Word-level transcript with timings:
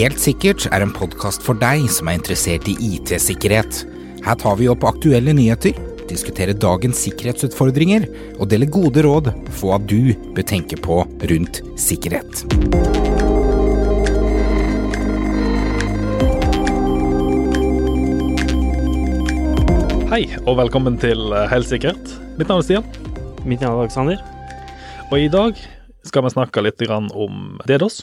Helt 0.00 0.20
sikkert 0.22 0.64
er 0.72 0.80
en 0.80 0.92
podkast 0.96 1.42
for 1.44 1.58
deg 1.60 1.82
som 1.92 2.08
er 2.08 2.16
interessert 2.16 2.68
i 2.70 2.76
IT-sikkerhet. 2.86 3.82
Her 4.24 4.36
tar 4.40 4.54
vi 4.56 4.68
opp 4.72 4.84
aktuelle 4.88 5.34
nyheter, 5.36 5.74
diskuterer 6.08 6.56
dagens 6.56 7.02
sikkerhetsutfordringer 7.04 8.06
og 8.38 8.48
deler 8.48 8.70
gode 8.72 9.02
råd 9.04 9.28
for 9.50 9.72
hva 9.72 9.78
du 9.82 10.14
bør 10.32 10.46
tenke 10.46 10.78
på 10.80 11.02
rundt 11.04 11.60
sikkerhet. 11.80 12.44
Hei, 20.10 20.24
og 20.46 20.56
velkommen 20.58 20.96
til 21.02 21.28
eh, 21.34 21.44
Helt 21.52 21.68
sikkert. 21.68 22.14
Mitt 22.38 22.48
navn 22.48 22.62
er 22.62 22.66
Stian, 22.66 22.88
Mitt 23.44 23.60
navn 23.60 23.76
er 23.76 23.84
Alexander. 23.84 24.24
og 25.10 25.18
i 25.20 25.28
dag 25.28 25.60
skal 26.08 26.24
vi 26.24 26.32
snakke 26.32 26.64
litt 26.64 26.82
om 26.88 27.60
DDoS. 27.68 28.00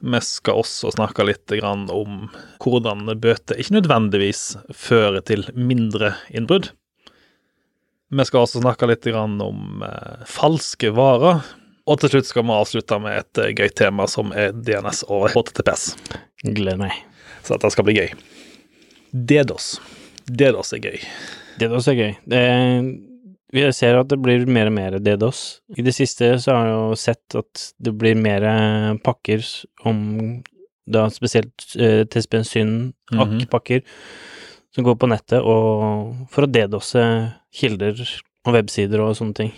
Vi 0.00 0.20
skal 0.24 0.62
også 0.62 0.92
snakke 0.94 1.26
litt 1.28 1.52
grann 1.60 1.86
om 1.92 2.28
hvordan 2.62 3.08
bøter 3.20 3.60
ikke 3.60 3.76
nødvendigvis 3.78 4.44
fører 4.72 5.20
til 5.26 5.44
mindre 5.54 6.14
innbrudd. 6.32 6.70
Vi 8.10 8.26
skal 8.26 8.42
også 8.42 8.62
snakke 8.64 8.88
litt 8.90 9.06
grann 9.06 9.36
om 9.44 9.84
eh, 9.86 10.24
falske 10.26 10.90
varer. 10.96 11.44
Og 11.90 12.00
til 12.00 12.12
slutt 12.12 12.28
skal 12.30 12.46
vi 12.46 12.56
avslutte 12.56 12.98
med 13.02 13.20
et 13.20 13.42
eh, 13.42 13.52
gøy 13.54 13.70
tema 13.76 14.08
som 14.10 14.32
er 14.34 14.56
DNS 14.56 15.04
og 15.12 15.28
HTTPS. 15.34 15.92
Gleder 16.42 16.80
meg. 16.80 16.96
Så 17.44 17.54
dette 17.54 17.70
skal 17.76 17.86
bli 17.86 17.98
gøy. 18.00 18.10
DDoS. 19.12 19.76
DDoS 20.26 20.74
er 20.76 20.82
gøy. 20.88 20.98
DDoS 21.60 21.88
er 21.92 22.00
gøy. 22.00 22.12
Det, 22.30 22.42
vi 23.52 23.64
ser 23.74 23.98
at 23.98 24.08
det 24.12 24.18
blir 24.22 24.44
mer 24.46 24.68
og 24.70 24.74
mer 24.76 24.98
DDoS. 25.02 25.60
I 25.78 25.82
det 25.82 25.94
siste 25.96 26.32
så 26.42 26.54
har 26.54 26.68
jeg 26.68 26.76
jo 26.78 26.98
sett 27.02 27.36
at 27.40 27.64
det 27.82 27.92
blir 27.98 28.14
mer 28.18 28.44
pakker 29.04 29.42
om 29.88 30.00
da 30.90 31.04
spesielt 31.12 31.66
eh, 31.78 32.04
TSB-syn, 32.10 32.92
Mhm. 33.12 33.20
AKK-pakker, 33.24 33.82
som 34.74 34.84
går 34.86 34.96
på 35.02 35.08
nettet 35.10 35.42
og 35.42 36.14
for 36.30 36.46
å 36.46 36.50
DDoSe 36.50 37.02
kilder 37.54 37.98
og 38.46 38.54
websider 38.54 39.02
og 39.02 39.16
sånne 39.18 39.34
ting. 39.34 39.52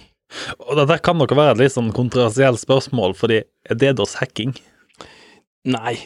Og 0.64 0.76
dette 0.80 0.96
kan 1.04 1.18
nok 1.20 1.34
være 1.36 1.52
et 1.52 1.58
litt 1.66 1.74
sånn 1.74 1.92
kontroversielt 1.92 2.60
spørsmål, 2.62 3.12
fordi 3.16 3.42
er 3.68 3.76
DDoS 3.76 4.14
hacking? 4.22 4.54
Nei, 5.68 5.98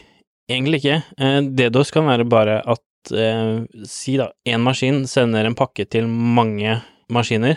egentlig 0.50 0.82
ikke. 0.82 0.96
Eh, 1.18 1.40
DDoS 1.54 1.92
kan 1.94 2.06
være 2.10 2.26
bare 2.28 2.58
at 2.66 2.82
eh, 3.14 3.62
si 3.86 4.16
da, 4.18 4.32
én 4.46 4.60
maskin 4.66 5.04
sender 5.06 5.46
en 5.46 5.54
pakke 5.54 5.86
til 5.88 6.08
mange 6.10 6.80
maskiner, 7.14 7.56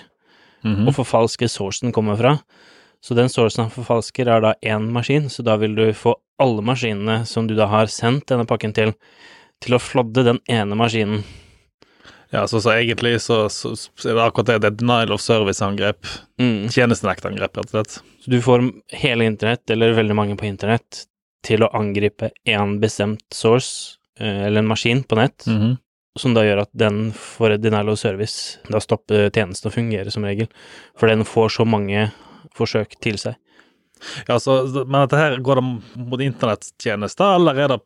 Mhm. 0.64 0.88
og 0.88 0.96
forfalske 0.96 1.48
sourcen 1.48 1.94
kommer 1.96 2.18
fra. 2.20 2.40
Så 3.02 3.16
den 3.16 3.30
sourcen 3.32 3.64
han 3.64 3.72
forfalsker, 3.72 4.28
er 4.28 4.42
da 4.44 4.54
én 4.62 4.90
maskin, 4.92 5.30
så 5.32 5.44
da 5.44 5.56
vil 5.58 5.76
du 5.76 5.86
få 5.96 6.16
alle 6.40 6.62
maskinene 6.62 7.26
som 7.26 7.48
du 7.48 7.56
da 7.56 7.66
har 7.72 7.86
sendt 7.88 8.26
denne 8.28 8.46
pakken 8.46 8.74
til, 8.76 8.94
til 9.64 9.76
å 9.76 9.80
flodde 9.80 10.24
den 10.28 10.40
ene 10.52 10.76
maskinen. 10.76 11.24
Ja, 12.32 12.44
så, 12.48 12.60
så 12.62 12.76
egentlig 12.76 13.16
så, 13.24 13.48
så, 13.50 13.72
så 13.76 14.10
er 14.12 14.14
det 14.20 14.22
akkurat 14.28 14.46
det. 14.52 14.58
Det 14.62 14.68
er 14.70 14.76
denial 14.78 15.14
of 15.16 15.22
service-angrep. 15.24 16.06
Mm. 16.40 16.68
Tjenestenektangrep, 16.70 17.56
rett 17.58 17.72
og 17.72 17.74
slett. 17.74 17.96
Så 18.22 18.30
du 18.36 18.38
får 18.46 18.68
hele 19.02 19.26
internett, 19.26 19.64
eller 19.74 19.96
veldig 19.98 20.16
mange 20.20 20.36
på 20.38 20.46
internett, 20.46 21.06
til 21.48 21.64
å 21.66 21.72
angripe 21.74 22.30
én 22.46 22.76
bestemt 22.84 23.24
source, 23.34 23.96
eh, 24.20 24.46
eller 24.46 24.60
en 24.62 24.68
maskin 24.70 25.04
på 25.08 25.16
nett, 25.18 25.48
Mhm. 25.48 25.78
Som 26.20 26.36
da 26.36 26.44
gjør 26.46 26.62
at 26.66 26.72
den 26.78 27.10
får 27.16 27.58
denial 27.64 27.90
of 27.94 28.00
service. 28.02 28.58
Da 28.70 28.82
stopper 28.84 29.30
tjenesten 29.34 29.72
å 29.72 29.74
fungere, 29.74 30.12
som 30.14 30.26
regel. 30.28 30.50
For 31.00 31.08
den 31.12 31.24
får 31.28 31.54
så 31.58 31.66
mange 31.68 32.10
forsøk 32.58 32.98
til 33.04 33.18
seg. 33.22 33.38
Ja, 34.30 34.38
så, 34.40 34.62
men 34.86 35.02
dette 35.08 35.20
her 35.20 35.38
går 35.44 35.60
det 35.60 35.66
mot 36.08 36.22
internettjenester, 36.24 37.36
eller 37.36 37.58
er 37.66 37.74
det 37.74 37.80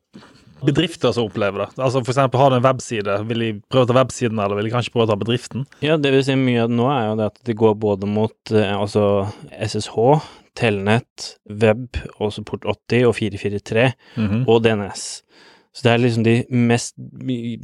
bedrifter 0.64 1.12
som 1.12 1.26
opplever 1.28 1.64
det? 1.66 1.70
Altså 1.82 2.00
eksempel, 2.04 2.40
har 2.40 2.54
du 2.54 2.60
en 2.60 2.64
webside, 2.68 3.16
vil 3.28 3.42
de 3.44 3.50
prøve 3.74 3.88
å 3.88 3.90
ta 3.90 3.96
websiden, 3.98 4.38
eller 4.40 4.60
vil 4.60 4.70
de 4.70 4.74
kanskje 4.76 4.94
prøve 4.94 5.08
å 5.10 5.12
ta 5.12 5.18
bedriften? 5.20 5.66
Ja, 5.84 5.98
det 6.00 6.14
vil 6.14 6.24
si 6.24 6.36
mye 6.40 6.62
av 6.64 6.70
det 6.72 6.78
nå 6.78 6.86
er 6.94 7.08
jo 7.10 7.18
det 7.20 7.26
at 7.34 7.42
det 7.50 7.56
går 7.60 7.76
både 7.82 8.08
mot 8.08 8.54
eh, 8.54 8.72
altså 8.78 9.08
SSH, 9.58 9.98
Telnett, 10.54 11.32
web 11.50 11.98
også 12.22 12.44
port 12.46 12.68
80 12.70 13.08
og 13.10 13.16
443 13.18 13.88
Mhm. 14.22 14.44
og 14.48 14.62
DNS. 14.64 15.06
Så 15.74 15.88
det 15.88 15.92
er 15.94 16.02
liksom 16.04 16.26
de 16.26 16.36
mest, 16.54 16.94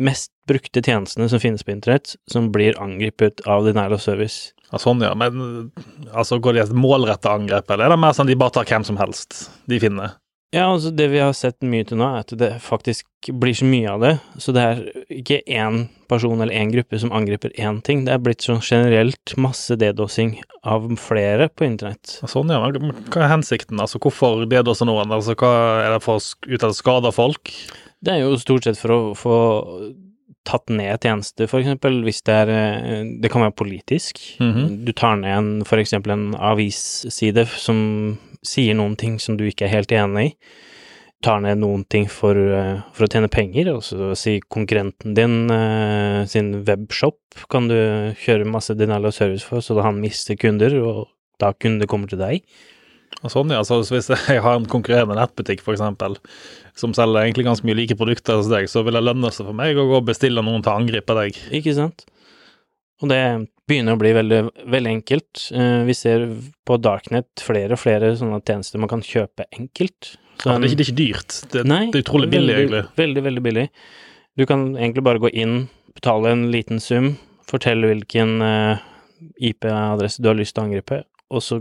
mest 0.02 0.32
brukte 0.50 0.82
tjenestene 0.82 1.28
som 1.30 1.42
finnes 1.42 1.66
på 1.66 1.76
internett, 1.76 2.16
som 2.32 2.48
blir 2.54 2.80
angrepet 2.82 3.44
av 3.46 3.68
denial 3.68 3.94
of 3.94 4.02
service. 4.02 4.56
Ja, 4.72 4.80
sånn, 4.82 5.04
ja. 5.06 5.12
Men 5.18 5.70
altså, 6.10 6.40
går 6.42 6.58
de 6.58 6.64
et 6.64 6.74
målretta 6.74 7.36
angrep, 7.38 7.70
eller 7.70 7.86
er 7.86 7.94
det 7.94 8.02
mer 8.02 8.18
sånn 8.18 8.30
de 8.30 8.38
bare 8.40 8.58
tar 8.58 8.70
hvem 8.70 8.88
som 8.88 8.98
helst 9.02 9.46
de 9.70 9.82
finner? 9.82 10.18
Ja, 10.52 10.66
altså 10.66 10.90
det 10.90 11.12
vi 11.12 11.20
har 11.22 11.34
sett 11.38 11.62
mye 11.62 11.86
til 11.86 12.00
nå, 12.00 12.08
er 12.10 12.24
at 12.24 12.32
det 12.40 12.50
faktisk 12.66 13.06
blir 13.38 13.54
så 13.54 13.68
mye 13.70 13.92
av 13.92 14.02
det. 14.02 14.14
Så 14.42 14.54
det 14.56 14.64
er 14.66 14.80
ikke 15.14 15.44
én 15.46 15.84
person 16.10 16.42
eller 16.42 16.56
én 16.58 16.72
gruppe 16.74 16.98
som 17.02 17.14
angriper 17.14 17.54
én 17.54 17.84
ting. 17.86 18.02
Det 18.08 18.16
er 18.16 18.24
blitt 18.26 18.42
sånn 18.46 18.64
generelt 18.66 19.36
masse 19.38 19.78
dedosing 19.78 20.40
av 20.66 20.88
flere 20.98 21.52
på 21.54 21.68
internett. 21.68 22.16
Sånn, 22.26 22.50
ja. 22.50 22.64
Hva 22.66 23.22
er 23.28 23.34
hensikten? 23.36 23.78
Altså, 23.78 24.02
hvorfor 24.02 24.48
dedoser 24.50 24.90
noen? 24.90 25.14
Altså, 25.14 25.38
hva 25.38 25.54
er 25.86 25.94
det 25.94 26.02
for 26.08 26.18
å 26.18 26.74
skade 26.74 27.14
folk? 27.14 27.54
Det 28.02 28.16
er 28.16 28.24
jo 28.24 28.40
stort 28.42 28.66
sett 28.66 28.80
for 28.82 28.96
å 28.96 29.02
få 29.18 29.38
tatt 30.50 30.72
ned 30.74 31.04
tjenester, 31.04 31.46
for 31.52 31.62
eksempel, 31.62 32.00
hvis 32.08 32.24
det 32.26 32.34
er 32.34 32.50
eh, 32.50 33.04
Det 33.22 33.30
kan 33.30 33.44
være 33.44 33.58
politisk. 33.60 34.18
Mhm. 34.42 34.80
Du 34.88 34.92
tar 34.98 35.20
ned 35.20 35.36
en, 35.36 35.52
for 35.68 35.78
eksempel 35.78 36.16
en 36.16 36.32
avisside 36.34 37.46
som 37.60 38.18
sier 38.46 38.78
noen 38.78 38.96
ting 39.00 39.20
som 39.22 39.38
du 39.40 39.46
ikke 39.48 39.68
er 39.68 39.76
helt 39.78 39.94
enig 39.96 40.26
i. 40.30 40.34
Tar 41.26 41.42
ned 41.44 41.60
noen 41.60 41.84
ting 41.92 42.06
for, 42.08 42.32
eh, 42.32 42.80
for 42.96 43.04
å 43.04 43.12
tjene 43.12 43.28
penger, 43.32 43.74
og 43.74 43.84
så 43.84 44.14
si 44.16 44.38
konkurrenten 44.40 45.18
din 45.18 45.52
eh, 45.52 46.24
sin 46.32 46.54
webshop 46.64 47.44
kan 47.52 47.68
du 47.68 47.76
kjøre 48.24 48.48
masse 48.48 48.72
denial 48.80 49.10
of 49.10 49.18
service 49.18 49.44
for, 49.44 49.60
så 49.60 49.76
da 49.76 49.84
han 49.90 50.00
mister 50.00 50.40
kunder, 50.40 50.78
og 50.80 51.10
da 51.44 51.52
kunder 51.52 51.90
kommer 51.92 52.08
til 52.08 52.22
deg. 52.24 52.48
Og 53.20 53.34
Sånn, 53.34 53.52
ja. 53.52 53.60
Så 53.68 53.82
hvis 53.84 54.08
jeg 54.14 54.44
har 54.46 54.56
en 54.56 54.70
konkurrerende 54.70 55.18
nettbutikk, 55.18 55.66
eksempel, 55.68 56.16
som 56.80 56.96
selger 56.96 57.26
egentlig 57.26 57.50
ganske 57.50 57.68
mye 57.68 57.82
like 57.82 57.98
produkter 58.00 58.40
hos 58.40 58.52
deg, 58.52 58.70
så 58.72 58.86
vil 58.86 58.96
det 58.96 59.04
lønne 59.04 59.32
seg 59.36 59.50
for 59.50 59.58
meg 59.58 59.76
å 59.76 59.88
gå 59.90 60.00
og 60.00 60.08
bestille 60.08 60.44
noen 60.46 60.64
til 60.64 60.72
å 60.72 60.80
angripe 60.80 61.18
deg. 61.18 61.40
Ikke 61.60 61.76
sant? 61.76 62.06
Og 63.04 63.12
det 63.12 63.20
begynner 63.70 63.96
å 63.96 64.02
bli 64.02 64.12
veldig, 64.18 64.40
veldig 64.74 64.92
enkelt. 64.98 65.46
Eh, 65.56 65.82
vi 65.88 65.96
ser 65.98 66.26
på 66.68 66.78
Darknet 66.82 67.44
flere 67.44 67.78
og 67.78 67.82
flere 67.82 68.12
sånne 68.20 68.42
tjenester 68.46 68.82
man 68.82 68.92
kan 68.92 69.04
kjøpe 69.06 69.48
enkelt. 69.56 70.16
Så 70.40 70.50
Ja, 70.50 70.56
det, 70.58 70.70
er 70.70 70.72
ikke, 70.72 70.78
det 70.80 70.86
er 70.86 70.88
ikke 70.88 71.00
dyrt. 71.02 71.40
Det, 71.54 71.66
Nei, 71.68 71.82
det 71.92 72.02
er 72.02 72.06
utrolig 72.06 72.30
billig, 72.32 72.56
veldig, 72.56 72.64
egentlig. 72.64 73.02
Veldig, 73.02 73.26
veldig 73.28 73.44
billig. 73.48 73.66
Du 74.40 74.46
kan 74.50 74.70
egentlig 74.78 75.04
bare 75.04 75.22
gå 75.24 75.32
inn, 75.36 75.58
betale 75.98 76.32
en 76.32 76.46
liten 76.54 76.80
sum, 76.84 77.14
fortelle 77.50 77.90
hvilken 77.92 78.40
eh, 78.46 78.88
IP-adresse 79.52 80.24
du 80.24 80.30
har 80.32 80.40
lyst 80.40 80.56
til 80.56 80.64
å 80.64 80.70
angripe, 80.70 81.04
og 81.30 81.44
så 81.44 81.60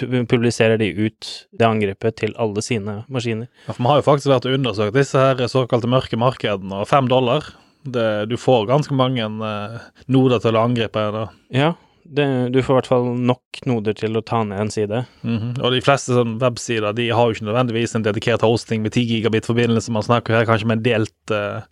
publiserer 0.00 0.78
de 0.80 0.88
ut 0.96 1.28
det 1.52 1.66
angrepet 1.66 2.16
til 2.22 2.32
alle 2.40 2.62
sine 2.64 3.00
maskiner. 3.12 3.50
Ja, 3.66 3.74
for 3.74 3.82
Vi 3.82 3.90
har 3.90 4.00
jo 4.00 4.06
faktisk 4.06 4.30
vært 4.32 4.46
og 4.48 4.56
undersøkt 4.56 4.96
disse 4.96 5.20
her 5.20 5.42
såkalte 5.50 5.90
mørke 5.90 6.18
markedene, 6.20 6.80
og 6.82 6.88
fem 6.88 7.10
dollar 7.10 7.50
det, 7.82 8.26
Du 8.30 8.36
får 8.36 8.66
ganske 8.66 8.94
mange 8.96 9.24
uh, 9.24 9.78
noder 10.06 10.42
til 10.42 10.56
å 10.56 10.64
angripe. 10.66 11.04
Da. 11.14 11.28
Ja, 11.54 11.70
det, 12.04 12.26
du 12.54 12.60
får 12.62 12.74
i 12.74 12.78
hvert 12.80 12.90
fall 12.90 13.08
nok 13.14 13.60
noder 13.70 13.94
til 13.96 14.18
å 14.18 14.24
ta 14.26 14.42
ned 14.46 14.66
en 14.66 14.72
side. 14.74 15.04
Mhm. 15.22 15.54
Og 15.60 15.76
de 15.76 15.82
fleste 15.84 16.16
sånn 16.16 16.38
websider 16.42 16.96
de 16.96 17.10
har 17.14 17.28
jo 17.28 17.36
ikke 17.36 17.48
nødvendigvis 17.48 17.94
en 17.96 18.06
dedikert 18.06 18.44
hosting 18.46 18.84
med 18.84 18.94
10 18.96 19.06
gigabit 19.14 19.48
forbindelse. 19.48 19.94
Man 19.94 20.06
snakker 20.06 20.40
her 20.40 20.48
kanskje 20.48 20.70
med 20.70 20.80
en 20.80 20.86
delt, 20.86 21.34
uh, 21.34 21.62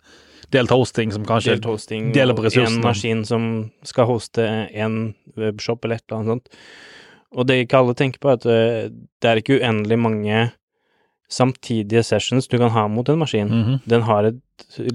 delt 0.55 0.73
hosting 0.73 1.11
som 1.13 1.25
kanskje 1.27 1.57
Delt 1.57 1.67
hosting 1.69 2.13
deler 2.15 2.37
på 2.37 2.47
ressursene. 2.47 2.79
en 2.79 2.87
maskin 2.87 3.25
som 3.27 3.49
skal 3.85 4.07
hoste 4.09 4.45
en 4.73 5.13
webshop 5.37 5.85
eller 5.85 5.99
et 5.99 6.07
eller 6.07 6.21
annet 6.21 6.33
sånt. 6.37 6.55
Og 7.37 7.45
det 7.45 7.59
ikke 7.63 7.83
alle 7.83 7.93
tenker 7.93 8.21
på, 8.21 8.31
er 8.31 8.39
at 8.39 8.45
eh, 8.49 8.89
det 9.21 9.29
er 9.29 9.41
ikke 9.41 9.59
uendelig 9.59 9.99
mange 10.01 10.37
samtidige 11.29 12.01
sessions 12.05 12.47
du 12.49 12.57
kan 12.57 12.71
ha 12.73 12.87
mot 12.89 13.09
en 13.09 13.19
maskin. 13.21 13.49
Mhm. 13.51 13.79
Den 13.89 14.01
har 14.07 14.23
et 14.31 14.41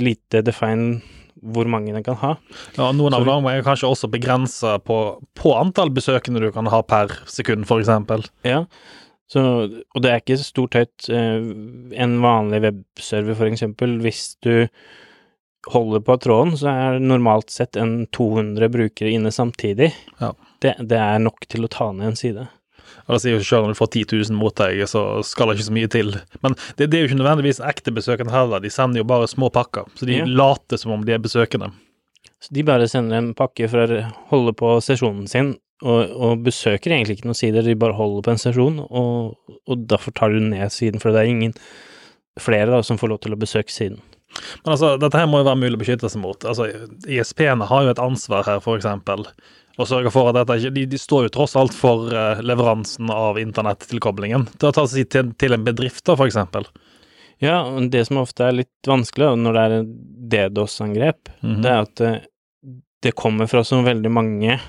lite 0.00 0.42
define 0.44 1.00
hvor 1.44 1.66
mange 1.68 1.92
den 1.92 2.02
kan 2.06 2.16
ha. 2.22 2.34
Ja, 2.78 2.90
Noen 2.96 3.12
av 3.14 3.24
dem 3.26 3.46
er 3.50 3.62
kanskje 3.66 3.88
også 3.90 4.08
begrensa 4.10 4.78
på, 4.80 4.98
på 5.36 5.52
antall 5.58 5.90
besøkende 5.92 6.40
du 6.40 6.50
kan 6.54 6.66
ha 6.72 6.80
per 6.82 7.12
sekund, 7.28 7.66
f.eks. 7.68 7.90
Ja. 8.46 8.64
Så, 9.28 9.40
og 9.42 10.02
det 10.04 10.10
er 10.12 10.20
ikke 10.22 10.38
stort 10.40 10.74
høyt. 10.78 11.08
eh, 11.08 11.42
En 12.00 12.18
vanlig 12.22 12.62
webserver, 12.64 13.50
eksempel, 13.50 13.98
hvis 14.04 14.36
du 14.44 14.68
holder 15.72 16.00
på 16.04 16.16
tråden, 16.20 16.56
så 16.60 16.68
er 16.70 16.98
normalt 17.00 17.50
sett 17.52 17.76
en 17.80 18.06
200 18.12 18.68
brukere 18.72 19.12
inne 19.16 19.32
samtidig. 19.32 19.92
Ja. 20.20 20.32
Det, 20.60 20.74
det 20.80 20.98
er 21.00 21.18
nok 21.24 21.46
til 21.48 21.64
å 21.64 21.70
ta 21.72 21.90
ned 21.92 22.12
en 22.12 22.16
side. 22.20 22.46
Og 23.04 23.14
det 23.16 23.20
sier 23.24 23.34
jo 23.36 23.44
selv 23.44 23.66
når 23.66 23.74
du 23.74 23.78
får 23.80 23.90
10 23.92 24.04
000 24.30 24.38
mot 24.40 24.54
deg, 24.56 24.80
så 24.88 25.02
skal 25.28 25.50
det 25.50 25.58
ikke 25.58 25.66
så 25.68 25.74
mye 25.76 25.90
til. 25.92 26.14
Men 26.44 26.54
det, 26.78 26.86
det 26.88 26.98
er 26.98 27.02
jo 27.04 27.08
ikke 27.10 27.18
nødvendigvis 27.20 27.60
ekte 27.68 27.92
besøkende 27.92 28.32
heller. 28.32 28.62
De 28.64 28.70
sender 28.72 29.02
jo 29.02 29.08
bare 29.10 29.28
små 29.28 29.50
pakker. 29.52 29.84
Så 29.98 30.06
de 30.08 30.20
Ja. 30.22 30.24
later 30.28 30.80
som 30.80 30.92
om 30.96 31.04
de 31.04 31.12
er 31.12 31.20
besøkende. 31.20 31.68
Så 32.40 32.52
de 32.56 32.64
bare 32.64 32.88
sender 32.88 33.16
en 33.20 33.34
pakke 33.36 33.68
for 33.68 33.92
å 33.92 34.00
holde 34.32 34.52
på 34.56 34.72
sesjonen 34.84 35.28
sin, 35.28 35.54
og, 35.84 36.10
og 36.16 36.42
besøker 36.46 36.92
egentlig 36.94 37.18
ikke 37.18 37.28
noen 37.28 37.36
sider, 37.36 37.62
de 37.66 37.74
bare 37.76 37.96
holder 37.98 38.22
på 38.24 38.32
en 38.32 38.40
sesjon, 38.40 38.78
og, 38.88 39.34
og 39.68 39.86
derfor 39.90 40.12
tar 40.16 40.32
du 40.32 40.40
ned 40.40 40.72
siden, 40.72 41.00
for 41.02 41.12
det 41.12 41.24
er 41.24 41.32
ingen 41.32 41.54
flere 42.40 42.70
da, 42.72 42.80
som 42.82 42.96
får 43.00 43.10
lov 43.12 43.20
til 43.24 43.34
å 43.36 43.40
besøke 43.40 43.72
siden. 43.72 44.00
Men 44.64 44.72
altså, 44.74 44.94
dette 44.98 45.18
her 45.20 45.28
må 45.30 45.42
jo 45.42 45.46
være 45.46 45.60
mulig 45.60 45.76
å 45.76 45.82
beskytte 45.84 46.08
seg 46.10 46.22
mot. 46.24 46.44
Altså, 46.48 46.66
ISP-ene 47.06 47.68
har 47.70 47.84
jo 47.86 47.92
et 47.92 48.00
ansvar 48.02 48.46
her, 48.48 48.62
for 48.64 48.80
eksempel. 48.80 49.26
Og 49.78 49.88
sørge 49.90 50.10
for 50.14 50.28
at 50.30 50.36
dette 50.38 50.70
de, 50.74 50.84
de 50.86 50.98
står 51.00 51.26
jo 51.26 51.32
tross 51.34 51.56
alt 51.58 51.74
for 51.74 52.06
uh, 52.14 52.38
leveransen 52.46 53.08
av 53.10 53.40
internettilkoblingen. 53.42 54.46
Til 54.58 54.68
å 54.70 54.74
ta 54.76 54.84
seg 54.86 55.08
til, 55.10 55.32
til 55.40 55.56
en 55.56 55.64
bedrift, 55.66 56.04
da, 56.06 56.14
for 56.14 56.30
eksempel. 56.30 56.68
Ja, 57.42 57.64
og 57.66 57.88
det 57.90 58.04
som 58.06 58.20
ofte 58.22 58.46
er 58.46 58.54
litt 58.60 58.86
vanskelig 58.86 59.32
når 59.42 59.56
det 59.56 59.64
er 59.64 59.74
en 59.80 59.88
DDoS-angrep, 60.34 61.32
Mhm. 61.42 61.58
det 61.64 61.70
er 61.72 61.80
at 61.82 61.94
det, 62.00 62.12
det 63.02 63.14
kommer 63.18 63.50
fra 63.50 63.64
så 63.66 63.82
veldig 63.84 64.10
mange 64.14 64.60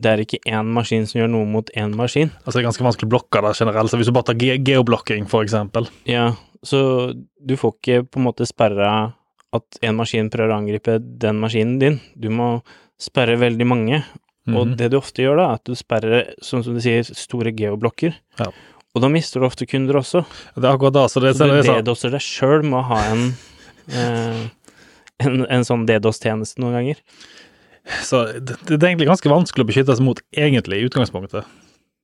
Det 0.00 0.06
er 0.12 0.20
ikke 0.22 0.38
én 0.46 0.68
maskin 0.72 1.06
som 1.10 1.18
gjør 1.20 1.30
noe 1.32 1.44
mot 1.50 1.70
én 1.74 1.90
maskin. 1.98 2.30
Altså, 2.46 2.52
det 2.54 2.60
er 2.62 2.68
ganske 2.68 2.84
vanskelig 2.86 3.08
å 3.08 3.12
blokke 3.16 3.40
det 3.42 3.50
generelt. 3.58 3.90
Så 3.90 3.98
hvis 3.98 4.06
du 4.06 4.12
bare 4.14 4.28
tar 4.28 4.36
ge 4.38 4.54
geoblocking, 4.62 5.24
for 5.26 5.42
eksempel. 5.42 5.88
Ja, 6.06 6.36
så 6.62 7.12
du 7.42 7.56
får 7.58 7.72
ikke 7.74 8.04
på 8.06 8.20
en 8.20 8.26
måte 8.28 8.46
sperra 8.46 8.92
at 9.52 9.78
en 9.82 9.96
maskin 9.98 10.30
prøver 10.30 10.54
å 10.54 10.58
angripe 10.60 11.00
den 11.02 11.40
maskinen 11.42 11.80
din. 11.82 11.98
Du 12.14 12.28
må 12.30 12.62
sperre 12.98 13.34
veldig 13.42 13.66
mange. 13.66 14.04
Og 14.48 14.66
Mhm. 14.66 14.76
det 14.76 14.90
du 14.90 14.96
ofte 14.98 15.22
gjør 15.22 15.36
da, 15.36 15.44
er 15.50 15.54
at 15.58 15.64
du 15.64 15.74
sperrer, 15.74 16.34
sånn 16.42 16.64
som 16.64 16.74
du 16.74 16.80
sier, 16.80 17.02
store 17.04 17.52
geoblokker. 17.52 18.14
Ja. 18.40 18.46
Og 18.94 19.02
da 19.02 19.08
mister 19.12 19.40
du 19.40 19.46
ofte 19.46 19.66
kunder 19.68 19.94
også. 20.00 20.24
Det 20.56 20.64
er 20.64 20.72
akkurat 20.76 20.92
da, 20.96 21.04
så 21.06 21.20
det, 21.20 21.36
Så 21.36 21.46
du 21.46 21.62
DDoSer 21.62 22.10
deg 22.10 22.20
sjøl 22.24 22.62
med 22.64 22.78
å 22.80 22.84
ha 22.88 23.00
en, 23.12 23.34
eh, 23.92 24.48
en, 25.20 25.46
en 25.46 25.64
sånn 25.66 25.86
DDoS-tjeneste 25.86 26.58
noen 26.62 26.72
ganger. 26.78 26.96
Så 28.04 28.24
det, 28.40 28.56
det 28.66 28.82
er 28.82 28.90
egentlig 28.94 29.08
ganske 29.08 29.30
vanskelig 29.30 29.64
å 29.64 29.68
beskytte 29.70 29.96
seg 29.96 30.04
mot, 30.04 30.20
egentlig, 30.36 30.80
i 30.82 30.88
utgangspunktet. 30.88 31.44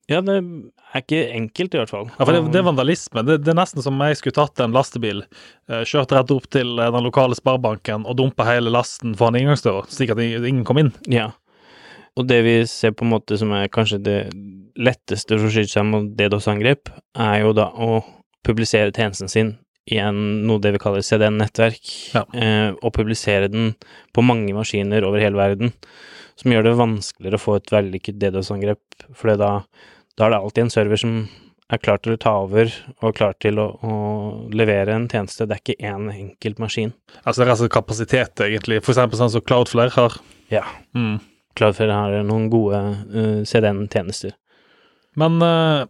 Ja, 0.09 0.21
det 0.21 0.35
er 0.37 1.01
ikke 1.01 1.21
enkelt, 1.33 1.75
i 1.75 1.79
hvert 1.81 1.89
fall. 1.93 2.11
Ja, 2.19 2.25
for 2.27 2.33
det, 2.37 2.43
det 2.53 2.59
er 2.61 2.67
vandalisme. 2.67 3.23
Det, 3.25 3.39
det 3.45 3.53
er 3.55 3.57
nesten 3.57 3.81
som 3.85 3.97
om 3.97 4.03
jeg 4.07 4.19
skulle 4.21 4.37
tatt 4.37 4.61
en 4.61 4.75
lastebil, 4.77 5.23
eh, 5.71 5.85
kjørt 5.89 6.13
rett 6.13 6.31
opp 6.35 6.49
til 6.53 6.75
eh, 6.79 6.91
den 6.93 7.07
lokale 7.07 7.37
sparebanken 7.39 8.05
og 8.05 8.19
dumpa 8.21 8.45
hele 8.45 8.69
lasten 8.73 9.15
foran 9.17 9.39
inngangsdøra, 9.41 9.87
slik 9.89 10.13
at 10.13 10.21
ingen 10.21 10.65
kom 10.69 10.81
inn. 10.83 10.93
Ja. 11.09 11.31
Og 12.17 12.29
det 12.31 12.41
vi 12.47 12.55
ser 12.71 12.93
på 12.95 13.05
en 13.07 13.11
måte 13.17 13.37
som 13.41 13.51
er 13.57 13.71
kanskje 13.75 13.99
det 14.05 14.19
letteste 14.79 15.35
for 15.39 15.49
å 15.49 15.53
skyte 15.55 15.73
seg 15.73 15.87
mot 15.89 16.07
DDoS-angrep, 16.19 16.91
er 17.19 17.41
jo 17.43 17.53
da 17.57 17.69
å 17.75 18.03
publisere 18.47 18.93
tjenesten 18.95 19.31
sin 19.31 19.55
i 19.91 19.99
en, 20.01 20.17
noe 20.49 20.63
det 20.65 20.73
vi 20.77 20.81
kaller 20.81 21.03
CDN-nettverk, 21.05 21.91
Ja. 22.15 22.23
eh, 22.33 22.71
og 22.81 22.93
publisere 22.97 23.51
den 23.53 23.75
på 24.15 24.23
mange 24.25 24.55
maskiner 24.57 25.05
over 25.05 25.21
hele 25.21 25.37
verden, 25.37 25.73
som 26.41 26.51
gjør 26.55 26.65
det 26.71 26.77
vanskeligere 26.79 27.37
å 27.37 27.43
få 27.43 27.57
et 27.59 27.71
vellykket 27.75 28.19
DDoS-angrep, 28.23 28.81
for 29.13 29.35
da, 29.37 29.51
da 30.17 30.27
er 30.27 30.31
det 30.31 30.39
alltid 30.41 30.65
en 30.65 30.73
server 30.73 30.97
som 31.03 31.19
er 31.73 31.79
klar 31.83 31.99
til 31.99 32.15
å 32.15 32.21
ta 32.21 32.33
over 32.45 32.71
og 33.03 33.15
klar 33.19 33.35
til 33.41 33.59
å, 33.59 33.67
å 33.83 33.93
levere 34.55 34.95
en 34.95 35.07
tjeneste. 35.09 35.47
Det 35.49 35.57
er 35.59 35.63
ikke 35.63 35.91
én 35.91 36.09
enkelt 36.13 36.59
maskin. 36.63 36.93
Altså 37.25 37.41
det 37.43 37.47
er 37.49 37.55
altså 37.55 37.69
kapasitet, 37.73 38.41
egentlig. 38.45 38.83
For 38.85 38.93
eksempel 38.95 39.19
sånn 39.21 39.33
som 39.33 39.45
Cloudflare 39.45 39.95
har. 39.97 40.19
Ja. 40.53 40.65
Mm. 40.97 41.19
Cloudflare 41.59 41.97
har 41.97 42.27
noen 42.27 42.49
gode 42.53 42.81
uh, 42.81 43.43
CDN-tjenester. 43.47 44.35
Men 45.21 45.39
uh, 45.43 45.87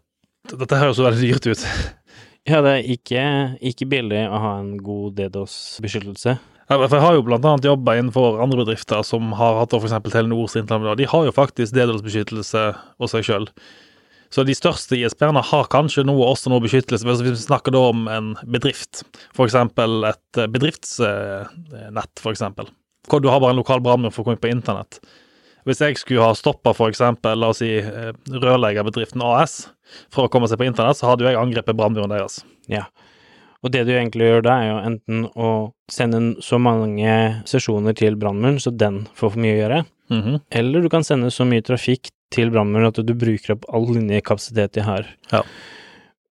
dette 0.53 0.81
høres 0.81 1.01
jo 1.01 1.07
veldig 1.09 1.29
dyrt 1.29 1.53
ut. 1.53 1.69
Ja, 2.45 2.59
det 2.61 2.73
er 2.75 2.89
ikke, 2.93 3.21
ikke 3.65 3.87
billig 3.89 4.19
å 4.29 4.37
ha 4.37 4.49
en 4.61 4.75
god 4.85 5.15
DDoS-beskyttelse. 5.17 6.35
Ja, 6.69 6.77
jeg 6.77 7.01
har 7.01 7.15
jo 7.17 7.23
blant 7.25 7.47
annet 7.49 7.65
jobba 7.65 7.95
innenfor 7.97 8.37
andre 8.45 8.59
bedrifter 8.61 9.01
som 9.01 9.33
har 9.37 9.63
hatt 9.63 9.73
f.eks. 9.73 9.95
Telenor 10.13 10.51
sin. 10.53 10.69
De 10.69 11.09
har 11.09 11.25
jo 11.25 11.33
faktisk 11.33 11.73
DDoS-beskyttelse 11.73 12.67
hos 13.01 13.17
seg 13.17 13.25
sjøl. 13.25 13.49
Så 14.35 14.45
de 14.45 14.55
største 14.57 14.97
ISP-ene 14.99 15.41
har 15.47 15.69
kanskje 15.71 16.05
noe, 16.05 16.25
også 16.27 16.51
noe 16.53 16.61
beskyttelse. 16.65 17.07
Hvis 17.09 17.25
vi 17.25 17.35
snakker 17.39 17.73
da 17.73 17.85
om 17.93 18.09
en 18.13 18.33
bedrift, 18.45 19.05
f.eks. 19.33 19.57
et 19.57 20.41
eh, 20.41 20.49
bedriftsnett, 20.51 22.25
f.eks. 22.25 22.45
Hvor 23.09 23.25
du 23.25 23.29
har 23.31 23.41
bare 23.41 23.55
en 23.55 23.61
lokal 23.61 23.85
brannmann 23.85 24.13
for 24.13 24.25
å 24.25 24.29
komme 24.29 24.37
inn 24.37 24.45
på 24.45 24.53
internett. 24.53 25.01
Hvis 25.65 25.81
jeg 25.81 25.97
skulle 25.97 26.21
ha 26.27 26.35
stoppa 26.37 26.75
f.eks. 26.77 27.01
la 27.25 27.49
oss 27.49 27.59
si 27.63 27.71
eh, 27.81 28.13
rørleggerbedriften 28.29 29.23
AS 29.25 29.71
fra 30.13 30.27
å 30.27 30.31
komme 30.33 30.49
seg 30.51 30.59
på 30.61 30.67
internett, 30.69 30.99
så 30.99 31.09
hadde 31.11 31.25
jo 31.25 31.31
jeg 31.31 31.41
angrepet 31.41 31.77
brannmuren 31.79 32.13
deres. 32.13 32.43
Ja. 32.69 32.85
Og 33.65 33.73
det 33.73 33.87
du 33.89 33.95
egentlig 33.97 34.27
gjør 34.29 34.43
da, 34.45 34.59
er 34.61 34.69
jo 34.69 34.81
enten 34.91 35.23
å 35.41 35.51
sende 35.91 36.21
så 36.45 36.59
mange 36.61 37.15
sesjoner 37.49 37.97
til 37.97 38.17
brannmuren, 38.21 38.59
så 38.61 38.69
den 38.77 39.07
får 39.17 39.33
for 39.33 39.41
mye 39.41 39.55
å 39.57 39.61
gjøre, 39.63 39.85
Mhm. 40.11 40.41
eller 40.53 40.83
du 40.85 40.89
kan 40.93 41.01
sende 41.03 41.31
så 41.33 41.47
mye 41.49 41.63
trafikk 41.65 42.11
til 42.31 42.51
brannmuren 42.53 42.91
at 42.91 43.01
du 43.07 43.15
bruker 43.17 43.55
opp 43.55 43.65
all 43.73 43.87
linjekapasitet 43.87 44.73
de 44.77 44.83
har. 44.85 45.07
Ja. 45.33 45.41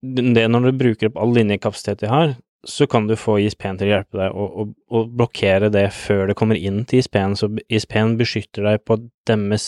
Det 0.04 0.48
når 0.50 0.66
du 0.72 0.72
bruker 0.82 1.08
opp 1.12 1.18
all 1.22 1.32
linjekapasitet 1.38 2.00
de 2.04 2.08
har, 2.12 2.36
så 2.68 2.86
kan 2.88 3.08
du 3.10 3.16
få 3.18 3.40
ISP-en 3.42 3.78
til 3.80 3.90
å 3.90 3.94
hjelpe 3.96 4.20
deg 4.20 4.36
å 4.38 5.06
blokkere 5.10 5.72
det 5.74 5.88
før 5.98 6.28
det 6.30 6.36
kommer 6.38 6.60
inn 6.60 6.84
til 6.86 7.00
ISP-en, 7.02 7.34
så 7.40 7.50
ISP-en 7.74 8.18
beskytter 8.20 8.68
deg 8.68 8.84
på 8.86 9.00
deres 9.26 9.66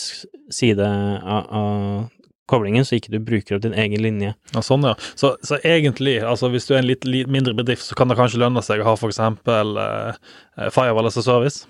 side 0.54 0.84
av, 0.86 1.48
av 1.50 2.10
koblingen, 2.46 2.84
så 2.84 2.98
ikke 2.98 3.10
du 3.14 3.18
bruker 3.24 3.56
opp 3.56 3.62
din 3.64 3.74
egen 3.74 4.02
linje. 4.04 4.34
Ja, 4.54 4.62
sånn, 4.62 4.84
ja. 4.86 4.92
Så, 5.18 5.32
så 5.42 5.58
egentlig, 5.64 6.18
altså 6.22 6.50
hvis 6.52 6.68
du 6.68 6.74
er 6.74 6.82
en 6.82 6.90
litt, 6.90 7.06
litt 7.08 7.30
mindre 7.32 7.54
bedrift, 7.56 7.86
så 7.88 7.96
kan 7.98 8.10
det 8.12 8.18
kanskje 8.20 8.42
lønne 8.42 8.62
seg 8.62 8.82
å 8.84 8.90
ha 8.90 8.94
f.eks. 8.98 9.18
Eh, 9.24 10.68
firewall 10.74 11.08
as 11.08 11.16
a 11.18 11.24
service. 11.24 11.64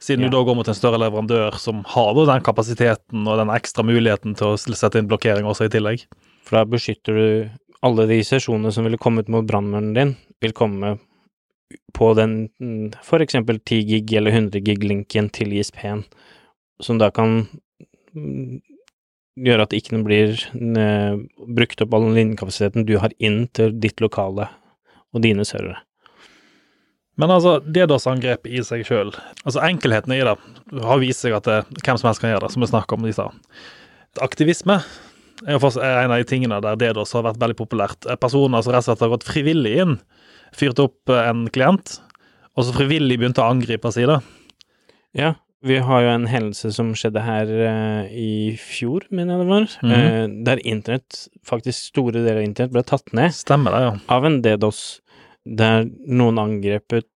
Siden 0.00 0.24
Ja. 0.24 0.30
du 0.30 0.36
da 0.38 0.44
går 0.44 0.56
mot 0.56 0.68
en 0.68 0.76
større 0.76 1.00
leverandør 1.00 1.56
som 1.60 1.82
har 1.96 2.14
da 2.16 2.26
den 2.34 2.44
kapasiteten 2.44 3.26
og 3.28 3.40
den 3.40 3.50
ekstra 3.52 3.82
muligheten 3.84 4.36
til 4.38 4.54
å 4.54 4.60
sette 4.60 5.00
inn 5.00 5.08
blokkering 5.10 5.48
også 5.48 5.66
i 5.66 5.72
tillegg. 5.72 6.06
For 6.46 6.60
da 6.60 6.64
beskytter 6.68 7.16
du 7.18 7.50
alle 7.86 8.06
de 8.10 8.18
sesjonene 8.26 8.72
som 8.74 8.86
ville 8.86 9.00
kommet 9.00 9.30
mot 9.32 9.46
brannmuren 9.46 9.94
din, 9.96 10.14
vil 10.40 10.56
komme 10.56 10.96
på 11.94 12.12
den 12.18 12.50
for 13.06 13.22
eksempel 13.22 13.60
10 13.60 13.84
gig 13.88 14.12
eller 14.18 14.34
100 14.34 14.62
gig-linken 14.66 15.30
til 15.34 15.54
ISP-en, 15.54 16.04
som 16.82 16.98
da 17.00 17.10
kan 17.14 17.44
mm, 18.16 18.60
gjøre 19.40 19.64
at 19.64 19.72
det 19.72 19.82
ikke 19.82 20.00
blir 20.04 20.34
eh, 20.34 21.20
brukt 21.46 21.84
opp 21.84 21.94
all 21.94 22.08
den 22.08 22.18
linjekapasiteten 22.18 22.88
du 22.88 22.96
har 23.02 23.14
inn 23.18 23.44
til 23.56 23.76
ditt 23.80 24.02
lokale 24.02 24.50
og 25.14 25.22
dine 25.24 25.46
servere. 25.46 25.80
Men 27.20 27.32
altså, 27.34 27.58
DDoS-angrep 27.60 28.46
i 28.48 28.62
seg 28.64 28.86
sjøl, 28.88 29.10
altså 29.44 29.60
enkelheten 29.66 30.14
i 30.14 30.22
det, 30.24 30.36
har 30.86 31.00
vist 31.02 31.24
seg 31.24 31.34
at 31.36 31.48
det, 31.48 31.60
hvem 31.84 31.98
som 32.00 32.08
helst 32.08 32.22
kan 32.22 32.32
gjøre 32.32 32.46
det, 32.46 32.52
som 32.54 32.64
vi 32.64 32.70
snakket 32.70 32.96
om 32.96 33.08
i 33.08 33.14
stad. 33.16 33.40
Aktivisme 34.24 34.78
er 35.46 35.56
jo 35.56 35.70
en 35.80 36.12
av 36.12 36.18
de 36.18 36.28
tingene 36.28 36.60
der 36.64 36.78
DDoS 36.80 37.14
har 37.16 37.26
vært 37.26 37.40
veldig 37.40 37.58
populært. 37.58 38.08
Personer 38.20 38.64
som 38.64 38.74
rett 38.74 38.84
og 38.84 38.90
slett 38.90 39.04
har 39.04 39.12
gått 39.14 39.28
frivillig 39.28 39.76
inn, 39.84 39.98
fyrt 40.56 40.82
opp 40.82 41.12
en 41.14 41.46
klient, 41.52 41.98
og 42.56 42.66
så 42.66 42.74
frivillig 42.76 43.20
begynte 43.20 43.42
å 43.44 43.52
angripe 43.52 43.92
si 43.94 44.04
det. 44.08 44.18
Ja, 45.16 45.34
vi 45.66 45.76
har 45.84 46.04
jo 46.04 46.12
en 46.14 46.26
hendelse 46.30 46.70
som 46.72 46.94
skjedde 46.96 47.22
her 47.24 47.50
uh, 47.50 48.08
i 48.08 48.56
fjor, 48.60 49.04
mener 49.12 49.36
jeg 49.36 49.42
det 49.42 49.50
var, 49.50 49.66
mm 49.82 49.90
-hmm. 49.92 50.08
uh, 50.08 50.44
der 50.44 50.66
internett, 50.66 51.28
faktisk 51.44 51.78
store 51.78 52.12
deler 52.12 52.40
av 52.40 52.42
internett 52.42 52.72
ble 52.72 52.82
tatt 52.82 53.12
ned. 53.12 53.34
Stemmer 53.34 53.70
det, 53.70 53.80
ja. 53.84 53.96
av 54.08 54.24
en 54.24 54.42
DDoS 54.42 55.00
der 55.44 55.84
noen 56.06 56.38
angrepet 56.38 57.06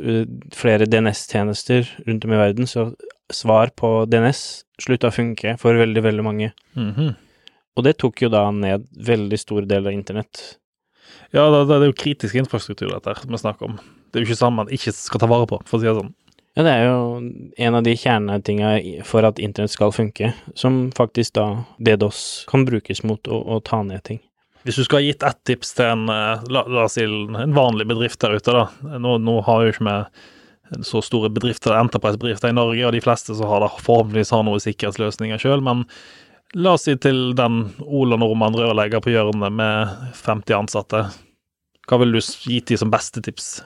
uh, 0.00 0.24
flere 0.52 0.86
DNS-tjenester 0.86 1.88
rundt 2.06 2.24
om 2.24 2.32
i 2.32 2.36
verden, 2.36 2.66
så 2.66 2.94
svar 3.30 3.70
på 3.76 4.06
DNS 4.06 4.64
slutta 4.80 5.08
å 5.08 5.14
funke 5.14 5.58
for 5.58 5.74
veldig, 5.74 6.02
veldig 6.02 6.24
mange. 6.24 6.52
Mhm. 6.74 7.14
Og 7.78 7.86
det 7.86 7.96
tok 8.02 8.24
jo 8.24 8.30
da 8.32 8.46
ned 8.54 8.88
veldig 9.06 9.38
store 9.40 9.68
deler 9.68 9.92
av 9.92 9.96
internett. 9.96 10.42
Ja, 11.34 11.46
det, 11.52 11.66
det 11.70 11.76
er 11.78 11.90
jo 11.90 11.98
kritisk 11.98 12.38
infrastruktur, 12.40 12.90
dette 12.90 13.14
her, 13.14 13.26
vi 13.26 13.38
snakker 13.38 13.70
om. 13.70 13.76
Det 14.10 14.18
er 14.18 14.24
jo 14.24 14.30
ikke 14.30 14.40
sånn 14.40 14.56
man 14.56 14.72
ikke 14.74 14.94
skal 14.96 15.22
ta 15.22 15.28
vare 15.30 15.46
på, 15.50 15.60
for 15.68 15.78
å 15.78 15.82
si 15.82 15.88
det 15.88 15.98
sånn. 15.98 16.14
Ja, 16.58 16.64
det 16.66 16.72
er 16.74 16.88
jo 16.88 17.02
en 17.62 17.76
av 17.78 17.84
de 17.86 17.92
kjernetinga 17.94 18.72
for 19.06 19.26
at 19.28 19.38
internett 19.38 19.70
skal 19.70 19.94
funke, 19.94 20.32
som 20.58 20.88
faktisk 20.96 21.36
da 21.38 21.46
DDoS 21.78 22.24
kan 22.50 22.66
brukes 22.66 23.04
mot 23.06 23.30
å, 23.30 23.38
å 23.38 23.60
ta 23.62 23.84
ned 23.86 24.02
ting. 24.08 24.18
Hvis 24.66 24.76
du 24.76 24.84
skulle 24.84 25.00
ha 25.00 25.06
gitt 25.06 25.22
ett 25.24 25.38
tips 25.48 25.70
til 25.78 25.86
en, 25.88 26.02
eh, 26.12 26.42
la, 26.52 26.64
la 26.68 26.84
oss 26.84 26.98
si 26.98 27.06
en 27.06 27.54
vanlig 27.56 27.86
bedrift 27.88 28.20
der 28.20 28.34
ute, 28.36 28.52
da. 28.52 28.98
Nå, 28.98 29.14
nå 29.22 29.38
har 29.46 29.62
jo 29.64 29.72
ikke 29.72 29.86
vi 29.86 30.82
så 30.86 31.00
store 31.02 31.30
bedrifter, 31.32 31.74
enterprise-bedrifter 31.78 32.52
i 32.52 32.56
Norge, 32.58 32.82
og 32.86 32.92
de 32.94 33.02
fleste 33.02 33.34
som 33.34 33.48
har 33.50 33.64
det, 33.64 33.70
forhåpentligvis 33.86 34.34
har 34.34 34.44
noen 34.46 34.62
sikkerhetsløsninger 34.62 35.40
sjøl, 35.42 35.64
men 35.64 35.86
la 36.54 36.74
oss 36.74 36.86
si 36.88 36.96
til 36.98 37.30
den 37.38 37.62
Ola 37.84 38.18
Nordmann 38.20 38.56
rørlegger 38.58 39.02
på 39.04 39.12
hjørnet 39.12 39.54
med 39.54 39.94
50 40.18 40.56
ansatte. 40.56 41.04
Hva 41.88 42.00
vil 42.02 42.16
du 42.16 42.20
gi 42.20 42.60
til 42.66 42.80
som 42.80 42.90
beste 42.92 43.22
tips? 43.24 43.60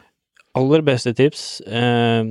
Aller 0.59 0.85
beste 0.87 1.15
tips 1.17 1.61
eh, 1.67 2.23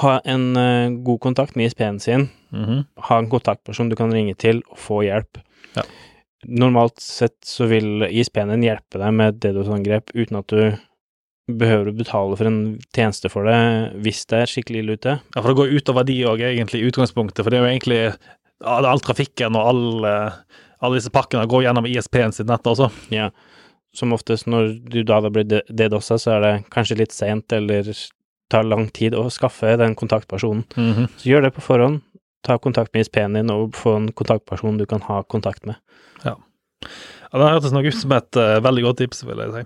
ha 0.00 0.14
en 0.24 0.46
eh, 0.56 0.96
god 1.04 1.20
kontakt 1.24 1.56
med 1.56 1.70
ISP-en 1.70 2.00
sin. 2.00 2.28
Mhm. 2.50 2.84
ha 3.08 3.18
en 3.18 3.28
kontaktperson 3.28 3.88
du 3.90 3.96
kan 3.96 4.12
ringe 4.12 4.34
til 4.38 4.62
og 4.70 4.78
få 4.78 5.02
hjelp. 5.04 5.40
Ja. 5.74 5.82
Normalt 6.46 7.00
sett 7.02 7.36
så 7.44 7.66
vil 7.66 8.06
ISP-en 8.06 8.52
din 8.54 8.68
hjelpe 8.68 9.00
deg 9.02 9.12
med 9.18 9.40
DDoS-angrep 9.42 10.14
uten 10.14 10.38
at 10.38 10.52
du 10.52 10.76
behøver 11.46 11.90
å 11.90 11.96
betale 11.96 12.38
for 12.38 12.48
en 12.48 12.60
tjeneste 12.94 13.30
for 13.30 13.46
det 13.46 13.58
hvis 14.02 14.24
det 14.30 14.40
er 14.42 14.50
skikkelig 14.50 14.82
ille 14.82 14.96
ute. 14.98 15.18
Ja, 15.34 15.42
for 15.42 15.50
det 15.50 15.58
går 15.60 15.74
utover 15.78 16.06
de 16.06 16.16
òg, 16.26 16.42
egentlig, 16.42 16.82
i 16.82 16.90
utgangspunktet. 16.90 17.42
For 17.42 17.52
det 17.52 17.58
er 17.58 17.66
jo 17.66 17.72
egentlig 17.74 18.00
all, 18.64 19.00
trafikken 19.04 19.56
og 19.58 19.68
all, 19.70 20.04
eh, 20.08 20.62
alle 20.80 20.98
disse 20.98 21.12
pakkene 21.12 21.46
går 21.50 21.66
gjennom 21.66 21.88
ISP-en 21.88 22.32
sitt 22.32 22.48
nett 22.50 22.66
også. 22.66 22.90
Ja. 23.14 23.30
som 23.96 24.12
oftest 24.12 24.44
når 24.44 24.74
du 24.92 24.98
da 25.08 25.22
har 25.24 25.32
blitt 25.32 25.48
DDoS-a, 25.72 26.18
så 26.20 26.34
er 26.34 26.42
det 26.44 26.50
kanskje 26.68 26.98
litt 26.98 27.14
sent 27.16 27.52
eller 27.56 27.86
tar 28.52 28.66
lang 28.68 28.90
tid 28.92 29.14
å 29.16 29.22
skaffe 29.32 29.72
den 29.80 29.94
kontaktpersonen. 29.96 30.66
Mhm. 30.76 31.08
Så 31.16 31.30
gjør 31.30 31.46
det 31.46 31.54
på 31.56 31.64
forhånd. 31.64 32.02
Ta 32.44 32.58
kontakt 32.58 32.92
med 32.92 33.06
ISP-en 33.06 33.32
din 33.32 33.50
og 33.50 33.72
få 33.72 33.96
en 33.96 34.12
kontaktperson 34.12 34.76
du 34.78 34.84
kan 34.86 35.00
ha 35.08 35.22
kontakt 35.22 35.64
med. 35.66 35.76
Ja, 36.24 36.36
Det 37.32 37.48
hørtes 37.50 37.72
nok 37.72 37.88
ut 37.88 37.96
som 37.96 38.12
et 38.12 38.36
uh, 38.36 38.60
veldig 38.60 38.82
godt 38.84 38.98
tips, 38.98 39.24
vil 39.24 39.40
jeg 39.42 39.52
si. 39.52 39.64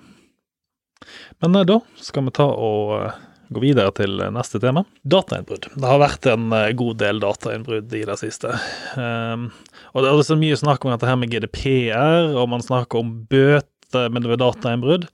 Men 1.42 1.56
uh, 1.56 1.64
da 1.64 1.80
skal 2.00 2.25
vi 2.25 2.30
ta 2.30 2.47
og 2.47 2.94
eh, 3.02 3.18
gå 3.50 3.62
videre 3.62 3.90
til 3.97 4.21
neste 4.35 4.61
tema. 4.62 4.85
Datainnbrudd. 5.02 5.71
Det 5.75 5.88
har 5.90 6.00
vært 6.02 6.28
en 6.30 6.52
eh, 6.57 6.71
god 6.78 7.00
del 7.02 7.21
datainnbrudd 7.23 7.97
i 7.99 8.04
det 8.07 8.16
siste. 8.21 8.52
Um, 8.95 9.49
og 9.95 10.04
det 10.04 10.12
er 10.12 10.23
så 10.28 10.38
mye 10.38 10.59
snakk 10.61 10.87
om 10.87 10.95
dette 10.95 11.09
her 11.09 11.19
med 11.19 11.33
GDPR, 11.33 12.30
og 12.38 12.49
man 12.52 12.64
snakker 12.64 13.02
om 13.02 13.12
bøter 13.30 14.11
med 14.14 14.28
datainnbrudd. 14.40 15.09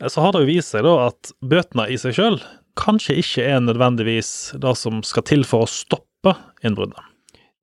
Eh, 0.00 0.08
Så 0.08 0.22
har 0.22 0.32
det 0.32 0.44
jo 0.44 0.52
vist 0.52 0.74
seg 0.74 0.86
da 0.86 0.96
at 1.10 1.34
bøtene 1.42 1.88
i 1.90 1.98
seg 2.00 2.16
sjøl 2.18 2.40
kanskje 2.80 3.18
ikke 3.20 3.44
er 3.50 3.62
nødvendigvis 3.64 4.28
det 4.62 4.72
som 4.78 5.02
skal 5.04 5.26
til 5.28 5.42
for 5.44 5.66
å 5.66 5.70
stoppe 5.70 6.36
innbruddet. 6.64 7.02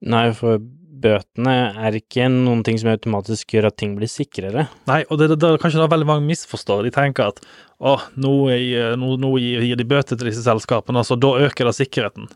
Nei, 0.06 0.28
for 0.38 0.60
bøtene 1.04 1.54
er 1.88 1.98
ikke 2.00 2.28
noen 2.32 2.64
ting 2.68 2.78
som 2.82 2.90
automatisk 2.94 3.54
gjør 3.56 3.70
at 3.70 3.78
ting 3.82 3.96
blir 3.98 4.10
sikrere. 4.12 4.68
Nei, 4.90 5.04
og 5.10 5.20
det, 5.22 5.30
det, 5.34 5.38
det 5.44 5.54
kanskje 5.62 5.82
det 5.84 5.90
veldig 5.94 6.08
mange 6.10 6.28
misforstår. 6.30 6.84
De 6.88 6.92
tenker 6.96 7.30
at 7.34 7.42
å, 7.78 7.98
nå, 8.18 8.34
er- 8.54 8.98
nå, 9.00 9.14
nå 9.22 9.32
gir 9.42 9.76
de 9.80 9.88
bøter 9.88 10.18
til 10.18 10.30
disse 10.32 10.44
selskapene, 10.46 11.04
så 11.08 11.18
da 11.20 11.36
øker 11.48 11.70
det 11.70 11.76
sikkerheten. 11.78 12.28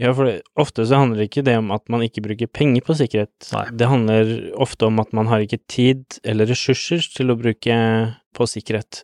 Ja, 0.00 0.10
for 0.16 0.26
det, 0.26 0.38
ofte 0.58 0.86
så 0.88 0.98
handler 0.98 1.20
det 1.20 1.28
ikke 1.28 1.44
det 1.46 1.58
om 1.60 1.68
at 1.76 1.84
man 1.92 2.02
ikke 2.02 2.22
bruker 2.24 2.48
penger 2.50 2.82
på 2.86 2.96
sikkerhet. 2.98 3.50
Nei. 3.52 3.66
Det 3.76 3.86
handler 3.90 4.30
ofte 4.64 4.88
om 4.88 4.98
at 5.02 5.12
man 5.14 5.28
har 5.30 5.44
ikke 5.44 5.60
tid 5.70 6.18
eller 6.24 6.48
ressurser 6.50 7.04
til 7.12 7.30
å 7.30 7.36
bruke 7.38 7.76
på 8.34 8.46
sikkerhet. 8.48 9.02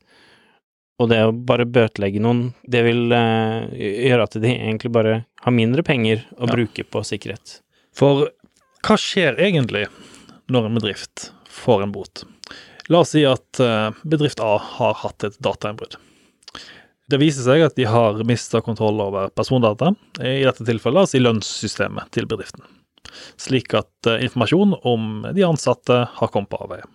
Og 0.99 1.13
det 1.13 1.21
å 1.29 1.31
bare 1.47 1.69
bøtelegge 1.71 2.19
noen, 2.25 2.49
det 2.67 2.81
vil 2.89 3.13
eh, 3.15 3.69
gjøre 4.09 4.25
at 4.27 4.39
de 4.43 4.51
egentlig 4.51 4.91
bare 4.97 5.13
har 5.45 5.55
mindre 5.55 5.85
penger 5.87 6.25
å 6.41 6.49
Ja. 6.49 6.55
bruke 6.57 6.83
på 6.91 7.05
sikkerhet. 7.07 7.61
For 7.95 8.31
hva 8.87 8.97
skjer 9.01 9.39
egentlig 9.43 9.87
når 10.53 10.69
en 10.69 10.77
bedrift 10.79 11.31
får 11.51 11.83
en 11.85 11.95
bot? 11.95 12.25
La 12.89 13.03
oss 13.03 13.13
si 13.13 13.25
at 13.29 13.61
eh, 13.61 13.91
bedrift 14.09 14.41
A 14.41 14.55
har 14.63 14.95
hatt 15.03 15.27
et 15.27 15.37
datainnbrudd. 15.45 15.99
Det 17.09 17.21
viser 17.21 17.45
seg 17.45 17.65
at 17.65 17.77
de 17.77 17.87
har 17.89 18.21
mista 18.29 18.61
kontroll 18.65 19.01
over 19.01 19.33
persondata, 19.37 19.95
i 20.21 20.45
dette 20.45 20.65
tilfellet 20.65 21.05
altså 21.05 21.19
i 21.19 21.25
lønnssystemet 21.25 22.11
til 22.17 22.29
bedriften, 22.29 22.65
slik 23.41 23.75
at 23.77 24.09
eh, 24.09 24.23
informasjon 24.29 24.79
om 24.89 25.27
de 25.37 25.45
ansatte 25.45 26.01
har 26.15 26.33
kommet 26.33 26.53
på 26.53 26.63
avveie. 26.65 26.89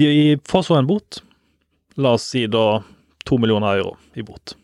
De 0.00 0.38
får 0.48 0.68
så 0.68 0.78
en 0.78 0.88
bot, 0.88 1.20
la 2.00 2.14
oss 2.16 2.30
si 2.32 2.46
da 2.48 2.82
to 3.28 3.36
millioner 3.40 3.80
euro 3.80 3.96
i 4.16 4.24
bot. 4.24 4.54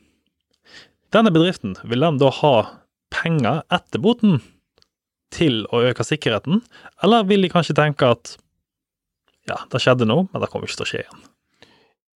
Denne 1.12 1.32
bedriften, 1.32 1.74
vil 1.84 2.04
den 2.04 2.20
da 2.20 2.30
ha 2.40 2.54
penger 3.12 3.64
etter 3.72 4.00
boten 4.02 4.40
til 5.34 5.64
å 5.74 5.82
øke 5.88 6.04
sikkerheten, 6.06 6.60
eller 7.04 7.26
vil 7.28 7.46
de 7.46 7.52
kanskje 7.52 7.76
tenke 7.78 8.08
at 8.16 8.36
ja, 9.46 9.60
det 9.70 9.80
skjedde 9.82 10.08
noe, 10.08 10.26
men 10.30 10.42
det 10.42 10.50
kommer 10.50 10.68
ikke 10.68 10.80
til 10.80 10.86
å 10.86 10.90
skje 10.90 11.02
igjen. 11.04 11.24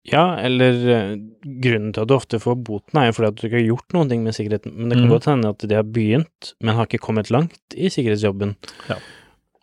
Ja, 0.08 0.24
eller 0.40 0.78
eh, 0.88 1.16
grunnen 1.62 1.92
til 1.92 2.02
at 2.02 2.08
du 2.08 2.14
ofte 2.16 2.40
får 2.40 2.56
boten 2.64 2.98
er 2.98 3.10
jo 3.10 3.18
fordi 3.18 3.28
at 3.28 3.36
du 3.36 3.42
ikke 3.46 3.58
har 3.58 3.66
gjort 3.66 3.96
noen 3.96 4.10
ting 4.10 4.22
med 4.24 4.36
sikkerheten, 4.36 4.72
men 4.74 4.88
det 4.88 4.96
kan 4.96 5.08
mm. 5.10 5.12
godt 5.12 5.28
hende 5.28 5.50
at 5.52 5.66
de 5.68 5.76
har 5.76 5.88
begynt, 5.96 6.52
men 6.64 6.78
har 6.78 6.88
ikke 6.88 7.02
kommet 7.04 7.32
langt 7.34 7.76
i 7.76 7.90
sikkerhetsjobben. 7.92 8.54
Ja. 8.88 8.96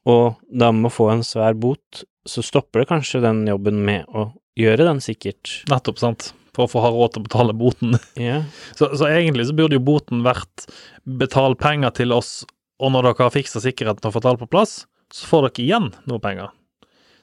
Og 0.07 0.37
da 0.47 0.69
med 0.71 0.91
å 0.91 0.93
få 0.93 1.09
en 1.11 1.25
svær 1.25 1.57
bot, 1.57 2.03
så 2.27 2.43
stopper 2.45 2.83
det 2.83 2.91
kanskje 2.91 3.23
den 3.23 3.47
jobben 3.49 3.81
med 3.87 4.05
å 4.13 4.29
gjøre 4.59 4.85
den 4.87 5.01
sikkert. 5.03 5.63
Nettopp, 5.71 5.99
sant? 6.01 6.31
For 6.55 6.65
å 6.65 6.71
få 6.71 6.83
ha 6.85 6.91
råd 6.93 7.15
til 7.15 7.23
å 7.23 7.27
betale 7.27 7.55
boten. 7.57 7.97
Yeah. 8.17 8.45
Så, 8.77 8.89
så 8.97 9.09
egentlig 9.09 9.45
så 9.45 9.53
burde 9.57 9.77
jo 9.77 9.83
boten 9.85 10.23
vært 10.25 10.65
betal 11.05 11.53
penger 11.59 11.93
til 11.97 12.13
oss, 12.15 12.39
og 12.77 12.93
når 12.93 13.07
dere 13.09 13.25
har 13.25 13.33
fiksa 13.33 13.61
sikkerheten 13.63 14.05
og 14.07 14.13
fått 14.13 14.27
alt 14.29 14.41
på 14.43 14.49
plass, 14.51 14.85
så 15.13 15.25
får 15.29 15.47
dere 15.47 15.63
igjen 15.65 15.89
noe 16.09 16.21
penger. 16.21 16.51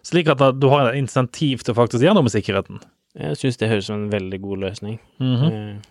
Slik 0.05 0.29
at 0.33 0.43
du 0.61 0.67
har 0.73 0.91
en 0.91 0.99
insentiv 0.99 1.63
til 1.65 1.73
å 1.73 1.79
faktisk 1.79 2.03
gjøre 2.05 2.19
noe 2.19 2.27
med 2.27 2.35
sikkerheten. 2.35 2.83
jeg 3.15 3.37
syns 3.39 3.57
det 3.61 3.69
høres 3.71 3.87
ut 3.87 3.93
som 3.93 4.03
en 4.03 4.11
veldig 4.13 4.41
god 4.43 4.59
løsning. 4.67 5.01
Mhm. 5.23 5.53
Eh, 5.53 5.91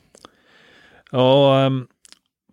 Og 1.13 1.67
um, 1.67 1.87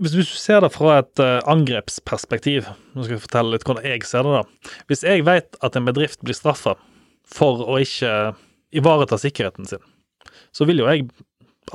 hvis 0.01 0.13
du 0.13 0.23
ser 0.25 0.61
det 0.61 0.73
fra 0.73 0.99
et 1.01 1.21
uh, 1.21 1.41
angrepsperspektiv, 1.49 2.69
nå 2.95 3.03
skal 3.05 3.17
jeg 3.17 3.23
fortelle 3.25 3.55
litt 3.55 3.65
hvordan 3.65 3.85
jeg 3.89 4.05
ser 4.05 4.25
det 4.25 4.33
da. 4.37 4.43
Hvis 4.89 5.03
jeg 5.05 5.25
vet 5.25 5.57
at 5.65 5.77
en 5.77 5.89
bedrift 5.89 6.21
blir 6.25 6.37
straffa 6.37 6.77
for 7.25 7.65
å 7.65 7.79
ikke 7.81 8.35
ivareta 8.77 9.17
sikkerheten 9.21 9.67
sin, 9.69 9.81
så 10.53 10.65
vil 10.69 10.81
jo 10.83 10.89
jeg 10.89 11.09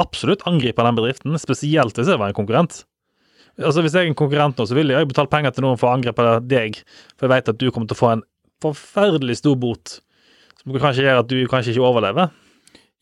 absolutt 0.02 0.46
angripe 0.50 0.84
den 0.84 0.98
bedriften, 0.98 1.38
spesielt 1.42 1.98
hvis 1.98 2.10
jeg 2.10 2.22
var 2.22 2.30
en 2.32 2.38
konkurrent. 2.38 2.84
Altså 3.62 3.84
Hvis 3.84 3.94
jeg 3.96 4.04
er 4.04 4.12
en 4.12 4.18
konkurrent 4.18 4.58
nå, 4.60 4.66
så 4.68 4.76
vil 4.76 4.92
jeg 4.92 5.08
betale 5.08 5.32
penger 5.32 5.54
til 5.56 5.64
noen 5.64 5.78
for 5.80 5.88
å 5.88 5.96
angripe 5.96 6.24
deg, 6.44 6.80
for 7.16 7.28
jeg 7.28 7.34
vet 7.36 7.52
at 7.54 7.60
du 7.62 7.70
kommer 7.72 7.88
til 7.88 7.96
å 7.96 8.02
få 8.02 8.10
en 8.16 8.24
forferdelig 8.64 9.38
stor 9.40 9.56
bot, 9.60 10.00
som 10.60 10.76
kanskje 10.82 11.06
gjør 11.06 11.22
at 11.22 11.30
du 11.30 11.38
kanskje 11.52 11.76
ikke 11.76 11.86
overlever. 11.88 12.34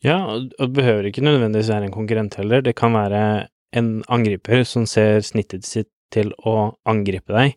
Ja, 0.04 0.18
og 0.28 0.52
det 0.60 0.68
behøver 0.76 1.08
ikke 1.08 1.24
nødvendigvis 1.24 1.72
være 1.72 1.88
en 1.88 1.94
konkurrent 1.94 2.36
heller. 2.38 2.62
Det 2.62 2.74
kan 2.76 2.94
være 2.94 3.48
en 3.74 3.90
angriper 4.12 4.62
som 4.68 4.84
ser 4.86 5.24
snittet 5.26 5.66
sitt 5.66 5.88
til 6.14 6.30
å 6.46 6.76
angripe 6.86 7.34
deg, 7.34 7.56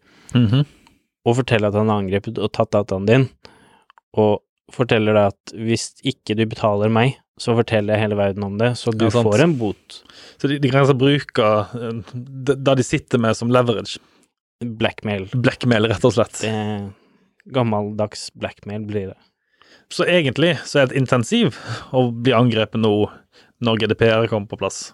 og 1.27 1.35
fortelle 1.37 1.69
at 1.69 1.75
han 1.77 1.91
har 1.91 2.01
angrepet 2.01 2.39
og 2.41 2.49
tatt 2.55 2.71
dataen 2.73 3.05
din, 3.05 3.27
og 4.17 4.39
forteller 4.73 5.13
deg 5.13 5.35
at 5.35 5.53
hvis 5.67 5.91
ikke 6.07 6.33
du 6.39 6.45
betaler 6.49 6.89
meg, 6.89 7.19
så 7.37 7.53
forteller 7.57 7.99
hele 8.01 8.17
verden 8.17 8.45
om 8.45 8.57
det, 8.57 8.73
så 8.79 8.91
du 8.91 9.05
Ja, 9.05 9.11
får 9.11 9.43
en 9.43 9.57
bot. 9.59 10.01
Så 10.41 10.49
de, 10.49 10.57
de 10.61 10.69
kan 10.69 10.83
altså 10.83 10.97
bruke 10.97 11.49
eh, 11.77 12.13
det 12.13 12.57
det 12.65 12.77
de 12.81 12.85
sitter 12.85 13.21
med 13.21 13.37
som 13.37 13.51
leverage. 13.53 13.99
Blackmail. 14.65 15.27
Blackmail, 15.33 15.85
rett 15.91 16.05
og 16.07 16.15
slett. 16.15 16.41
Det, 16.41 16.53
gammeldags 17.53 18.33
blackmail 18.33 18.85
blir 18.85 19.07
det. 19.07 19.17
Så 19.89 20.03
egentlig 20.03 20.57
så 20.65 20.79
er 20.79 20.87
det 20.87 20.95
et 20.95 21.01
intensiv 21.03 21.55
å 21.95 22.09
bli 22.11 22.33
angrepet 22.35 22.81
nå 22.81 22.93
når 23.63 23.83
GDPR 23.83 24.27
kommer 24.27 24.49
på 24.51 24.59
plass. 24.59 24.91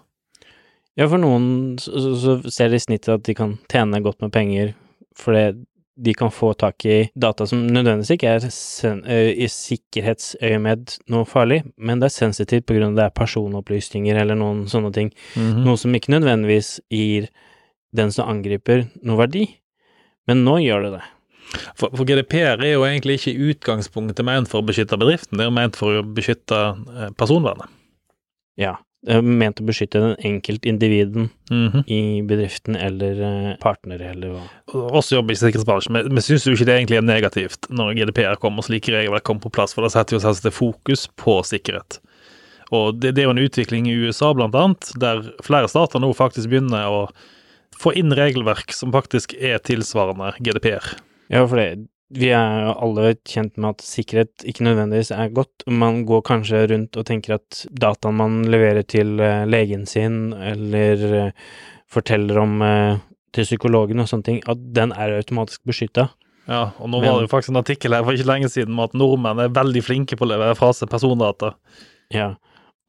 Ja, 0.94 1.08
for 1.10 1.18
noen 1.18 1.74
så, 1.82 2.14
så, 2.14 2.36
ser 2.54 2.70
de 2.70 2.78
i 2.78 2.84
snittet 2.84 3.16
at 3.16 3.24
de 3.26 3.34
kan 3.34 3.56
tjene 3.70 4.02
godt 4.04 4.22
med 4.22 4.32
penger 4.34 4.74
fordi 5.18 5.64
de 5.94 6.14
kan 6.18 6.30
få 6.34 6.52
tak 6.58 6.84
i 6.90 6.96
data 7.14 7.46
som 7.46 7.60
nødvendigvis 7.66 8.14
ikke 8.16 8.32
er 8.34 8.46
sen, 8.50 9.02
i 9.06 9.46
sikkerhetsøyemed 9.50 10.96
noe 11.12 11.26
farlig, 11.28 11.62
men 11.76 12.02
det 12.02 12.10
er 12.10 12.16
sensitivt 12.16 12.72
av 12.74 12.96
det 12.96 13.04
er 13.06 13.14
personopplysninger 13.14 14.18
eller 14.18 14.38
noen 14.38 14.64
sånne 14.70 14.90
ting. 14.94 15.12
Mm. 15.38 15.62
Noe 15.66 15.78
som 15.80 15.94
ikke 15.94 16.14
nødvendigvis 16.16 16.78
gir 16.90 17.28
den 17.94 18.10
som 18.14 18.30
angriper, 18.30 18.88
noe 19.06 19.20
verdi. 19.22 19.46
Men 20.26 20.42
nå 20.46 20.58
gjør 20.64 20.86
det 20.86 20.94
det. 20.96 21.04
For, 21.78 21.92
for 21.92 22.02
GDPR 22.08 22.62
er 22.64 22.74
jo 22.74 22.86
egentlig 22.88 23.20
ikke 23.20 23.34
i 23.34 23.50
utgangspunktet 23.52 24.26
ment 24.26 24.50
for 24.50 24.62
å 24.62 24.66
beskytte 24.66 24.98
bedriften, 24.98 25.38
det 25.38 25.46
er 25.46 25.54
ment 25.54 25.78
for 25.78 26.00
å 26.00 26.06
beskytte 26.16 26.60
eh, 26.72 27.12
personvernet. 27.18 27.70
Ja. 28.58 28.78
Er 29.06 29.20
ment 29.20 29.60
å 29.60 29.66
beskytte 29.68 30.00
den 30.00 30.14
enkeltindividen 30.24 31.26
Mhm. 31.50 31.82
i 31.92 32.22
bedriften 32.24 32.76
eller 32.80 33.18
eh, 33.20 33.56
partnere 33.60 34.12
eller 34.14 34.30
hva. 34.32 34.44
Også 34.96 35.18
jobber 35.18 35.32
i 35.34 35.36
sikkerhetsbransjen, 35.36 35.92
men 35.92 36.08
vi 36.14 36.22
syns 36.24 36.46
jo 36.46 36.54
ikke 36.56 36.64
det 36.70 36.78
egentlig 36.78 36.96
er 37.02 37.04
negativt 37.04 37.68
når 37.68 37.94
GDPR 37.98 38.38
kommer 38.40 38.64
og 38.64 38.68
slike 38.70 38.88
regler 38.94 39.20
kommer 39.20 39.42
på 39.44 39.52
plass, 39.52 39.74
for 39.76 39.82
da 39.84 39.88
setter 39.92 40.16
jo 40.16 40.22
selvsagt 40.24 40.56
fokus 40.56 41.06
på 41.20 41.36
sikkerhet. 41.44 41.98
Og 42.72 42.98
det, 42.98 43.14
det 43.14 43.22
er 43.22 43.28
jo 43.28 43.34
en 43.36 43.44
utvikling 43.44 43.86
i 43.86 43.94
USA, 44.08 44.32
blant 44.32 44.54
annet, 44.56 44.88
der 44.98 45.20
flere 45.44 45.68
stater 45.68 46.00
nå 46.00 46.08
faktisk 46.16 46.48
begynner 46.48 46.88
å 46.88 47.02
få 47.76 47.92
inn 47.94 48.10
regelverk 48.16 48.72
som 48.72 48.90
faktisk 48.94 49.34
er 49.36 49.58
tilsvarende 49.58 50.32
GDPR. 50.40 50.94
Ja, 51.28 51.44
for 51.46 51.56
det, 51.60 51.86
vi 52.14 52.28
er 52.30 52.64
jo 52.68 52.74
alle 52.86 53.14
kjent 53.26 53.56
med 53.60 53.74
at 53.74 53.84
sikkerhet 53.84 54.44
ikke 54.48 54.64
nødvendigvis 54.66 55.10
er 55.14 55.32
godt. 55.34 55.64
Man 55.66 56.04
går 56.08 56.22
kanskje 56.28 56.64
rundt 56.70 56.96
og 57.00 57.06
tenker 57.08 57.36
at 57.38 57.64
dataen 57.74 58.16
man 58.20 58.42
leverer 58.50 58.86
til 58.86 59.18
eh, 59.20 59.44
legen 59.50 59.86
sin, 59.90 60.32
eller 60.32 61.04
eh, 61.20 61.32
forteller 61.90 62.38
om 62.42 62.62
eh, 62.62 62.98
til 63.34 63.44
psykologen 63.48 64.00
og 64.04 64.06
sånne 64.10 64.28
ting, 64.28 64.42
at 64.48 64.60
den 64.76 64.92
er 64.94 65.16
automatisk 65.18 65.64
beskytta. 65.66 66.08
Ja, 66.46 66.70
og 66.78 66.90
nå 66.92 67.00
Men- 67.00 67.08
var 67.10 67.20
det 67.20 67.28
jo 67.28 67.32
faktisk 67.36 67.50
en 67.54 67.62
artikkel 67.62 67.94
her 67.96 68.04
for 68.04 68.12
ikke 68.12 68.28
lenge 68.28 68.50
siden 68.52 68.74
om 68.76 68.80
at 68.84 68.92
nordmenn 68.94 69.40
er 69.40 69.48
veldig 69.56 69.82
flinke 69.82 70.16
på 70.20 70.26
å 70.26 70.32
levere 70.34 70.54
fra 70.58 70.72
seg 70.76 70.90
persondata. 70.92 71.54
Ja. 72.12 72.34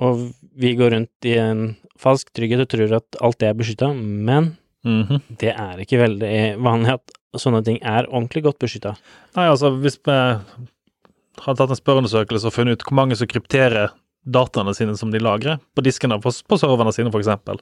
Og 0.04 0.26
vi 0.60 0.74
går 0.76 0.92
rundt 0.92 1.24
i 1.30 1.38
en 1.40 1.78
falsk 1.98 2.34
trygghet 2.36 2.66
og 2.66 2.70
tror 2.74 2.96
at 2.98 3.18
alt 3.24 3.40
det 3.40 3.48
er 3.50 3.54
beskytta, 3.58 3.94
men 3.96 4.58
Mhm. 4.86 5.22
det 5.40 5.54
er 5.56 5.80
ikke 5.82 5.98
veldig 5.98 6.60
vanlig 6.62 6.92
at 6.94 7.12
sånne 7.42 7.62
ting 7.66 7.78
er 7.82 8.08
ordentlig 8.12 8.46
godt 8.48 8.62
beskytta. 8.64 8.96
Nei, 9.38 9.50
altså, 9.50 9.74
hvis 9.82 10.00
vi 10.06 10.16
hadde 10.16 11.60
tatt 11.60 11.74
en 11.74 11.80
spørreundersøkelse 11.80 12.50
og 12.50 12.56
funnet 12.56 12.80
ut 12.80 12.88
hvor 12.88 12.98
mange 13.02 13.18
som 13.20 13.30
krypterer 13.30 13.94
dataene 14.26 14.74
sine 14.74 14.96
som 14.98 15.12
de 15.14 15.22
lagrer, 15.22 15.62
på 15.76 15.84
diskene 15.86 16.18
på, 16.22 16.32
på 16.32 16.58
serverne 16.60 16.94
sine, 16.96 17.14
eksempel, 17.14 17.62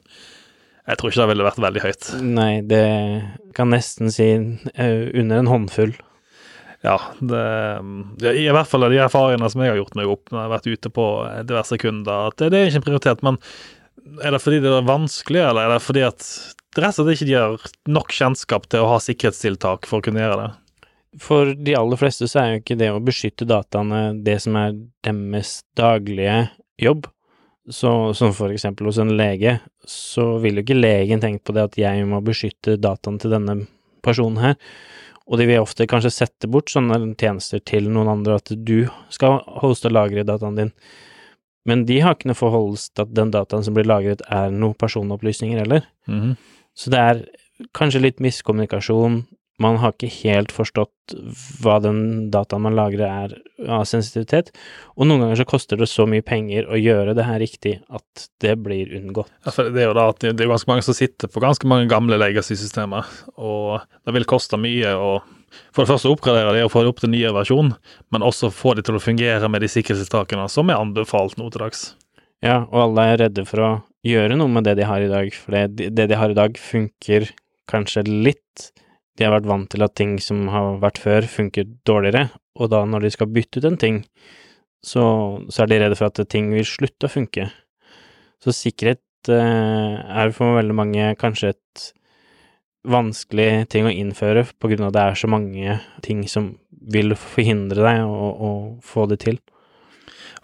jeg 0.84 1.00
tror 1.00 1.10
ikke 1.10 1.22
det 1.22 1.30
ville 1.32 1.46
vært 1.46 1.62
veldig 1.64 1.82
høyt. 1.84 2.08
Nei, 2.24 2.50
det 2.68 2.84
kan 3.56 3.70
nesten 3.72 4.12
si 4.12 4.28
eh, 4.34 4.98
under 5.16 5.40
en 5.40 5.48
håndfull. 5.48 5.94
Ja, 6.84 6.98
det, 7.24 7.44
i 8.36 8.44
hvert 8.52 8.68
fall 8.68 8.84
de 8.92 9.00
erfaringene 9.00 9.48
som 9.48 9.62
jeg 9.64 9.72
har 9.72 9.78
gjort 9.80 9.96
meg 9.96 10.10
opp 10.12 10.28
når 10.28 10.36
jeg 10.36 10.44
har 10.44 10.52
vært 10.52 10.68
ute 10.68 10.90
på 10.92 11.06
diverse 11.48 11.78
kunder, 11.80 12.28
at 12.28 12.36
det, 12.42 12.50
det 12.52 12.60
er 12.60 12.68
ikke 12.68 12.82
en 12.82 12.88
prioritet. 12.90 13.24
Men 13.24 13.40
er 14.20 14.36
det 14.36 14.42
fordi 14.44 14.60
det 14.60 14.74
er 14.74 14.90
vanskelig, 14.90 15.40
eller 15.40 15.64
er 15.64 15.72
det 15.72 15.86
fordi 15.86 16.04
at 16.04 16.28
rett 16.82 16.98
og 16.98 17.06
slett 17.06 17.20
ikke 17.20 17.30
de 17.30 17.38
har 17.38 17.72
nok 17.90 18.14
kjennskap 18.14 18.68
til 18.70 18.84
å 18.84 18.92
ha 18.94 19.00
sikkerhetstiltak 19.02 19.88
for 19.88 20.00
å 20.00 20.06
kunne 20.06 20.22
gjøre 20.22 20.38
det? 20.42 20.50
For 21.22 21.52
de 21.54 21.76
aller 21.78 22.00
fleste 22.00 22.26
så 22.30 22.40
er 22.40 22.48
jo 22.50 22.62
ikke 22.62 22.78
det 22.80 22.90
å 22.90 23.02
beskytte 23.02 23.46
dataene 23.46 24.16
det 24.26 24.40
som 24.42 24.56
er 24.58 24.74
deres 25.06 25.60
daglige 25.78 26.48
jobb. 26.82 27.06
Så, 27.70 28.12
som 28.12 28.34
for 28.36 28.52
eksempel 28.52 28.90
hos 28.90 28.98
en 29.00 29.14
lege, 29.16 29.56
så 29.88 30.34
vil 30.42 30.58
jo 30.58 30.64
ikke 30.66 30.76
legen 30.76 31.22
tenke 31.22 31.46
på 31.46 31.54
det 31.56 31.68
at 31.70 31.78
jeg 31.80 32.02
må 32.10 32.18
beskytte 32.24 32.76
dataene 32.76 33.22
til 33.22 33.32
denne 33.32 33.56
personen 34.04 34.42
her. 34.42 34.58
Og 35.24 35.40
de 35.40 35.46
vil 35.48 35.62
ofte 35.62 35.86
kanskje 35.88 36.12
sette 36.12 36.50
bort 36.52 36.68
sånne 36.72 36.98
tjenester 37.16 37.62
til 37.64 37.88
noen 37.88 38.10
andre, 38.18 38.36
at 38.36 38.52
du 38.52 38.90
skal 39.14 39.38
hoste 39.62 39.88
og 39.88 39.96
lagre 39.96 40.26
dataen 40.28 40.58
din. 40.58 40.74
Men 41.64 41.86
de 41.88 42.02
har 42.04 42.18
ikke 42.18 42.28
noe 42.28 42.36
forholdelse 42.36 42.92
til 42.92 43.06
at 43.06 43.14
den 43.16 43.32
dataen 43.32 43.64
som 43.64 43.76
blir 43.76 43.88
lagret, 43.88 44.20
er 44.28 44.52
noen 44.52 44.76
personopplysninger 44.76 45.62
heller. 45.62 45.86
Mm 46.06 46.20
-hmm. 46.20 46.34
Så 46.74 46.90
det 46.92 47.00
er 47.00 47.24
kanskje 47.76 48.02
litt 48.02 48.22
miskommunikasjon 48.22 49.22
man 49.62 49.76
har 49.78 49.92
ikke 49.94 50.10
helt 50.24 50.50
forstått 50.50 51.14
hva 51.62 51.76
den 51.82 52.30
dataen 52.34 52.64
man 52.64 52.74
lagrer 52.74 53.04
er 53.06 53.34
av 53.70 53.84
sensitivitet, 53.86 54.50
og 54.96 55.06
noen 55.06 55.22
ganger 55.22 55.38
så 55.38 55.46
koster 55.46 55.78
det 55.78 55.86
så 55.90 56.08
mye 56.10 56.24
penger 56.26 56.66
å 56.66 56.80
gjøre 56.80 57.14
det 57.14 57.26
her 57.28 57.38
riktig 57.42 57.76
at 57.86 58.26
det 58.42 58.56
blir 58.64 58.90
unngått. 58.98 59.30
Ja, 59.46 59.54
for 59.54 59.70
det 59.70 59.84
er 59.84 59.90
jo 59.92 59.96
da 59.96 60.08
at 60.10 60.24
det 60.24 60.34
er 60.34 60.50
ganske 60.50 60.72
mange 60.72 60.86
som 60.86 60.98
sitter 60.98 61.30
på 61.30 61.42
ganske 61.44 61.70
mange 61.70 61.86
gamle 61.92 62.18
legacy-systemer, 62.18 63.06
og 63.38 63.86
det 64.02 64.16
vil 64.18 64.28
koste 64.34 64.60
mye 64.60 64.96
å 64.98 65.14
for 65.70 65.84
det 65.84 65.92
første 65.92 66.10
oppgradere 66.10 66.56
de 66.56 66.64
og 66.66 66.72
få 66.72 66.80
det 66.82 66.90
opp 66.90 66.98
til 67.04 67.12
nye 67.12 67.30
versjon, 67.30 67.76
men 68.10 68.26
også 68.26 68.50
få 68.50 68.72
de 68.74 68.82
til 68.82 68.98
å 68.98 69.02
fungere 69.02 69.46
med 69.46 69.62
de 69.62 69.70
sikkerhetstiltakene 69.70 70.48
som 70.50 70.66
er 70.66 70.82
anbefalt 70.82 71.38
nå 71.38 71.46
til 71.54 71.62
dags. 71.62 71.92
Ja, 72.44 72.60
og 72.68 72.80
alle 72.82 73.08
er 73.08 73.20
redde 73.24 73.46
for 73.48 73.64
å 73.64 73.72
gjøre 74.04 74.36
noe 74.36 74.52
med 74.52 74.66
det 74.68 74.76
de 74.76 74.84
har 74.84 75.00
i 75.00 75.08
dag, 75.08 75.30
for 75.32 75.56
det, 75.56 75.90
det 75.96 76.08
de 76.10 76.18
har 76.20 76.32
i 76.32 76.36
dag 76.36 76.58
funker 76.60 77.30
kanskje 77.70 78.04
litt 78.04 78.70
de 79.14 79.26
har 79.26 79.34
vært 79.36 79.48
vant 79.48 79.68
til 79.70 79.84
at 79.86 79.94
ting 79.94 80.16
som 80.22 80.48
har 80.50 80.80
vært 80.82 80.98
før, 81.02 81.26
funker 81.30 81.68
dårligere, 81.86 82.28
og 82.58 82.70
da 82.72 82.82
når 82.88 83.06
de 83.06 83.12
skal 83.14 83.30
bytte 83.30 83.62
ut 83.62 83.68
en 83.68 83.78
ting, 83.80 84.00
så, 84.84 85.04
så 85.48 85.64
er 85.64 85.70
de 85.70 85.80
redde 85.84 85.98
for 85.98 86.10
at 86.10 86.20
ting 86.30 86.50
vil 86.52 86.66
slutte 86.68 87.08
å 87.08 87.12
funke. 87.12 87.46
Så 88.42 88.52
sikkerhet 88.52 89.30
eh, 89.32 89.94
er 90.02 90.34
for 90.36 90.58
veldig 90.58 90.76
mange 90.76 91.12
kanskje 91.20 91.54
et 91.54 91.86
vanskelig 92.84 93.64
ting 93.72 93.86
å 93.88 93.94
innføre, 93.94 94.44
på 94.58 94.72
grunn 94.72 94.84
av 94.84 94.92
at 94.92 94.98
det 94.98 95.04
er 95.06 95.22
så 95.22 95.30
mange 95.32 95.78
ting 96.04 96.26
som 96.28 96.52
vil 96.92 97.14
forhindre 97.16 97.86
deg 97.86 98.02
å, 98.04 98.28
å 98.34 98.50
få 98.84 99.06
det 99.08 99.22
til. 99.24 99.38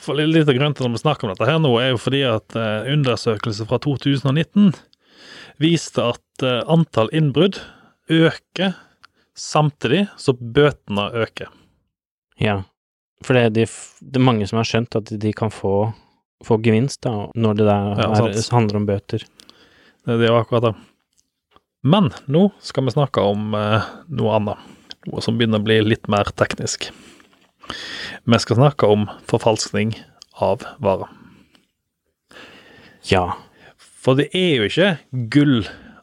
For 0.01 0.17
litt 0.17 0.49
av 0.49 0.57
grunnen 0.57 0.77
til 0.77 0.89
at 0.89 0.95
vi 0.95 1.03
snakker 1.03 1.29
om 1.29 1.35
dette 1.35 1.49
her 1.49 1.59
nå, 1.61 1.75
er 1.81 1.93
jo 1.93 2.01
fordi 2.01 2.23
at 2.25 2.55
undersøkelse 2.57 2.95
undersøkelser 2.95 3.69
fra 3.69 3.79
2019 3.85 4.71
viste 5.61 6.05
at 6.15 6.45
uh, 6.45 6.63
antall 6.73 7.11
innbrudd 7.13 7.61
øker 8.11 8.75
samtidig 9.37 10.07
så 10.17 10.33
bøtene 10.33 11.11
øker. 11.23 11.51
Ja, 12.41 12.63
for 13.25 13.37
det 13.37 13.43
er, 13.43 13.53
de, 13.55 13.67
det 14.01 14.21
er 14.21 14.25
mange 14.25 14.49
som 14.49 14.61
har 14.61 14.69
skjønt 14.69 14.97
at 14.97 15.13
de 15.23 15.33
kan 15.37 15.53
få, 15.53 15.93
få 16.45 16.59
gevinst 16.65 17.03
da, 17.05 17.29
når 17.37 17.61
det 17.61 17.69
der 17.69 17.91
ja, 18.01 18.09
er, 18.25 18.41
handler 18.55 18.81
om 18.81 18.89
bøter. 18.89 19.27
Det 20.09 20.17
er 20.17 20.31
jo 20.31 20.39
akkurat 20.41 20.71
det. 20.71 20.75
Men 21.85 22.11
nå 22.29 22.49
skal 22.65 22.87
vi 22.87 22.97
snakke 22.97 23.25
om 23.25 23.55
eh, 23.57 23.89
noe 24.17 24.37
annet, 24.37 24.65
noe 25.09 25.23
som 25.25 25.37
begynner 25.37 25.61
å 25.61 25.65
bli 25.65 25.79
litt 25.85 26.09
mer 26.13 26.29
teknisk. 26.37 26.91
Vi 28.25 28.41
skal 28.43 28.59
snakke 28.59 28.89
om 28.91 29.07
forfalskning 29.31 29.95
av 30.41 30.65
varer. 30.83 31.09
Ja. 33.09 33.37
For 33.79 34.17
det 34.17 34.31
er 34.37 34.61
jo 34.61 34.69
ikke 34.69 34.91
gull 35.33 35.57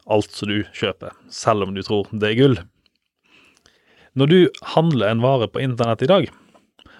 alt 0.08 0.32
som 0.34 0.50
du 0.50 0.62
kjøper, 0.76 1.12
selv 1.30 1.66
om 1.66 1.74
du 1.74 1.82
tror 1.84 2.08
det 2.12 2.30
er 2.30 2.38
gull. 2.38 2.56
Når 4.18 4.30
du 4.30 4.38
handler 4.74 5.12
en 5.12 5.22
vare 5.22 5.48
på 5.50 5.62
internett 5.62 6.02
i 6.02 6.10
dag, 6.10 6.30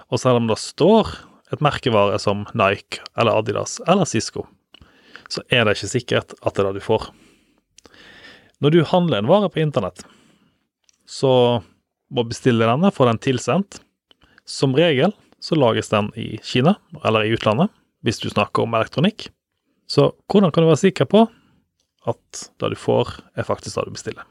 og 0.08 0.20
selv 0.20 0.42
om 0.42 0.48
det 0.50 0.58
står 0.60 1.10
et 1.52 1.62
merkevare 1.64 2.18
som 2.20 2.44
Nike 2.56 3.00
eller 3.18 3.38
Adidas 3.40 3.78
eller 3.86 4.08
Cisco, 4.08 4.44
så 5.28 5.42
er 5.52 5.64
det 5.64 5.76
ikke 5.76 5.92
sikkert 5.92 6.36
at 6.40 6.54
det 6.54 6.62
er 6.62 6.70
det 6.70 6.80
du 6.80 6.84
får. 6.84 7.08
Når 8.64 8.74
du 8.74 8.80
handler 8.90 9.20
en 9.20 9.30
vare 9.30 9.50
på 9.52 9.62
internett, 9.62 10.02
så 11.08 11.62
må 12.10 12.24
bestille 12.26 12.66
denne, 12.66 12.90
få 12.92 13.06
den 13.08 13.20
tilsendt. 13.22 13.80
Som 14.48 14.76
regel 14.76 15.12
så 15.44 15.58
lages 15.58 15.90
den 15.92 16.08
i 16.18 16.38
Kina 16.42 16.78
eller 17.04 17.26
i 17.26 17.34
utlandet, 17.36 17.70
hvis 18.02 18.20
du 18.22 18.30
snakker 18.30 18.64
om 18.64 18.74
elektronikk. 18.78 19.28
Så 19.88 20.10
hvordan 20.28 20.52
kan 20.52 20.64
du 20.64 20.70
være 20.70 20.86
sikker 20.88 21.08
på 21.08 21.26
at 22.08 22.42
det 22.60 22.72
du 22.72 22.78
får, 22.78 23.18
er 23.36 23.46
faktisk 23.46 23.76
det 23.76 23.86
du 23.88 23.94
bestiller. 23.96 24.26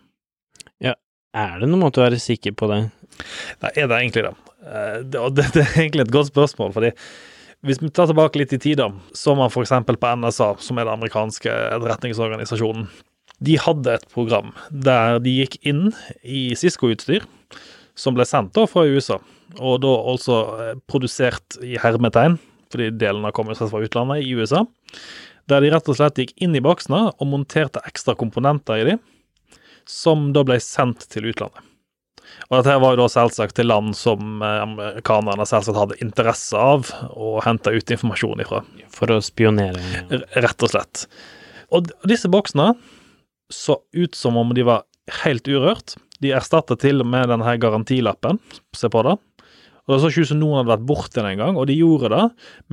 Ja, 0.84 0.96
er 1.36 1.58
det 1.62 1.70
noen 1.70 1.84
måte 1.86 2.02
å 2.02 2.06
være 2.08 2.22
sikker 2.22 2.56
på 2.58 2.70
det? 2.72 2.84
Nei, 3.64 3.72
er 3.74 3.90
det 3.90 4.00
egentlig 4.00 4.28
det? 4.28 4.36
Eh, 4.68 5.00
det, 5.06 5.48
er 5.48 5.74
egentlig 5.84 6.08
et 6.08 6.14
godt 6.14 6.32
spørsmål, 6.32 6.74
fordi 6.76 6.94
hvis 7.66 7.82
vi 7.82 7.90
tar 7.90 8.10
tilbake 8.10 8.40
litt 8.40 8.54
i 8.54 8.62
tid, 8.62 8.80
da, 8.80 8.92
så 9.18 9.34
man 9.38 9.52
f.eks. 9.52 9.74
på 9.88 10.14
NSA, 10.22 10.52
som 10.64 10.78
er 10.78 10.88
den 10.88 10.94
amerikanske 10.94 11.54
etterretningsorganisasjonen, 11.78 12.88
de 13.44 13.58
hadde 13.62 13.98
et 13.98 14.06
program 14.14 14.54
der 14.72 15.20
de 15.22 15.34
gikk 15.42 15.60
inn 15.68 15.90
i 16.24 16.48
Cisco-utstyr, 16.58 17.26
som 17.98 18.18
ble 18.18 18.26
sendt 18.30 18.54
da 18.58 18.68
fra 18.70 18.86
USA, 18.88 19.18
og 19.58 19.82
da 19.84 19.94
altså 20.14 20.42
eh, 20.62 20.76
produsert 20.90 21.58
i 21.66 21.80
hermetegn, 21.82 22.38
fordi 22.72 22.92
delene 23.00 23.32
kommer 23.36 23.58
fra 23.58 23.82
utlandet, 23.82 24.26
i 24.26 24.36
USA 24.38 24.66
der 25.48 25.64
de 25.64 25.72
rett 25.72 25.88
og 25.90 25.98
slett 25.98 26.20
gikk 26.20 26.34
inn 26.44 26.56
i 26.58 26.64
boksene 26.64 27.08
og 27.14 27.30
monterte 27.32 27.84
ekstra 27.88 28.18
komponenter 28.20 28.82
i 28.82 28.88
de, 28.90 28.98
som 29.88 30.32
da 30.36 30.44
ble 30.48 30.60
sendt 30.64 31.08
til 31.14 31.30
utlandet. 31.32 31.64
Og 32.50 32.58
dette 32.58 32.76
var 32.84 32.94
jo 32.94 33.00
da 33.00 33.08
selvsagt 33.10 33.56
til 33.56 33.70
land 33.72 33.94
som 33.96 34.42
eh, 34.44 34.60
amerikanerne 34.66 35.46
selvsagt 35.48 35.80
hadde 35.80 36.00
interesse 36.04 36.60
av 36.60 36.92
å 37.16 37.38
hente 37.46 37.72
ut 37.72 37.94
informasjon 37.96 38.44
ifra. 38.44 38.62
For 38.92 39.14
å 39.16 39.22
spionere? 39.24 39.80
Rett 40.36 40.66
og 40.66 40.74
slett. 40.74 41.06
Og 41.72 41.88
disse 42.08 42.28
boksene 42.32 42.74
så 43.54 43.80
ut 43.96 44.16
som 44.16 44.36
om 44.40 44.52
de 44.56 44.68
var 44.68 44.84
helt 45.24 45.48
urørt. 45.48 45.96
De 46.24 46.34
erstattet 46.36 46.82
til 46.82 47.04
og 47.04 47.10
med 47.10 47.30
denne 47.32 47.56
garantilappen. 47.62 48.40
Se 48.76 48.90
på 48.92 49.04
det. 49.06 49.18
Og 49.88 49.94
Det 49.94 50.02
så 50.04 50.12
ikke 50.12 50.26
ut 50.26 50.32
som 50.34 50.40
noen 50.42 50.60
hadde 50.60 50.74
vært 50.74 50.88
borti 50.88 51.16
den 51.16 51.30
engang, 51.32 51.56
og 51.56 51.70
de 51.70 51.78
gjorde 51.78 52.12
det 52.12 52.24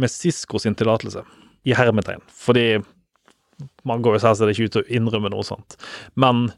med 0.02 0.11
Cisco 0.11 0.59
sin 0.59 0.74
tillatelse 0.74 1.22
i 1.64 1.74
hermetegn, 1.76 2.22
fordi 2.28 2.83
man 3.87 4.02
går 4.02 4.16
jo 4.16 4.22
selvsagt 4.24 4.50
ikke 4.50 4.66
ut 4.66 4.78
og 4.80 4.90
innrømmer 4.98 5.30
noe 5.30 5.46
sånt. 5.46 5.76
Men 6.18 6.48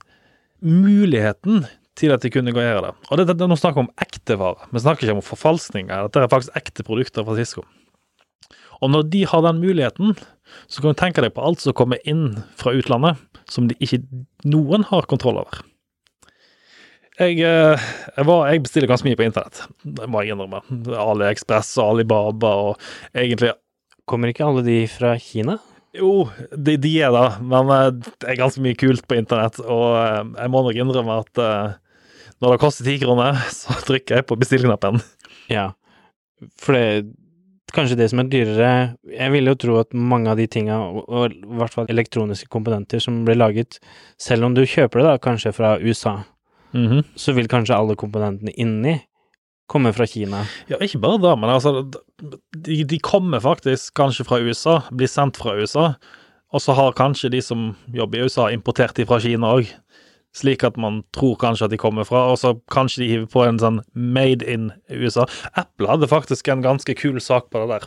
muligheten 0.64 1.66
til 1.96 2.12
at 2.14 2.24
de 2.24 2.32
kunne 2.32 2.52
gå 2.52 2.60
gjøre 2.60 2.88
det 2.88 2.92
Og 3.10 3.20
det, 3.20 3.28
er 3.32 3.48
nå 3.48 3.56
snakk 3.56 3.76
om 3.80 3.90
ekte 4.00 4.38
varer, 4.40 4.64
vi 4.72 4.80
snakker 4.80 5.06
ikke 5.06 5.18
om 5.18 5.24
forfalskninger. 5.24 6.08
Dette 6.08 6.24
er 6.24 6.32
faktisk 6.32 6.56
ekte 6.56 6.84
produkter 6.86 7.24
fra 7.26 7.36
Cisco. 7.36 7.64
Og 8.80 8.92
når 8.92 9.06
de 9.12 9.22
har 9.28 9.44
den 9.44 9.62
muligheten, 9.62 10.16
så 10.68 10.82
kan 10.82 10.92
du 10.92 11.00
tenke 11.00 11.24
deg 11.24 11.32
på 11.36 11.44
alt 11.44 11.62
som 11.62 11.76
kommer 11.76 12.00
inn 12.08 12.42
fra 12.60 12.74
utlandet, 12.76 13.20
som 13.48 13.68
de 13.68 13.76
ikke 13.80 14.02
noen 14.44 14.84
har 14.90 15.08
kontroll 15.08 15.40
over. 15.40 15.62
Jeg, 17.16 17.38
eh, 17.40 17.84
jeg, 18.12 18.26
var, 18.28 18.42
jeg 18.50 18.62
bestiller 18.66 18.90
ganske 18.90 19.08
mye 19.08 19.16
på 19.16 19.24
internett, 19.24 19.62
det 19.82 20.08
må 20.12 20.20
jeg 20.20 20.34
innrømme. 20.34 20.60
AliExpress 21.00 21.70
og 21.80 21.94
Alibaba 21.94 22.52
og 22.70 22.90
egentlig 23.14 23.54
Kommer 24.06 24.30
ikke 24.30 24.44
alle 24.46 24.60
de 24.62 24.74
fra 24.86 25.16
Kina? 25.18 25.56
Jo, 25.96 26.28
de, 26.54 26.76
de 26.78 26.92
er 27.02 27.10
det, 27.10 27.24
men 27.42 27.72
eh, 27.74 27.88
det 27.96 28.28
er 28.30 28.38
ganske 28.38 28.62
mye 28.62 28.78
kult 28.78 29.02
på 29.08 29.16
internett, 29.18 29.58
og 29.64 29.96
eh, 29.98 30.20
jeg 30.44 30.52
må 30.54 30.62
nok 30.62 30.78
innrømme 30.78 31.16
at 31.24 31.42
når 32.36 32.52
det 32.52 32.60
koster 32.60 32.86
ti 32.86 32.98
kroner, 33.02 33.40
så 33.60 33.74
trykker 33.88 34.20
jeg 34.20 34.28
på 34.28 34.38
bestillknappen. 34.38 35.00
Ja, 35.50 35.70
for 36.60 36.76
det 36.76 37.16
kanskje 37.74 37.98
det 37.98 38.06
som 38.12 38.20
er 38.22 38.28
dyrere 38.30 38.70
Jeg 39.10 39.32
vil 39.34 39.48
jo 39.50 39.56
tro 39.58 39.74
at 39.80 39.94
mange 39.96 40.30
av 40.30 40.38
de 40.38 40.46
tinga, 40.50 40.78
og 41.02 41.34
i 41.34 41.58
hvert 41.58 41.74
fall 41.74 41.90
elektroniske 41.92 42.48
komponenter 42.52 43.02
som 43.02 43.24
blir 43.26 43.38
laget, 43.40 43.80
selv 44.22 44.46
om 44.46 44.54
du 44.56 44.62
kjøper 44.62 45.02
det 45.02 45.08
da 45.08 45.18
kanskje 45.22 45.54
fra 45.56 45.74
USA, 45.82 46.20
mm 46.72 46.86
-hmm. 46.86 47.04
så 47.16 47.32
vil 47.32 47.48
kanskje 47.48 47.76
alle 47.76 47.96
komponentene 47.96 48.52
inni 48.56 49.00
kommer 49.66 49.92
fra 49.92 50.06
Kina. 50.06 50.44
Ja, 50.66 50.78
ikke 50.80 50.98
bare 50.98 51.18
da, 51.18 51.34
men 51.36 51.50
altså 51.50 51.90
de, 52.54 52.84
de, 52.84 52.98
kommer 53.02 53.40
faktisk 53.40 53.94
kanskje 53.98 54.24
fra 54.24 54.38
USA, 54.38 54.80
blir 54.90 55.10
sendt 55.10 55.36
fra 55.36 55.56
USA, 55.58 55.94
og 56.54 56.62
så 56.62 56.76
har 56.78 56.92
kanskje 56.92 57.32
de 57.34 57.42
som 57.42 57.72
jobber 57.94 58.18
i 58.18 58.28
USA, 58.28 58.50
importert 58.54 58.96
de 58.96 59.06
fra 59.06 59.18
Kina 59.20 59.56
òg. 59.58 59.72
Slik 60.36 60.66
at 60.68 60.76
man 60.76 61.00
tror 61.16 61.38
kanskje 61.40 61.64
at 61.64 61.72
de 61.72 61.78
kommer 61.80 62.04
fra, 62.04 62.26
og 62.30 62.38
så 62.38 62.52
kanskje 62.72 63.02
de 63.02 63.08
hiver 63.08 63.28
på 63.32 63.44
en 63.46 63.58
sånn 63.58 63.80
made 63.94 64.44
in 64.44 64.68
USA. 64.92 65.24
Apple 65.56 65.88
hadde 65.88 66.10
faktisk 66.10 66.50
en 66.52 66.64
ganske 66.64 66.92
kul 66.98 67.16
sak 67.24 67.48
på 67.50 67.62
det 67.62 67.70
der. 67.70 67.86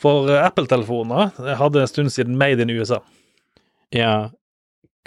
For 0.00 0.30
eh, 0.32 0.40
Apple-telefoner 0.40 1.36
hadde 1.60 1.82
en 1.82 1.90
stund 1.90 2.14
siden 2.14 2.38
made 2.40 2.64
in 2.64 2.72
USA. 2.72 3.02
Ja, 3.92 4.30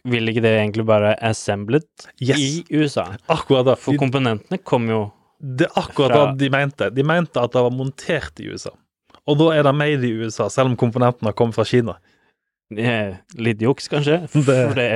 vil 0.05 0.31
ikke 0.31 0.43
det 0.45 0.53
egentlig 0.59 0.85
bare 0.87 1.13
assemblet 1.25 2.07
yes. 2.21 2.39
i 2.39 2.65
USA? 2.77 3.07
Akkurat 3.31 3.65
da. 3.71 3.75
For 3.79 3.97
komponentene 3.99 4.59
kom 4.63 4.87
jo 4.91 4.99
Det 5.41 5.67
er 5.67 5.79
akkurat 5.81 6.13
Fra- 6.13 6.25
det 6.33 6.45
de 6.45 6.49
mente. 6.53 6.89
De 6.95 7.03
mente 7.05 7.41
at 7.41 7.53
det 7.53 7.63
var 7.65 7.73
montert 7.75 8.39
i 8.41 8.47
USA. 8.53 8.71
Og 9.25 9.39
da 9.41 9.51
er 9.57 9.63
det 9.65 9.73
made 9.75 10.05
i 10.05 10.13
USA, 10.21 10.47
selv 10.53 10.71
om 10.71 10.77
komponentene 10.79 11.33
kom 11.35 11.51
fra 11.53 11.65
Kina. 11.67 11.97
Litt 12.73 13.61
juks, 13.61 13.87
kanskje. 13.91 14.21
Det- 14.33 14.43
For 14.45 14.73
det, 14.77 14.87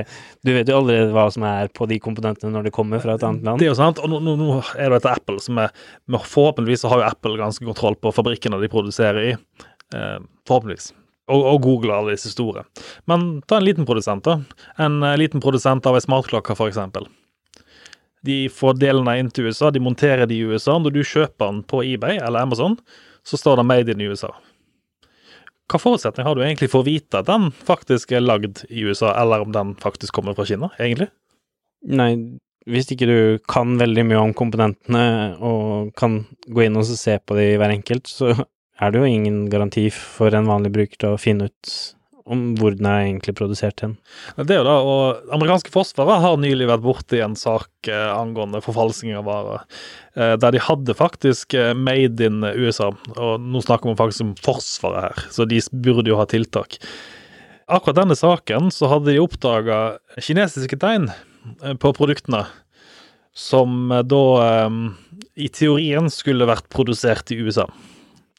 du 0.46 0.54
vet 0.56 0.70
jo 0.72 0.80
aldri 0.80 1.00
hva 1.14 1.28
som 1.34 1.44
er 1.50 1.70
på 1.74 1.86
de 1.90 2.00
komponentene 2.02 2.54
når 2.56 2.70
de 2.70 2.74
kommer 2.74 3.02
fra 3.04 3.18
et 3.18 3.26
annet 3.26 3.46
land. 3.46 3.60
Det 3.62 3.68
er 3.68 3.74
jo 3.74 3.78
sant, 3.82 4.00
og 4.02 4.10
nå, 4.10 4.22
nå, 4.26 4.38
nå 4.40 4.56
er 4.78 4.90
det 4.94 5.02
etter 5.02 5.18
Apple 5.20 5.42
som 5.44 5.60
er 5.62 5.74
Forhåpentligvis 6.10 6.82
så 6.86 6.94
har 6.94 7.04
jo 7.04 7.10
Apple 7.12 7.38
ganske 7.42 7.66
kontroll 7.66 7.98
på 8.02 8.14
fabrikkene 8.16 8.62
de 8.62 8.72
produserer 8.72 9.32
i. 9.34 9.36
Eh, 9.94 10.18
forhåpentligvis. 10.50 10.94
Og, 11.30 11.46
og 11.46 11.62
Google 11.62 11.94
alle 11.94 12.16
disse 12.16 12.32
store. 12.34 12.66
Men 13.10 13.44
ta 13.46 13.60
en 13.60 13.68
liten 13.68 13.86
produsent, 13.86 14.26
da. 14.26 14.40
En 14.82 15.04
eh, 15.06 15.18
liten 15.22 15.44
produsent 15.44 15.86
av 15.86 15.98
ei 15.98 16.04
smartklokke, 16.04 16.58
eksempel. 16.66 17.06
De 18.26 18.50
får 18.52 18.80
delene 18.82 19.16
inn 19.20 19.30
til 19.32 19.48
USA, 19.48 19.70
de 19.72 19.82
monterer 19.84 20.28
de 20.28 20.36
i 20.36 20.48
USA. 20.50 20.76
Når 20.82 20.96
du 20.96 21.04
kjøper 21.06 21.46
den 21.46 21.62
på 21.70 21.84
eBay 21.86 22.18
eller 22.18 22.44
Amazon, 22.44 22.76
så 23.24 23.38
står 23.38 23.60
det 23.60 23.68
'Made 23.70 23.92
in 23.94 24.10
USA'. 24.10 24.34
Hva 25.70 25.78
forutsetning 25.78 26.26
har 26.26 26.36
du 26.36 26.42
egentlig 26.42 26.72
for 26.72 26.82
å 26.82 26.88
vite 26.90 27.22
at 27.22 27.30
den 27.30 27.52
faktisk 27.52 28.12
er 28.12 28.26
lagd 28.26 28.66
i 28.74 28.84
USA, 28.90 29.14
eller 29.22 29.46
om 29.46 29.52
den 29.54 29.76
faktisk 29.78 30.18
kommer 30.18 30.34
fra 30.34 30.48
Kina, 30.50 30.72
egentlig? 30.82 31.12
Nei, 31.86 32.40
hvis 32.66 32.90
ikke 32.92 33.08
du 33.08 33.20
kan 33.48 33.78
veldig 33.78 34.06
mye 34.10 34.24
om 34.24 34.34
komponentene 34.34 35.04
og 35.38 35.94
kan 36.00 36.24
gå 36.50 36.66
inn 36.66 36.80
og 36.80 36.90
se 36.90 37.20
på 37.22 37.38
de 37.38 37.52
hver 37.62 37.76
enkelt, 37.76 38.10
så 38.10 38.34
er 38.80 38.92
det 38.92 39.02
jo 39.02 39.08
ingen 39.08 39.48
garanti 39.52 39.88
for 39.94 40.36
en 40.36 40.50
vanlig 40.50 40.72
bruker 40.76 41.02
til 41.02 41.16
å 41.16 41.22
finne 41.22 41.50
ut 41.50 41.74
om 42.30 42.42
hvor 42.60 42.76
den 42.78 42.86
er 42.86 43.08
egentlig 43.08 43.34
produsert 43.38 43.82
hen. 43.84 43.96
Det 44.38 44.54
er 44.54 44.62
jo 44.62 44.68
da, 44.68 44.76
og 44.86 45.32
Amerikanske 45.34 45.72
forsvaret 45.74 46.22
har 46.22 46.38
nylig 46.42 46.68
vært 46.70 46.86
borti 46.86 47.22
en 47.26 47.36
sak 47.40 47.90
eh, 47.90 48.10
angående 48.14 48.62
forfalskning 48.62 49.18
av 49.18 49.26
varer, 49.26 49.66
eh, 50.14 50.36
der 50.42 50.54
de 50.54 50.62
hadde 50.62 50.98
faktisk 50.98 51.58
eh, 51.58 51.74
made 51.74 52.30
in 52.30 52.46
USA. 52.46 52.92
Og 53.16 53.42
nå 53.42 53.64
snakker 53.66 53.90
vi 53.90 54.00
faktisk 54.00 54.28
om 54.28 54.36
Forsvaret 54.46 55.08
her, 55.08 55.26
så 55.34 55.48
de 55.50 55.62
burde 55.74 56.14
jo 56.14 56.20
ha 56.22 56.28
tiltak. 56.30 56.78
Akkurat 57.70 57.98
denne 58.04 58.18
saken 58.18 58.70
så 58.74 58.90
hadde 58.94 59.12
de 59.12 59.22
oppdaga 59.22 59.82
kinesiske 60.22 60.78
tegn 60.82 61.10
på 61.82 61.94
produktene, 61.98 62.46
som 63.38 63.92
da 64.10 64.24
i 65.38 65.48
teorien 65.54 66.10
skulle 66.12 66.50
vært 66.50 66.66
produsert 66.74 67.30
i 67.32 67.38
USA. 67.38 67.68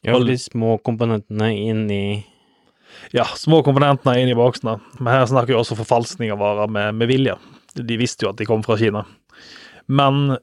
Ja, 0.06 0.16
de 0.18 0.36
små 0.40 0.78
komponentene 0.84 1.50
inn 1.54 1.86
i 1.92 2.04
Ja, 3.14 3.26
små 3.36 3.60
komponentene 3.66 4.16
inn 4.20 4.30
i 4.32 4.36
boksene. 4.38 4.78
Men 4.98 5.12
her 5.12 5.26
snakker 5.28 5.52
vi 5.52 5.58
også 5.58 5.76
forfalskning 5.78 6.32
av 6.34 6.40
varer 6.42 6.70
med, 6.72 6.94
med 6.98 7.10
vilje. 7.10 7.36
De 7.76 7.98
visste 8.00 8.24
jo 8.26 8.32
at 8.32 8.40
de 8.40 8.48
kom 8.48 8.64
fra 8.66 8.78
Kina. 8.80 9.04
Men 9.90 10.38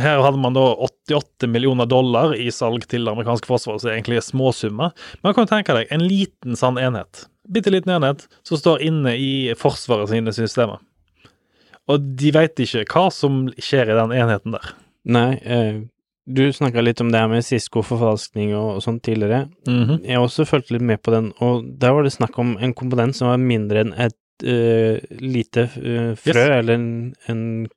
her 0.00 0.22
hadde 0.24 0.40
man 0.40 0.54
da 0.56 0.62
88 0.86 1.48
millioner 1.50 1.88
dollar 1.88 2.32
i 2.38 2.48
salg 2.54 2.86
til 2.88 3.04
det 3.04 3.12
amerikanske 3.12 3.48
forsvaret, 3.48 3.82
så 3.82 3.90
det 3.90 3.96
egentlig 3.96 4.20
er 4.20 4.26
småsummer. 4.26 4.94
Men 5.20 5.34
kan 5.36 5.46
du 5.48 5.52
tenke 5.52 5.76
deg 5.76 5.92
en 5.92 6.04
liten 6.06 6.56
sånn 6.58 6.80
enhet, 6.80 7.26
bitte 7.52 7.72
liten 7.74 7.92
enhet, 7.96 8.24
som 8.46 8.60
står 8.60 8.84
inne 8.86 9.14
i 9.18 9.32
Forsvaret 9.58 10.12
sine 10.12 10.32
systemer. 10.36 10.80
Og 11.90 12.04
de 12.16 12.30
veit 12.32 12.62
ikke 12.62 12.86
hva 12.88 13.08
som 13.12 13.44
skjer 13.58 13.90
i 13.90 13.98
den 13.98 14.14
enheten 14.16 14.54
der. 14.54 14.72
Nei, 15.12 15.30
eh, 15.42 15.82
du 16.26 16.52
snakka 16.52 16.80
litt 16.84 17.00
om 17.00 17.10
det 17.12 17.18
her 17.20 17.28
med 17.28 17.42
Cisco-forfalskning 17.44 18.52
og, 18.54 18.76
og 18.76 18.82
sånn 18.84 19.00
tidligere. 19.02 19.48
Mhm. 19.66 20.02
Jeg 20.04 20.16
har 20.16 20.24
også 20.26 20.46
fulgt 20.46 20.70
litt 20.70 20.82
med 20.82 21.02
på 21.02 21.10
den, 21.14 21.32
og 21.42 21.64
der 21.82 21.92
var 21.96 22.02
det 22.06 22.12
snakk 22.14 22.38
om 22.38 22.56
en 22.62 22.74
komponent 22.74 23.16
som 23.18 23.28
var 23.32 23.38
mindre 23.42 23.80
enn 23.86 23.94
et 23.98 24.14
Uh, 24.42 24.98
lite 25.22 25.68
uh, 25.78 26.16
frø, 26.18 26.32
Yes. 26.32 26.48
eller 26.58 26.74
en, 26.74 26.86
en 27.30 27.68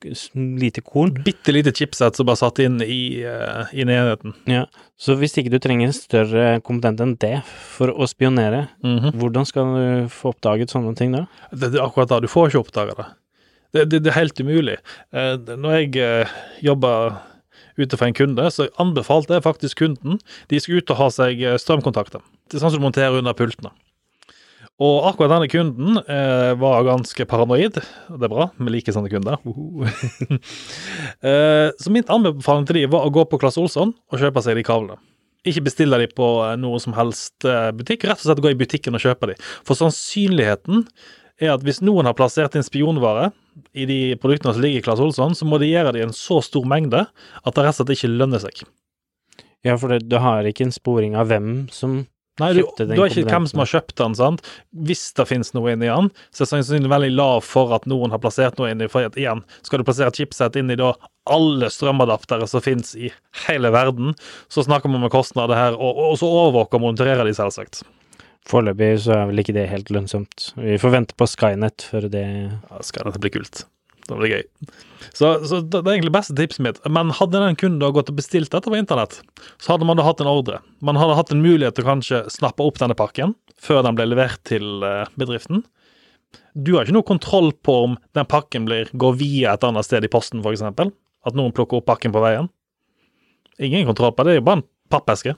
lite 0.58 0.82
korn. 0.82 1.12
Bitte 1.22 1.54
lite 1.54 1.70
chipset 1.76 2.16
som 2.18 2.26
bare 2.26 2.40
satt 2.40 2.58
inn 2.64 2.80
i, 2.82 3.22
uh, 3.22 3.68
inn 3.78 3.92
i 3.92 3.94
enheten. 3.94 4.34
Ja, 4.50 4.64
så 4.98 5.14
hvis 5.20 5.38
ikke 5.38 5.52
du 5.54 5.60
trenger 5.62 5.86
en 5.92 5.94
større 5.94 6.48
komponent 6.66 7.04
enn 7.06 7.14
det 7.22 7.44
for 7.46 7.94
å 7.94 8.08
spionere, 8.10 8.64
Mhm. 8.82 9.12
hvordan 9.14 9.46
skal 9.46 9.76
du 9.76 10.08
få 10.10 10.34
oppdaget 10.34 10.74
sånne 10.74 10.96
ting 10.98 11.14
da? 11.14 11.28
Det, 11.54 11.70
det 11.76 11.84
akkurat 11.86 12.10
da. 12.10 12.20
Du 12.24 12.28
får 12.32 12.50
ikke 12.50 12.64
oppdaga 12.66 12.98
det. 12.98 13.06
Det, 13.76 13.86
det. 13.92 14.02
det 14.08 14.10
er 14.16 14.20
helt 14.24 14.42
umulig. 14.42 14.80
Når 15.14 15.78
jeg 15.78 15.96
uh, 16.02 16.34
jobber 16.66 17.20
ute 17.80 17.98
for 17.98 18.08
en 18.08 18.18
kunde, 18.18 18.46
så 18.52 18.70
anbefalte 18.82 19.38
jeg 19.38 19.46
faktisk 19.46 19.82
kunden 19.84 20.20
De 20.52 20.60
skal 20.62 20.80
ut 20.80 20.94
og 20.94 21.02
ha 21.02 21.10
seg 21.14 21.42
eh, 21.44 21.58
strømkontakter. 21.62 22.24
Er 22.54 22.62
sånn 22.62 22.72
som 22.72 22.80
du 22.80 22.88
monterer 22.88 23.20
under 23.20 23.36
pultene. 23.38 23.74
Og 24.84 25.06
akkurat 25.08 25.32
denne 25.32 25.48
kunden 25.48 26.02
eh, 26.04 26.52
var 26.60 26.84
ganske 26.84 27.26
paranoid. 27.32 27.78
og 28.12 28.20
Det 28.20 28.28
er 28.28 28.34
bra, 28.34 28.50
vi 28.60 28.74
liker 28.74 28.96
sånne 28.96 29.12
kunder. 29.12 29.40
Uhu. 29.48 29.86
eh, 31.30 31.72
så 31.80 31.94
min 31.96 32.08
anbefaling 32.12 32.68
til 32.68 32.82
de 32.82 32.88
var 32.92 33.08
å 33.08 33.14
gå 33.16 33.24
på 33.32 33.40
Claes 33.40 33.60
Olsson 33.62 33.96
og 33.96 34.20
kjøpe 34.20 34.44
seg 34.44 34.60
de 34.60 34.66
kablene. 34.68 35.00
Ikke 35.48 35.64
bestille 35.68 36.00
de 36.02 36.10
på 36.10 36.28
noen 36.42 36.64
noe 36.66 36.82
som 36.84 36.96
helst 36.98 37.48
eh, 37.48 37.70
butikk, 37.78 38.04
rett 38.10 38.20
og 38.20 38.28
slett 38.28 38.44
gå 38.44 38.52
i 38.52 38.60
butikken 38.60 38.98
og 38.98 39.04
kjøpe 39.06 39.32
de. 39.32 39.38
For 39.64 39.80
sannsynligheten 39.80 40.84
er 41.42 41.54
at 41.56 41.66
hvis 41.66 41.82
noen 41.84 42.08
har 42.08 42.16
plassert 42.18 42.56
inn 42.56 42.66
spionvare 42.66 43.30
i 43.76 43.88
de 43.90 44.00
produktene 44.22 44.56
som 44.56 44.64
ligger 44.64 44.82
i 44.82 44.86
Claes 44.86 45.04
Olsson, 45.04 45.36
så 45.36 45.48
må 45.48 45.60
de 45.62 45.72
gjøre 45.72 45.96
det 45.96 46.02
i 46.04 46.08
en 46.08 46.16
så 46.16 46.42
stor 46.44 46.68
mengde 46.70 47.06
at 47.06 47.56
det 47.56 47.64
rett 47.64 47.76
og 47.76 47.82
slett 47.82 47.96
ikke 47.98 48.12
lønner 48.16 48.44
seg. 48.44 48.66
Ja, 49.66 49.78
for 49.82 49.92
det, 49.92 50.06
du 50.12 50.20
har 50.22 50.46
ikke 50.46 50.68
en 50.68 50.76
sporing 50.76 51.18
av 51.18 51.32
hvem 51.32 51.66
som 51.74 52.04
Nei, 52.36 52.50
du, 52.52 52.66
du 52.68 52.98
har 53.00 53.08
ikke 53.08 53.30
hvem 53.32 53.46
som 53.48 53.62
har 53.62 53.70
kjøpt 53.72 53.94
den, 53.96 54.16
sant? 54.20 54.42
Hvis 54.84 55.06
det 55.16 55.24
finnes 55.30 55.54
noe 55.56 55.72
inni 55.72 55.88
den, 55.88 56.10
så 56.36 56.44
er 56.44 56.50
sannsynligheten 56.50 56.92
veldig 56.92 57.14
lav 57.16 57.46
for 57.48 57.72
at 57.78 57.88
noen 57.88 58.12
har 58.12 58.20
plassert 58.20 58.60
noe 58.60 58.74
inni, 58.74 58.90
for 58.92 59.08
at 59.08 59.16
igjen, 59.16 59.46
skal 59.64 59.80
du 59.80 59.86
plassere 59.88 60.12
chipset 60.12 60.60
inn 60.60 60.74
i 60.74 60.76
da 60.80 60.92
alle 61.32 61.70
strømadaptere 61.72 62.44
som 62.52 62.64
finnes 62.66 62.92
i 63.00 63.14
hele 63.46 63.72
verden, 63.72 64.12
så 64.52 64.66
snakker 64.68 64.92
vi 64.92 65.00
om 65.00 65.08
kostnader 65.14 65.56
her, 65.56 65.80
og, 65.80 66.02
og 66.10 66.20
så 66.20 66.28
overvåker 66.28 66.76
og 66.76 66.90
monitorerer 66.90 67.24
de, 67.24 67.38
selvsagt. 67.40 67.86
Foreløpig 68.46 68.92
så 69.02 69.16
er 69.16 69.30
vel 69.30 69.42
ikke 69.42 69.56
det 69.56 69.70
helt 69.72 69.90
lønnsomt. 69.94 70.52
Vi 70.60 70.78
får 70.82 70.94
vente 70.94 71.18
på 71.18 71.28
Skynet 71.30 71.88
før 71.90 72.10
det 72.14 72.26
Ja, 72.26 72.84
Skynet 72.86 73.18
blir 73.24 73.34
kult. 73.34 73.64
Det 74.06 74.18
blir 74.20 74.36
gøy. 74.36 74.44
Så, 75.18 75.32
så 75.50 75.62
det 75.66 75.80
er 75.80 75.96
egentlig 75.96 76.14
beste 76.14 76.36
tipset 76.38 76.62
mitt. 76.62 76.78
Men 76.86 77.14
hadde 77.18 77.42
den 77.42 77.58
kunden 77.58 77.94
gått 77.96 78.12
og 78.12 78.20
bestilt 78.20 78.52
dette 78.54 78.70
på 78.70 78.78
internett, 78.78 79.18
så 79.58 79.74
hadde 79.74 79.88
man 79.90 79.98
da 79.98 80.06
hatt 80.06 80.22
en 80.22 80.30
ordre. 80.30 80.60
Man 80.86 81.00
hadde 81.02 81.16
hatt 81.18 81.34
en 81.34 81.42
mulighet 81.42 81.78
til 81.78 81.88
å 81.88 81.90
kanskje 81.90 82.22
snappe 82.34 82.66
opp 82.66 82.78
denne 82.82 82.98
pakken 82.98 83.34
før 83.62 83.82
den 83.86 83.98
ble 83.98 84.06
levert 84.12 84.44
til 84.46 84.86
eh, 84.86 85.10
bedriften. 85.18 85.64
Du 86.54 86.76
har 86.76 86.86
ikke 86.86 86.96
noe 87.00 87.08
kontroll 87.08 87.50
på 87.66 87.80
om 87.88 87.98
den 88.16 88.30
pakken 88.30 88.68
blir, 88.68 88.92
går 88.94 89.18
via 89.20 89.56
et 89.56 89.66
annet 89.66 89.88
sted 89.88 90.06
i 90.06 90.12
posten, 90.12 90.44
f.eks. 90.46 90.64
At 91.26 91.38
noen 91.38 91.56
plukker 91.56 91.82
opp 91.82 91.90
pakken 91.90 92.14
på 92.14 92.22
veien. 92.22 92.52
Ingen 93.58 93.88
kontroll 93.88 94.14
på 94.14 94.24
det, 94.24 94.36
det 94.36 94.38
er 94.38 94.42
jo 94.44 94.48
bare 94.52 94.62
en 94.62 94.68
pappeske. 94.92 95.34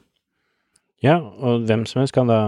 Ja, 1.06 1.20
og 1.22 1.68
hvem 1.70 1.86
som 1.88 2.02
helst 2.02 2.16
kan 2.18 2.30
da 2.30 2.42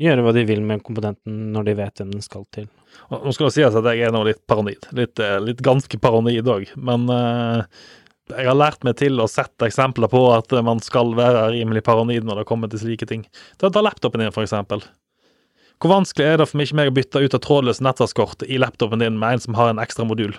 gjøre 0.00 0.24
hva 0.24 0.32
de 0.34 0.46
vil 0.48 0.62
med 0.64 0.82
komponenten 0.84 1.52
når 1.54 1.68
de 1.68 1.76
vet 1.78 2.00
hvem 2.00 2.14
den 2.14 2.24
skal 2.24 2.46
til. 2.54 2.70
Nå 3.10 3.34
skal 3.34 3.48
det 3.48 3.56
sies 3.56 3.76
at 3.76 3.90
jeg 3.90 4.06
er 4.06 4.14
nå 4.14 4.22
litt 4.26 4.40
paranoid. 4.48 4.88
Litt, 4.96 5.20
eh, 5.20 5.36
litt 5.42 5.60
ganske 5.64 5.98
paranoid 6.00 6.48
òg. 6.48 6.70
Men 6.78 7.06
uh, 7.10 7.66
jeg 8.32 8.48
har 8.48 8.56
lært 8.56 8.86
meg 8.86 8.96
til 9.00 9.20
å 9.20 9.28
sette 9.28 9.68
eksempler 9.68 10.08
på 10.12 10.22
at 10.32 10.54
man 10.64 10.80
skal 10.84 11.12
være 11.18 11.50
rimelig 11.56 11.84
paranoid 11.84 12.24
når 12.24 12.42
det 12.42 12.48
kommer 12.48 12.70
til 12.72 12.80
slike 12.80 13.08
ting. 13.10 13.26
Ta, 13.60 13.68
ta 13.68 13.84
laptopen 13.84 14.24
din, 14.24 14.32
for 14.34 14.46
eksempel. 14.46 14.84
Hvor 15.82 15.90
vanskelig 15.90 16.26
er 16.30 16.40
det 16.40 16.48
for 16.48 16.62
ikke 16.64 16.78
meg 16.78 16.88
å 16.88 16.96
bytte 16.96 17.20
ut 17.20 17.36
av 17.36 17.42
trådløse 17.44 17.84
nettverkskort 17.84 18.46
i 18.46 18.60
laptopen 18.62 19.02
din 19.02 19.18
med 19.20 19.36
en 19.36 19.42
som 19.44 19.58
har 19.58 19.72
en 19.72 19.82
ekstra 19.82 20.06
modul? 20.08 20.32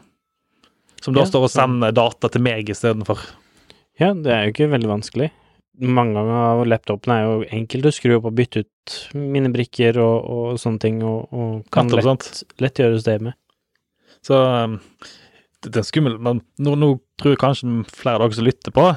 Som 1.03 1.13
da 1.13 1.21
Ja, 1.21 1.29
står 1.29 1.45
og 1.45 1.51
sender 1.53 1.93
data 1.93 2.31
til 2.33 2.41
meg 2.41 2.71
istedenfor. 2.71 3.19
Ja, 4.01 4.15
det 4.15 4.31
er 4.31 4.47
jo 4.47 4.55
ikke 4.55 4.71
veldig 4.71 4.89
vanskelig. 4.89 5.29
Mange 5.83 6.21
av 6.21 6.61
laptopene 6.69 7.17
er 7.19 7.25
jo 7.25 7.47
enkelt 7.57 7.89
å 7.89 7.93
skru 7.95 8.13
opp 8.17 8.29
og 8.29 8.37
bytte 8.37 8.63
ut 8.63 8.93
minnebrikker 9.17 9.97
og, 9.99 10.15
og 10.23 10.59
sånne 10.61 10.81
ting, 10.83 11.01
og, 11.03 11.25
og 11.35 11.65
kan 11.73 11.89
Nettopp, 11.89 12.05
lett, 12.23 12.59
lett 12.63 12.81
gjøres 12.83 13.07
det 13.07 13.17
med. 13.25 13.35
Så 14.25 14.37
um, 14.39 14.77
det, 15.65 15.81
er 15.81 15.87
skummelt. 15.87 16.21
Men 16.23 16.41
nå, 16.61 16.75
nå 16.79 16.91
tror 17.19 17.35
jeg 17.35 17.41
kanskje 17.41 17.73
flere 17.91 18.21
av 18.21 18.29
dere 18.29 18.39
som 18.39 18.47
lytter 18.47 18.75
på, 18.75 18.87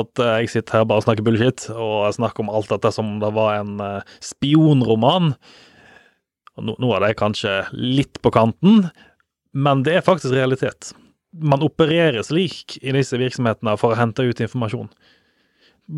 at 0.00 0.22
eh, 0.22 0.36
jeg 0.44 0.52
sitter 0.54 0.78
her 0.78 0.86
bare 0.88 1.02
og 1.02 1.06
snakker 1.08 1.26
bullshit, 1.26 1.66
og 1.74 1.94
jeg 2.06 2.18
snakker 2.20 2.44
om 2.44 2.52
alt 2.54 2.70
dette 2.72 2.92
som 2.94 3.14
om 3.14 3.20
det 3.22 3.32
var 3.36 3.58
en 3.58 3.84
eh, 3.84 4.16
spionroman. 4.24 5.34
Og 6.58 6.66
nå, 6.66 6.76
nå 6.82 6.90
er 6.94 7.04
det 7.04 7.18
kanskje 7.20 7.62
litt 7.74 8.20
på 8.22 8.32
kanten, 8.34 8.88
men 9.50 9.84
det 9.86 9.98
er 9.98 10.06
faktisk 10.06 10.34
realitet. 10.36 10.92
Man 11.30 11.62
opererer 11.66 12.22
slik 12.26 12.78
i 12.82 12.94
disse 12.94 13.18
virksomhetene 13.18 13.76
for 13.80 13.94
å 13.94 13.98
hente 13.98 14.26
ut 14.26 14.42
informasjon. 14.42 14.90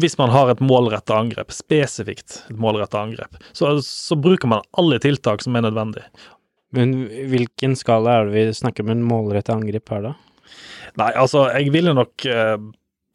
Hvis 0.01 0.17
man 0.17 0.33
har 0.33 0.49
et 0.49 0.63
målrettet 0.65 1.13
angrep, 1.13 1.53
spesifikt 1.53 2.39
et 2.49 2.61
målrettet 2.61 2.97
angrep, 3.01 3.37
så, 3.53 3.75
så 3.85 4.17
bruker 4.17 4.49
man 4.49 4.65
alle 4.79 5.01
tiltak 5.03 5.45
som 5.45 5.57
er 5.59 5.67
nødvendig. 5.67 6.05
Men 6.73 6.95
hvilken 7.29 7.77
skala 7.77 8.21
er 8.21 8.29
det 8.29 8.37
vi 8.37 8.57
snakker 8.57 8.87
om 8.87 8.95
en 8.95 9.05
målrettet 9.05 9.53
angrep 9.55 9.93
her, 9.93 10.07
da? 10.07 10.15
Nei, 11.01 11.11
altså, 11.17 11.47
jeg 11.53 11.73
ville 11.75 11.93
nok 11.97 12.25
eh, 12.29 12.57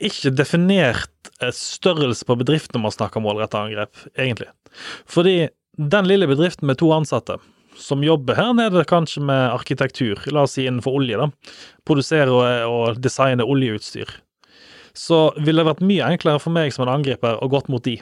ikke 0.10 0.34
definert 0.38 1.32
eh, 1.42 1.54
størrelse 1.54 2.26
på 2.28 2.38
bedriften 2.38 2.78
når 2.78 2.86
man 2.86 2.96
snakker 2.96 3.24
målrettet 3.26 3.60
angrep, 3.60 4.08
egentlig. 4.18 4.50
Fordi 5.10 5.38
den 5.78 6.10
lille 6.10 6.30
bedriften 6.30 6.70
med 6.70 6.80
to 6.82 6.92
ansatte, 6.94 7.38
som 7.78 8.06
jobber 8.06 8.38
her 8.38 8.54
nede 8.58 8.86
kanskje 8.90 9.22
med 9.26 9.52
arkitektur, 9.54 10.22
la 10.34 10.46
oss 10.48 10.56
si 10.58 10.66
innenfor 10.66 10.98
olje, 10.98 11.20
da, 11.22 11.30
produserer 11.86 12.34
og, 12.34 12.48
og 12.70 13.02
designer 13.02 13.50
oljeutstyr, 13.50 14.10
så 14.98 15.28
ville 15.38 15.62
det 15.62 15.70
vært 15.70 15.86
mye 15.86 16.08
enklere 16.10 16.42
for 16.42 16.54
meg 16.56 16.74
som 16.74 16.88
en 16.88 16.96
angriper 16.98 17.38
å 17.44 17.50
gått 17.52 17.70
mot 17.70 17.84
de, 17.86 18.00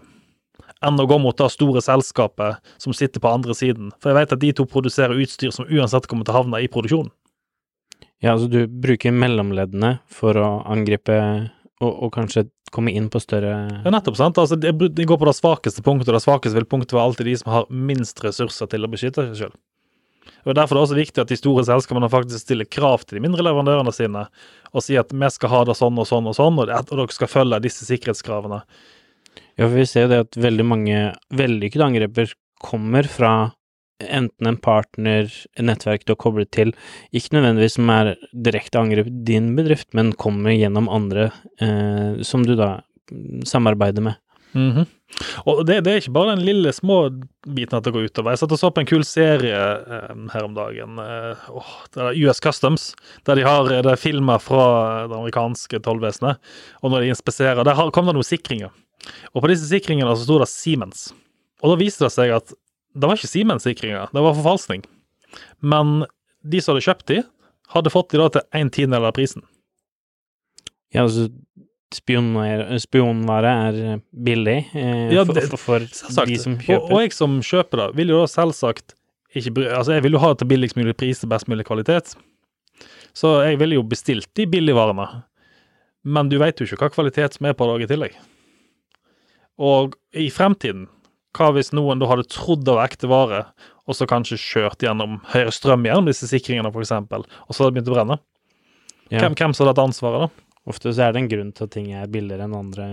enn 0.86 1.02
å 1.02 1.08
gå 1.10 1.18
mot 1.22 1.36
det 1.38 1.50
store 1.52 1.84
selskapet 1.84 2.62
som 2.82 2.96
sitter 2.96 3.24
på 3.24 3.32
andre 3.32 3.56
siden. 3.58 3.92
For 4.00 4.12
jeg 4.12 4.22
vet 4.22 4.36
at 4.38 4.44
de 4.44 4.54
to 4.56 4.68
produserer 4.70 5.20
utstyr 5.20 5.54
som 5.56 5.68
uansett 5.68 6.08
kommer 6.12 6.28
til 6.28 6.36
å 6.36 6.42
havne 6.42 6.64
i 6.64 6.72
produksjonen. 6.72 7.12
Ja, 8.24 8.34
altså 8.34 8.48
du 8.50 8.64
bruker 8.68 9.14
mellomleddene 9.14 9.98
for 10.08 10.38
å 10.40 10.50
angripe 10.72 11.18
og, 11.84 11.92
og 11.92 12.14
kanskje 12.16 12.48
komme 12.76 12.94
inn 12.96 13.10
på 13.12 13.20
større 13.24 13.54
Ja, 13.84 13.92
nettopp, 13.92 14.18
sant. 14.20 14.40
Altså, 14.42 14.58
de, 14.60 14.72
går 14.72 15.20
på 15.20 15.28
det 15.28 15.36
svakeste 15.38 15.84
punktet, 15.86 16.10
og 16.10 16.18
det 16.18 16.24
svakeste 16.24 16.58
vil 16.58 16.68
punktet 16.70 16.96
være 16.96 17.12
alltid 17.12 17.30
de 17.30 17.36
som 17.42 17.52
har 17.54 17.70
minst 17.70 18.20
ressurser 18.24 18.72
til 18.72 18.88
å 18.88 18.92
beskytte 18.92 19.28
seg 19.30 19.38
selv. 19.46 19.60
Og 20.46 20.54
Derfor 20.54 20.76
er 20.76 20.80
det 20.80 20.86
også 20.86 21.00
viktig 21.00 21.24
at 21.24 21.32
de 21.32 21.40
store 21.40 21.66
selskapene 21.66 22.10
faktisk 22.12 22.46
stiller 22.46 22.70
krav 22.70 23.04
til 23.04 23.18
de 23.18 23.26
mindre 23.26 23.44
leverandørene 23.46 23.94
sine, 23.96 24.28
og 24.72 24.86
sier 24.86 25.02
at 25.02 25.14
vi 25.14 25.30
skal 25.34 25.52
ha 25.52 25.64
det 25.66 25.78
sånn 25.80 25.98
og 26.02 26.08
sånn 26.10 26.30
og 26.30 26.38
sånn, 26.38 26.62
og, 26.62 26.70
og 26.70 26.94
dere 26.94 27.16
skal 27.16 27.32
følge 27.32 27.64
disse 27.66 27.88
sikkerhetskravene. 27.88 28.62
Ja, 29.56 29.66
for 29.66 29.76
vi 29.76 29.86
ser 29.90 30.06
jo 30.06 30.12
det 30.12 30.24
at 30.28 30.42
veldig 30.46 30.66
mange 30.68 31.04
vellykkede 31.34 31.88
angreper 31.90 32.36
kommer 32.64 33.08
fra 33.10 33.36
enten 34.04 34.50
en 34.50 34.58
partner, 34.60 35.30
et 35.56 35.64
nettverk 35.64 36.04
du 36.04 36.12
har 36.12 36.20
koblet 36.20 36.52
til, 36.54 36.74
ikke 37.16 37.38
nødvendigvis 37.38 37.78
som 37.78 37.92
er 37.94 38.12
direkte 38.46 38.82
angrep 38.82 39.08
din 39.28 39.54
bedrift, 39.58 39.88
men 39.96 40.12
kommer 40.20 40.56
gjennom 40.56 40.92
andre 40.92 41.30
eh, 41.64 42.22
som 42.28 42.44
du 42.46 42.58
da 42.60 42.78
samarbeider 43.48 44.04
med. 44.04 44.20
Mhm. 44.56 44.86
Og 45.46 45.62
det, 45.68 45.82
det, 45.86 45.92
er 45.92 46.02
ikke 46.02 46.14
bare 46.16 46.34
den 46.34 46.46
lille 46.48 46.72
små 46.74 46.98
biten 47.46 47.78
at 47.78 47.86
det 47.86 47.92
går 47.94 48.08
utover. 48.10 48.34
Jeg 48.34 48.42
satt 48.42 48.56
og 48.56 48.60
så 48.60 48.72
på 48.74 48.82
en 48.82 48.90
kul 48.90 49.04
serie 49.08 49.60
um, 50.10 50.26
her 50.34 50.48
om 50.48 50.56
dagen. 50.58 50.98
uh, 51.00 51.46
oh, 51.52 51.76
US 52.26 52.42
Customs, 52.44 52.88
der 53.28 53.40
de 53.40 53.46
har 53.46 53.70
det 53.70 53.84
er 53.84 54.00
filmer 54.00 54.42
fra 54.42 55.06
det 55.12 55.16
amerikanske 55.16 55.80
tollvesenet. 55.86 56.42
Og 56.82 56.92
når 56.92 57.06
de 57.06 57.14
inspiserer, 57.14 57.64
der 57.68 57.94
kom 57.96 58.10
det 58.10 58.18
noen 58.18 58.28
sikringer. 58.28 58.74
Og 59.34 59.44
på 59.44 59.52
disse 59.52 59.70
sikringene 59.70 60.16
så 60.16 60.26
sto 60.26 60.40
det 60.42 60.50
Siemens. 60.52 61.10
Og 61.62 61.74
da 61.74 61.80
viste 61.80 62.08
det 62.08 62.16
seg 62.16 62.34
at 62.36 62.56
det 62.96 63.08
var 63.10 63.20
ikke 63.20 63.30
Siemens-sikringer, 63.32 64.12
det 64.16 64.24
var 64.24 64.38
forfalskning. 64.38 64.86
Men 65.60 66.06
de 66.48 66.62
som 66.64 66.74
hadde 66.74 66.86
kjøpt 66.88 67.10
de, 67.12 67.22
hadde 67.76 67.92
fått 67.92 68.14
de 68.14 68.22
da 68.22 68.30
til 68.32 68.46
en 68.56 68.72
tiendedel 68.72 69.10
av 69.10 69.16
prisen. 69.18 69.44
Ja, 70.94 71.04
altså 71.04 71.28
spionvare 71.94 73.52
er 73.70 73.80
billig 74.12 74.58
eh, 74.74 75.14
ja, 75.14 75.24
det, 75.28 75.46
for, 75.52 75.86
for 75.86 76.30
de 76.30 76.38
som 76.42 76.58
kjøper. 76.58 76.82
Og, 76.82 76.92
og, 76.92 77.02
jeg 77.04 77.14
som 77.16 77.38
kjøper 77.46 77.82
da, 77.84 77.90
vil 77.96 78.14
jo 78.14 78.22
da 78.24 78.32
selvsagt 78.32 78.96
ikke 79.36 79.66
Altså, 79.68 79.98
jeg 79.98 80.06
vil 80.06 80.16
jo 80.16 80.22
ha 80.24 80.30
det 80.32 80.40
til 80.40 80.48
billigst 80.48 80.78
mulig 80.80 80.94
pris 80.96 81.20
til 81.20 81.28
best 81.28 81.50
mulig 81.52 81.66
kvalitet. 81.68 82.14
Så 83.12 83.34
jeg 83.44 83.60
ville 83.60 83.76
jo 83.76 83.84
bestilt 83.84 84.30
de 84.40 84.46
billigvarene. 84.48 85.10
Men 86.08 86.30
du 86.32 86.38
veit 86.40 86.56
jo 86.56 86.68
ikke 86.68 86.80
hva 86.80 86.94
kvalitet 86.94 87.36
som 87.36 87.50
er 87.50 87.58
på 87.58 87.68
det 87.68 87.84
i 87.84 87.90
tillegg. 87.90 88.16
Og 89.60 89.98
i 90.16 90.30
fremtiden, 90.32 90.86
hva 91.36 91.50
hvis 91.56 91.74
noen 91.76 92.00
da 92.00 92.08
hadde 92.08 92.28
trodd 92.32 92.64
det 92.64 92.78
var 92.78 92.88
ekte 92.88 93.10
vare, 93.12 93.42
og 93.86 93.98
så 93.98 94.08
kanskje 94.10 94.40
kjørt 94.40 94.84
gjennom 94.88 95.20
høyere 95.34 95.54
strøm 95.54 95.84
gjennom 95.84 96.08
disse 96.08 96.30
sikringene, 96.32 96.72
f.eks., 96.72 96.96
og 96.96 97.52
så 97.52 97.60
hadde 97.60 97.74
det 97.74 97.76
begynt 97.76 97.92
å 97.92 97.98
brenne? 97.98 98.20
Ja. 99.12 99.20
Hvem, 99.20 99.36
hvem 99.38 99.54
så 99.54 99.66
hadde 99.66 99.76
hatt 99.76 99.84
ansvaret, 99.84 100.26
da? 100.26 100.45
Ofte 100.70 100.94
så 100.94 101.06
er 101.06 101.14
det 101.14 101.24
en 101.24 101.32
grunn 101.32 101.52
til 101.54 101.68
at 101.68 101.74
ting 101.76 101.92
er 101.94 102.12
billigere 102.12 102.48
enn 102.48 102.58
andre. 102.58 102.86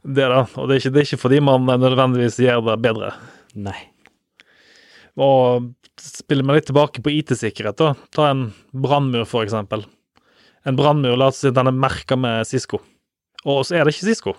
Det 0.00 0.26
da, 0.30 0.44
og 0.44 0.68
det 0.68 0.76
er 0.76 0.82
ikke, 0.82 0.92
det 0.94 1.00
er 1.00 1.08
ikke 1.08 1.22
fordi 1.24 1.40
man 1.44 1.66
nødvendigvis 1.66 2.38
gjør 2.40 2.62
det 2.70 2.76
bedre. 2.84 3.10
Nei. 3.58 3.78
Og 5.20 5.72
spiller 6.00 6.46
vi 6.46 6.56
litt 6.56 6.68
tilbake 6.70 7.02
på 7.04 7.12
IT-sikkerhet, 7.12 7.80
da. 7.80 7.94
Ta 8.14 8.30
en 8.30 8.46
brannmur, 8.72 9.26
for 9.28 9.44
eksempel. 9.44 9.84
En 10.64 10.78
brannmur, 10.78 11.18
la 11.18 11.28
oss 11.32 11.42
si 11.42 11.52
den 11.52 11.68
er 11.68 11.76
merka 11.76 12.16
med 12.20 12.46
Cisco, 12.48 12.80
og 13.44 13.62
så 13.66 13.78
er 13.78 13.84
det 13.84 13.96
ikke 13.96 14.08
Cisco 14.10 14.36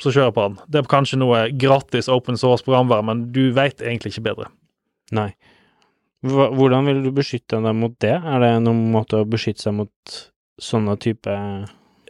som 0.00 0.14
kjører 0.14 0.32
på 0.32 0.44
den. 0.46 0.60
Det 0.72 0.80
er 0.80 0.90
kanskje 0.90 1.18
noe 1.20 1.42
gratis 1.60 2.08
open 2.12 2.38
source 2.40 2.64
programvare, 2.64 3.04
men 3.04 3.26
du 3.34 3.50
veit 3.56 3.82
egentlig 3.84 4.14
ikke 4.14 4.30
bedre. 4.30 4.48
Nei. 5.16 5.30
Hvordan 6.24 6.88
vil 6.88 7.02
du 7.04 7.10
beskytte 7.16 7.60
deg 7.64 7.76
mot 7.76 7.92
det? 8.00 8.14
Er 8.16 8.42
det 8.42 8.54
noen 8.64 8.88
måte 8.94 9.20
å 9.20 9.28
beskytte 9.28 9.66
seg 9.66 9.76
mot 9.76 10.16
sånne 10.60 10.96
type 11.00 11.36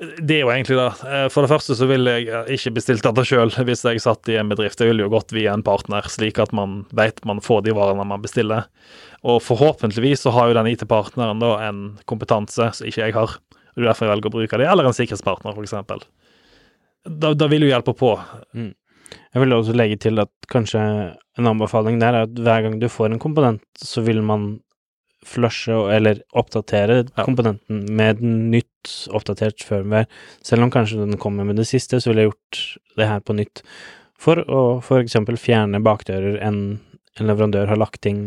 det 0.00 0.38
er 0.38 0.46
jo 0.46 0.50
egentlig 0.52 0.78
det. 0.78 0.88
Eh, 1.12 1.26
for 1.32 1.44
det 1.44 1.50
første 1.52 1.74
så 1.76 1.86
ville 1.88 2.14
jeg 2.14 2.28
eh, 2.32 2.54
ikke 2.56 2.72
bestilt 2.78 3.04
dette 3.04 3.24
sjøl 3.28 3.52
hvis 3.52 3.84
jeg 3.84 4.00
satt 4.00 4.30
i 4.32 4.38
en 4.40 4.48
bedrift. 4.48 4.80
Jeg 4.80 4.92
ville 4.92 5.04
jo 5.04 5.12
gått 5.12 5.34
via 5.36 5.52
en 5.52 5.64
partner, 5.66 6.08
slik 6.08 6.40
at 6.40 6.54
man 6.56 6.86
vet 6.96 7.20
man 7.28 7.42
får 7.44 7.66
de 7.66 7.74
varene 7.76 8.06
man 8.08 8.24
bestiller. 8.24 8.70
Og 9.20 9.42
forhåpentligvis 9.44 10.24
så 10.24 10.32
har 10.32 10.48
jo 10.48 10.56
den 10.56 10.70
IT-partneren 10.72 11.42
da 11.42 11.52
en 11.66 11.82
kompetanse 12.08 12.70
som 12.78 12.88
ikke 12.88 13.04
jeg 13.04 13.16
har. 13.18 13.36
og 13.36 13.76
Det 13.76 13.84
er 13.84 13.90
derfor 13.90 14.08
jeg 14.08 14.14
velger 14.14 14.32
å 14.32 14.36
bruke 14.38 14.62
det, 14.62 14.70
eller 14.72 14.88
en 14.88 14.96
sikkerhetspartner, 14.96 15.60
f.eks. 15.60 16.08
Da, 17.04 17.34
da 17.36 17.48
vil 17.52 17.66
jo 17.66 17.72
hjelpe 17.72 17.92
på. 17.96 18.14
Mm. 18.56 18.72
Jeg 19.34 19.44
vil 19.44 19.54
også 19.54 19.76
legge 19.76 20.00
til 20.00 20.22
at 20.22 20.32
kanskje 20.50 20.80
en 20.80 21.52
anbefaling 21.52 22.00
der 22.00 22.16
er 22.16 22.26
at 22.28 22.40
hver 22.40 22.64
gang 22.64 22.80
du 22.80 22.88
får 22.88 23.12
en 23.12 23.22
komponent, 23.22 23.64
så 23.76 24.00
vil 24.06 24.24
man 24.24 24.54
flushe 25.26 25.76
eller 25.92 26.22
oppdatere 26.36 27.02
ja. 27.04 27.24
komponenten 27.24 27.84
med 27.96 28.20
nytt, 28.24 29.08
oppdatert 29.12 29.64
firmware. 29.66 30.08
Selv 30.46 30.64
om 30.64 30.72
kanskje 30.72 31.02
den 31.02 31.20
kommer 31.20 31.44
med 31.48 31.60
det 31.60 31.68
siste, 31.68 32.00
så 32.00 32.10
ville 32.10 32.24
jeg 32.24 32.32
gjort 32.32 32.60
det 33.00 33.08
her 33.10 33.24
på 33.24 33.36
nytt. 33.36 33.64
For 34.20 34.40
å 34.44 34.62
eksempel 35.00 35.38
fjerne 35.40 35.80
bakdører 35.84 36.38
en, 36.44 36.60
en 37.16 37.30
leverandør 37.30 37.70
har 37.72 37.80
lagt, 37.80 38.02
ting, 38.04 38.22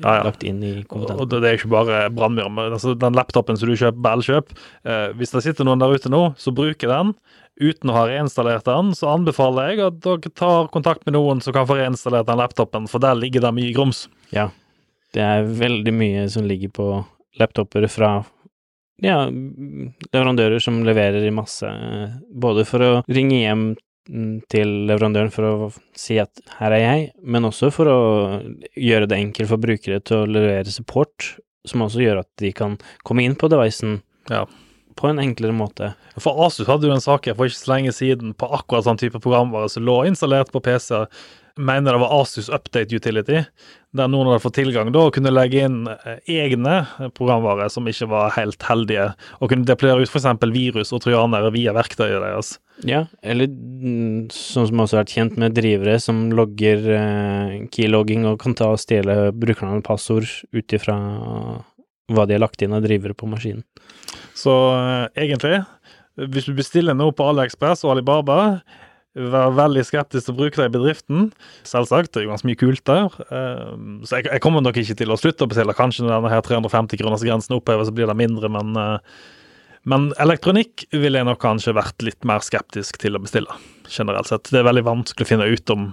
ja, 0.00 0.18
ja. 0.18 0.22
lagt 0.26 0.46
inn 0.46 0.62
i 0.62 0.72
komponenten. 0.82 1.22
Og 1.22 1.30
det 1.30 1.50
er 1.50 1.58
ikke 1.58 1.72
bare 1.74 2.04
brannmur. 2.14 2.66
Altså, 2.66 2.96
den 2.98 3.18
laptopen 3.18 3.58
som 3.58 3.70
du 3.70 3.78
kjøper 3.78 4.02
på 4.02 4.14
Elkjøp, 4.16 4.54
eh, 4.86 5.08
hvis 5.18 5.34
det 5.34 5.44
sitter 5.46 5.68
noen 5.68 5.82
der 5.82 5.94
ute 5.94 6.10
nå, 6.12 6.28
så 6.40 6.54
bruker 6.54 6.90
den 6.90 7.14
uten 7.56 7.90
å 7.90 7.96
ha 7.96 8.04
reinstallert 8.10 8.66
den, 8.68 8.92
så 8.96 9.14
anbefaler 9.14 9.72
jeg 9.72 9.84
at 9.86 9.98
dere 10.04 10.32
tar 10.36 10.68
kontakt 10.74 11.06
med 11.08 11.16
noen 11.16 11.40
som 11.40 11.54
kan 11.56 11.66
få 11.68 11.78
reinstallert 11.78 12.28
den 12.28 12.40
laptopen, 12.42 12.88
for 12.90 13.02
der 13.02 13.16
ligger 13.16 13.46
det 13.46 13.54
mye 13.56 13.72
grums. 13.76 14.06
Ja. 14.34 14.50
Det 15.16 15.24
er 15.24 15.46
veldig 15.48 15.94
mye 15.96 16.24
som 16.32 16.44
ligger 16.48 16.72
på 16.76 16.88
laptoper 17.40 17.86
fra 17.92 18.10
ja, 19.02 19.26
leverandører 19.28 20.60
som 20.62 20.80
leverer 20.84 21.24
i 21.24 21.34
masse, 21.34 21.68
både 22.32 22.64
for 22.68 22.84
å 22.84 22.92
ringe 23.08 23.42
hjem 23.42 23.66
til 24.52 24.72
leverandøren 24.86 25.32
for 25.34 25.48
å 25.48 25.70
si 25.98 26.18
at 26.22 26.30
her 26.60 26.74
er 26.76 26.82
jeg, 26.82 27.08
men 27.26 27.48
også 27.48 27.72
for 27.74 27.90
å 27.90 27.98
gjøre 28.78 29.08
det 29.10 29.18
enkelt 29.18 29.50
for 29.50 29.62
brukere 29.62 29.98
til 30.04 30.22
å 30.22 30.30
levere 30.30 30.72
support, 30.72 31.34
som 31.66 31.82
også 31.82 32.04
gjør 32.04 32.22
at 32.22 32.30
de 32.40 32.52
kan 32.54 32.76
komme 33.06 33.24
inn 33.26 33.34
på 33.38 33.50
devicen 33.50 33.98
ja. 34.30 34.44
på 34.96 35.10
en 35.10 35.20
enklere 35.22 35.56
måte. 35.56 35.90
For 36.22 36.38
Asus 36.46 36.68
hadde 36.70 36.86
jo 36.86 36.94
en 36.94 37.02
sak 37.02 37.26
for 37.32 37.50
ikke 37.50 37.58
så 37.58 37.72
lenge 37.74 37.96
siden 37.96 38.36
på 38.38 38.48
akkurat 38.54 38.86
sånn 38.86 39.00
type 39.00 39.20
programvare 39.22 39.72
som 39.72 39.84
lå 39.86 40.04
installert 40.06 40.54
på 40.54 40.62
PC 40.62 41.02
mener 41.56 41.92
det 41.96 42.00
var 42.02 42.12
Asus 42.20 42.48
Update 42.52 42.96
Utility, 42.96 43.42
der 43.96 44.10
noen 44.12 44.28
hadde 44.28 44.42
fått 44.44 44.58
tilgang 44.58 44.90
da 44.92 45.06
og 45.08 45.14
kunne 45.16 45.32
legge 45.32 45.62
inn 45.64 45.86
eh, 45.88 46.18
egne 46.36 46.82
programvarer 47.16 47.70
som 47.72 47.88
ikke 47.88 48.08
var 48.10 48.34
helt 48.36 48.62
heldige, 48.68 49.08
og 49.40 49.52
kunne 49.52 49.68
deployere 49.68 50.04
ut 50.04 50.12
f.eks. 50.12 50.28
virus 50.52 50.92
og 50.92 51.02
trojanere 51.04 51.52
via 51.54 51.74
verktøyet 51.76 52.20
deres. 52.22 52.56
Ja, 52.84 53.06
eller 53.24 53.48
mm, 53.48 54.28
sånn 54.34 54.68
som 54.68 54.82
også 54.84 54.98
har 54.98 55.06
vært 55.06 55.16
kjent 55.16 55.38
med 55.40 55.56
drivere 55.56 55.96
som 56.02 56.26
logger 56.36 56.90
eh, 56.98 57.54
keylogging 57.72 58.28
og 58.28 58.40
kan 58.42 58.56
ta 58.58 58.74
og 58.74 58.82
stjele 58.82 59.30
brukerne 59.32 59.78
med 59.78 59.86
passord 59.86 60.28
ut 60.52 60.76
ifra 60.76 60.98
hva 62.12 62.26
de 62.26 62.36
har 62.36 62.44
lagt 62.44 62.62
inn 62.62 62.76
av 62.76 62.84
drivere 62.84 63.16
på 63.16 63.28
maskinen. 63.30 63.64
Så 64.36 64.52
eh, 64.76 65.24
egentlig, 65.24 65.62
hvis 66.20 66.50
du 66.50 66.56
bestiller 66.56 66.96
noe 66.96 67.16
på 67.16 67.24
AliExpress 67.32 67.86
og 67.86 67.96
Alibaba 67.96 68.58
være 69.16 69.54
veldig 69.56 69.84
skeptisk 69.88 70.26
til 70.26 70.34
å 70.34 70.38
bruke 70.38 70.60
det 70.60 70.66
i 70.68 70.74
bedriften. 70.74 71.30
Selvsagt, 71.66 72.12
det 72.12 72.20
er 72.20 72.26
jo 72.26 72.32
ganske 72.34 72.48
mye 72.50 72.60
kult 72.60 72.82
der. 72.88 73.16
Ehm, 73.32 73.86
så 74.04 74.18
jeg, 74.18 74.28
jeg 74.28 74.42
kommer 74.44 74.64
nok 74.64 74.76
ikke 74.80 74.98
til 74.98 75.14
å 75.14 75.18
slutte 75.20 75.46
å 75.46 75.50
bestille. 75.50 75.76
Kanskje 75.76 76.04
når 76.04 76.18
denne 76.18 76.32
her 76.34 76.44
350-kronersgrensen 76.44 77.56
oppheves, 77.56 77.88
så 77.88 77.96
blir 77.96 78.10
det 78.10 78.18
mindre, 78.18 78.50
men, 78.52 78.74
eh, 78.80 79.22
men 79.88 80.10
elektronikk 80.22 80.84
ville 80.92 81.22
jeg 81.22 81.28
nok 81.28 81.40
kanskje 81.42 81.76
vært 81.76 82.04
litt 82.04 82.28
mer 82.28 82.44
skeptisk 82.44 83.00
til 83.02 83.16
å 83.16 83.22
bestille, 83.24 83.56
generelt 83.88 84.28
sett. 84.28 84.52
Det 84.52 84.60
er 84.60 84.68
veldig 84.68 84.84
vanskelig 84.86 85.26
å 85.26 85.32
finne 85.32 85.48
ut 85.48 85.74
om 85.74 85.90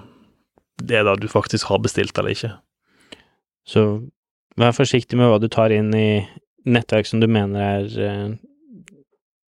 det 0.84 1.00
er 1.00 1.08
det 1.08 1.22
du 1.22 1.30
faktisk 1.32 1.70
har 1.72 1.80
bestilt 1.84 2.18
eller 2.20 2.36
ikke. 2.36 2.52
Så 3.70 3.86
vær 4.60 4.76
forsiktig 4.76 5.18
med 5.20 5.32
hva 5.32 5.40
du 5.40 5.48
tar 5.52 5.72
inn 5.72 5.94
i 5.96 6.26
nettverk 6.68 7.08
som 7.08 7.22
du 7.22 7.30
mener 7.32 7.62
er 7.64 7.88
uh, 8.02 8.36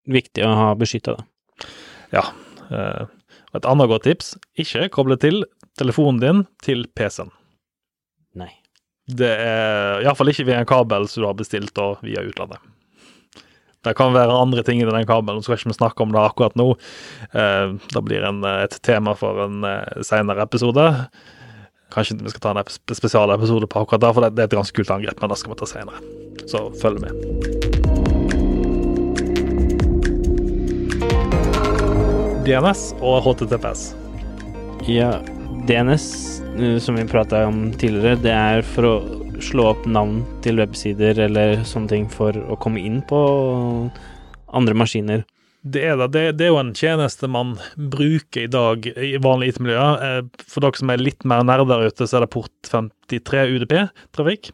viktig 0.09 0.43
å 0.45 0.51
ha 0.57 0.69
beskytta, 0.77 1.17
da. 1.17 1.71
Ja. 2.13 2.23
Et 3.53 3.69
annet 3.69 3.89
godt 3.91 4.07
tips 4.07 4.33
ikke 4.59 4.89
koble 4.93 5.17
til 5.21 5.43
telefonen 5.79 6.21
din 6.21 6.43
til 6.65 6.85
PC-en. 6.97 7.31
Nei. 8.37 8.51
Det 9.03 9.29
er 9.29 10.03
iallfall 10.03 10.31
ikke 10.31 10.47
via 10.47 10.61
en 10.61 10.69
kabel 10.69 11.09
som 11.11 11.23
du 11.23 11.27
har 11.27 11.37
bestilt, 11.37 11.75
og 11.81 12.01
via 12.05 12.23
utlandet. 12.23 12.61
Det 13.83 13.97
kan 13.99 14.15
være 14.15 14.31
andre 14.31 14.63
ting 14.63 14.79
i 14.79 14.87
den 14.87 15.07
kabelen, 15.07 15.41
så 15.43 15.51
skal 15.51 15.59
ikke 15.59 15.73
vi 15.73 15.79
snakke 15.81 16.05
om 16.05 16.13
det 16.15 16.23
akkurat 16.23 16.55
nå. 16.55 16.69
Eh, 17.35 17.75
det 17.91 18.03
blir 18.07 18.23
en, 18.23 18.39
et 18.63 18.79
tema 18.85 19.15
for 19.19 19.43
en 19.43 19.59
eh, 19.67 20.03
senere 20.07 20.47
episode. 20.47 20.87
Kanskje 21.93 22.21
vi 22.23 22.31
skal 22.31 22.45
ta 22.47 22.55
en 22.55 22.95
spesialepisode 22.95 23.67
på 23.67 23.83
akkurat 23.83 24.07
det, 24.07 24.15
for 24.15 24.29
det 24.29 24.39
er 24.39 24.47
et 24.47 24.59
ganske 24.61 24.79
kult 24.79 24.95
angrep, 24.95 25.19
men 25.19 25.35
det 25.35 25.41
skal 25.41 25.53
vi 25.53 25.59
ta 25.59 25.73
senere. 25.75 26.03
Så 26.47 26.69
følg 26.79 27.03
med. 27.03 27.82
DNS 32.43 32.89
og 32.99 33.21
HTTPS. 33.23 33.93
Ja, 34.91 35.21
DNS, 35.63 36.05
eh, 36.59 36.77
som 36.83 36.97
vi 36.99 37.05
prata 37.07 37.45
om 37.47 37.69
tidligere, 37.71 38.17
det 38.19 38.33
er 38.35 38.65
for 38.67 38.87
å 38.89 38.95
slå 39.39 39.69
opp 39.69 39.85
navn 39.87 40.25
til 40.43 40.59
websider 40.59 41.21
eller 41.23 41.61
sånne 41.63 41.91
ting 41.93 42.09
for 42.11 42.35
å 42.35 42.57
komme 42.59 42.83
inn 42.83 42.99
på 43.07 43.21
andre 44.51 44.75
maskiner. 44.75 45.23
Det 45.63 45.85
er, 45.87 46.03
det. 46.11 46.25
det, 46.35 46.49
er 46.49 46.51
jo 46.51 46.59
en 46.59 46.73
tjeneste 46.75 47.29
man 47.31 47.55
bruker 47.79 48.43
i 48.43 48.51
dag 48.51 48.89
i 48.91 49.13
vanlige 49.23 49.55
IT-miljøer. 49.55 50.03
Eh, 50.03 50.43
for 50.43 50.65
dere 50.65 50.81
som 50.81 50.91
er 50.91 50.99
litt 50.99 51.23
mer 51.23 51.47
nerder 51.47 51.87
ute, 51.87 52.03
så 52.03 52.19
er 52.19 52.25
det 52.25 52.33
port 52.35 52.51
53 52.67 53.45
UDP-trafikk. 53.55 54.51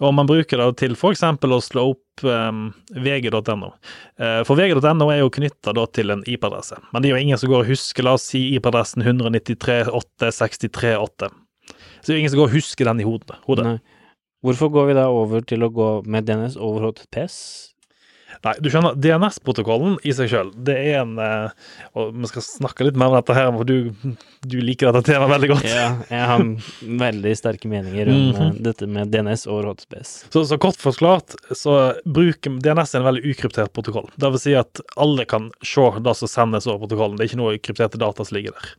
Og 0.00 0.14
man 0.16 0.24
bruker 0.28 0.56
det 0.56 0.80
til 0.80 0.94
f.eks. 0.96 1.22
å 1.24 1.60
slå 1.60 1.82
opp 1.92 2.22
um, 2.24 2.72
vg.no. 2.96 3.68
Uh, 4.16 4.40
for 4.48 4.56
vg.no 4.56 5.10
er 5.12 5.20
jo 5.20 5.34
knytta 5.36 5.70
til 5.92 6.10
en 6.14 6.24
IP-adresse, 6.24 6.76
men 6.90 7.02
det 7.02 7.08
er 7.10 7.14
jo 7.14 7.22
ingen 7.26 7.40
som 7.40 7.50
går 7.52 7.60
og 7.64 7.70
husker 7.74 8.02
la 8.06 8.12
oss 8.16 8.26
si 8.32 8.40
IP-adressen 8.56 9.00
193.8.63.8. 9.04 11.28
Så 12.00 12.06
det 12.06 12.12
er 12.12 12.16
jo 12.16 12.22
ingen 12.22 12.32
som 12.32 12.40
går 12.40 12.48
og 12.48 12.56
husker 12.56 12.84
den 12.88 13.02
i 13.02 13.08
hodet. 13.08 13.36
hodet. 13.44 13.64
Hvorfor 14.40 14.68
går 14.72 14.84
vi 14.88 14.96
da 14.96 15.12
over 15.12 15.44
til 15.44 15.60
å 15.66 15.68
gå 15.68 15.88
med 16.08 16.24
DNS 16.24 16.56
over 16.56 16.88
HTTPS? 16.88 17.69
Nei, 18.44 18.54
du 18.62 18.70
skjønner, 18.72 18.96
DNS-protokollen 18.96 19.98
i 20.06 20.14
seg 20.16 20.30
sjøl, 20.32 20.50
det 20.56 20.76
er 20.78 21.00
en 21.02 21.16
eh, 21.20 21.52
Og 21.98 22.14
vi 22.16 22.30
skal 22.30 22.44
snakke 22.46 22.86
litt 22.86 22.98
mer 23.00 23.10
om 23.10 23.18
dette 23.18 23.36
her, 23.36 23.50
for 23.54 23.68
du, 23.68 23.90
du 24.46 24.56
liker 24.64 24.90
dette 24.90 25.12
temaet 25.12 25.34
veldig 25.34 25.50
godt. 25.52 25.66
Ja, 25.68 25.88
jeg 26.08 26.28
har 26.32 26.44
veldig 27.04 27.34
sterke 27.38 27.70
meninger 27.70 28.10
om 28.10 28.20
mm 28.20 28.32
-hmm. 28.36 28.60
dette 28.64 28.86
med 28.86 29.12
DNS 29.12 29.46
over 29.46 29.70
Rådspace. 29.70 30.30
Så, 30.32 30.44
så 30.44 30.58
kort 30.58 30.76
forklart, 30.80 31.34
så 31.52 31.94
bruker 32.04 32.60
DNS 32.60 32.94
en 32.94 33.04
veldig 33.04 33.24
ukryptert 33.30 33.72
protokoll. 33.72 34.10
Det 34.16 34.30
vil 34.30 34.38
si 34.38 34.54
at 34.54 34.80
alle 34.96 35.24
kan 35.24 35.50
se 35.62 35.90
det 36.00 36.16
som 36.16 36.28
sendes 36.28 36.66
over 36.66 36.86
protokollen. 36.86 37.16
Det 37.16 37.24
er 37.24 37.30
ikke 37.30 37.42
noe 37.42 37.58
krypterte 37.58 37.98
data 37.98 38.24
som 38.24 38.36
ligger 38.36 38.56
der. 38.56 38.74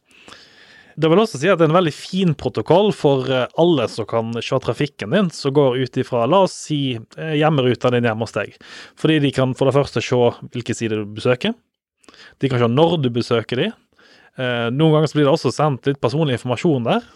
Det 0.96 1.10
vil 1.12 1.22
også 1.22 1.40
si 1.40 1.50
at 1.52 1.60
det 1.60 1.68
er 1.68 1.72
en 1.72 1.78
veldig 1.78 1.94
fin 1.96 2.34
protokoll 2.38 2.92
for 2.96 3.28
eh, 3.32 3.48
alle 3.62 3.88
som 3.92 4.08
kan 4.10 4.34
se 4.44 4.60
trafikken 4.64 5.16
din, 5.16 5.30
som 5.34 5.54
går 5.56 5.80
ut 5.82 6.00
ifra, 6.02 6.26
la 6.30 6.44
oss 6.48 6.56
si, 6.68 6.82
eh, 7.18 7.36
hjemmeruta 7.40 7.92
din 7.94 8.08
hjemme 8.08 8.28
hos 8.28 8.36
deg. 8.36 8.58
Fordi 9.00 9.20
de 9.24 9.32
kan 9.36 9.56
for 9.58 9.70
det 9.70 9.78
første 9.78 10.04
se 10.04 10.20
hvilke 10.52 10.76
sider 10.78 11.04
du 11.04 11.16
besøker. 11.18 11.56
De 12.42 12.52
kan 12.52 12.62
se 12.62 12.70
når 12.72 12.98
du 13.06 13.10
besøker 13.14 13.64
de. 13.64 13.72
Eh, 14.40 14.68
noen 14.74 14.98
ganger 14.98 15.16
blir 15.16 15.28
det 15.28 15.36
også 15.36 15.54
sendt 15.56 15.88
litt 15.90 16.02
personlig 16.04 16.40
informasjon 16.40 16.88
der. 16.90 17.08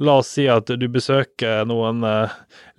La 0.00 0.16
oss 0.22 0.30
si 0.32 0.46
at 0.48 0.70
du 0.80 0.86
besøker 0.88 1.66
noen 1.68 2.00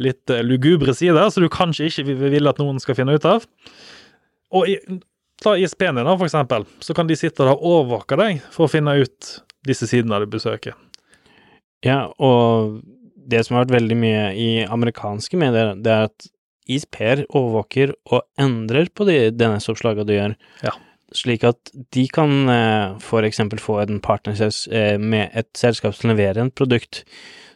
litt 0.01 0.31
lugubre 0.41 0.95
sider, 0.97 1.29
som 1.29 1.45
du 1.45 1.49
kanskje 1.53 1.85
ikke 1.85 2.15
vil 2.17 2.49
at 2.49 2.57
noen 2.57 2.81
skal 2.81 2.97
finne 2.97 3.13
ut 3.13 3.27
av. 3.29 3.45
Og 4.57 4.71
i, 4.71 4.79
ta 5.43 5.53
ISP-en 5.53 5.99
din, 5.99 6.07
da, 6.07 6.15
for 6.17 6.25
eksempel. 6.25 6.65
Så 6.81 6.95
kan 6.97 7.05
de 7.05 7.17
sitte 7.19 7.45
og 7.45 7.61
overvåke 7.61 8.17
deg 8.17 8.41
for 8.49 8.65
å 8.65 8.71
finne 8.71 8.97
ut 9.03 9.29
disse 9.67 9.87
sidene 9.89 10.21
du 10.23 10.29
besøker. 10.31 10.75
Ja, 11.85 12.09
og 12.19 12.81
det 13.29 13.45
som 13.45 13.55
har 13.55 13.65
vært 13.65 13.77
veldig 13.79 13.97
mye 13.99 14.27
i 14.35 14.49
amerikanske 14.65 15.39
medier, 15.39 15.75
det 15.77 15.93
er 15.93 16.09
at 16.09 16.29
ISP-er 16.69 17.23
overvåker 17.29 17.95
og 18.13 18.23
endrer 18.41 18.91
på 18.93 19.07
de 19.09 19.17
DNS-oppslagene 19.33 20.05
du 20.07 20.13
gjør. 20.15 20.35
Ja. 20.65 20.75
Slik 21.15 21.45
at 21.47 21.71
de 21.95 22.05
kan 22.13 22.51
eh, 22.53 22.97
for 23.01 23.25
eksempel 23.25 23.61
få 23.61 23.79
en 23.81 24.01
partner 24.05 24.37
eh, 24.37 24.97
med 25.01 25.33
et 25.33 25.49
selskap 25.57 25.97
som 25.97 26.11
leverer 26.11 26.43
en 26.43 26.53
produkt. 26.53 27.03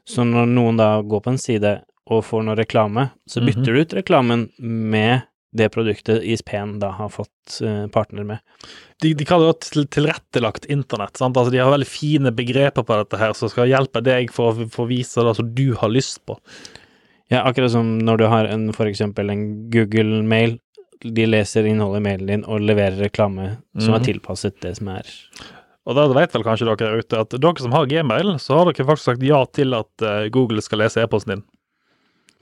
Så 0.10 0.26
når 0.26 0.50
noen 0.50 0.80
da 0.82 0.96
går 1.06 1.22
på 1.24 1.34
en 1.36 1.42
side 1.42 1.76
og 2.10 2.26
får 2.28 2.48
noe 2.48 2.58
reklame, 2.60 3.12
så 3.30 3.40
mhm. 3.40 3.46
bytter 3.48 3.62
mm 3.62 3.68
-hmm. 3.68 3.76
du 3.76 3.82
ut 3.82 3.94
reklamen 3.94 4.50
med 4.94 5.22
det 5.54 5.70
produktet 5.74 6.24
ISP-en 6.26 6.78
da 6.82 6.92
har 6.98 7.12
fått 7.14 7.60
uh, 7.62 7.86
partner 7.94 8.26
med. 8.28 8.42
De, 9.04 9.14
de 9.18 9.28
kaller 9.28 9.52
det 9.52 9.70
til, 9.70 9.88
tilrettelagt 9.92 10.66
internett. 10.72 11.18
sant? 11.20 11.38
Altså 11.38 11.54
De 11.54 11.62
har 11.62 11.72
veldig 11.74 11.90
fine 11.90 12.34
begreper 12.36 12.86
på 12.86 13.00
dette 13.02 13.20
her 13.22 13.36
som 13.38 13.52
skal 13.52 13.72
hjelpe 13.72 14.04
deg 14.06 14.34
for 14.34 14.66
å 14.66 14.88
vise 14.90 15.26
det 15.26 15.36
som 15.38 15.50
du 15.56 15.68
har 15.80 15.94
lyst 15.94 16.24
på. 16.28 16.38
Ja, 17.32 17.44
akkurat 17.44 17.74
som 17.74 17.98
når 18.04 18.22
du 18.22 18.28
har 18.30 18.50
en, 18.52 18.70
for 18.76 18.90
eksempel 18.90 19.32
en 19.34 19.48
Google-mail. 19.74 20.60
De 21.04 21.26
leser 21.28 21.68
innholdet 21.68 22.00
i 22.00 22.06
mailen 22.06 22.30
din 22.30 22.46
og 22.48 22.64
leverer 22.64 23.02
reklame 23.10 23.58
som 23.76 23.90
mm. 23.92 23.96
er 23.96 24.00
mhm. 24.00 24.06
tilpasset 24.08 24.62
det 24.64 24.78
som 24.78 24.94
er 24.94 25.10
og 25.84 25.98
da 25.98 26.06
vet 26.16 26.32
vel 26.32 26.46
kanskje 26.46 26.68
dere 26.70 27.02
ute 27.02 27.20
at 27.26 27.34
dere 27.36 27.60
som 27.60 27.74
har 27.76 27.90
gmail, 27.92 28.38
så 28.40 28.62
har 28.62 28.70
dere 28.70 28.86
faktisk 28.88 29.10
sagt 29.10 29.26
ja 29.28 29.42
til 29.52 29.76
at 29.76 30.06
uh, 30.06 30.30
Google 30.32 30.64
skal 30.64 30.80
lese 30.80 31.04
e-posten 31.04 31.36
din. 31.36 31.44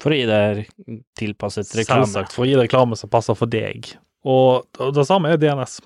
For 0.02 0.14
å 0.14 0.18
gi 0.18 0.28
deg 0.30 0.64
tilpasset 1.20 1.76
reklame. 1.78 2.08
Selvsagt, 2.08 2.34
for 2.36 2.46
å 2.46 2.50
gi 2.50 2.56
deg 2.58 2.66
reklame 2.66 2.98
som 3.00 3.12
passer 3.12 3.38
for 3.38 3.52
deg. 3.52 3.94
Og, 4.22 4.68
det 4.94 5.06
samme 5.10 5.32
er 5.34 5.40
DNS. 5.42 5.80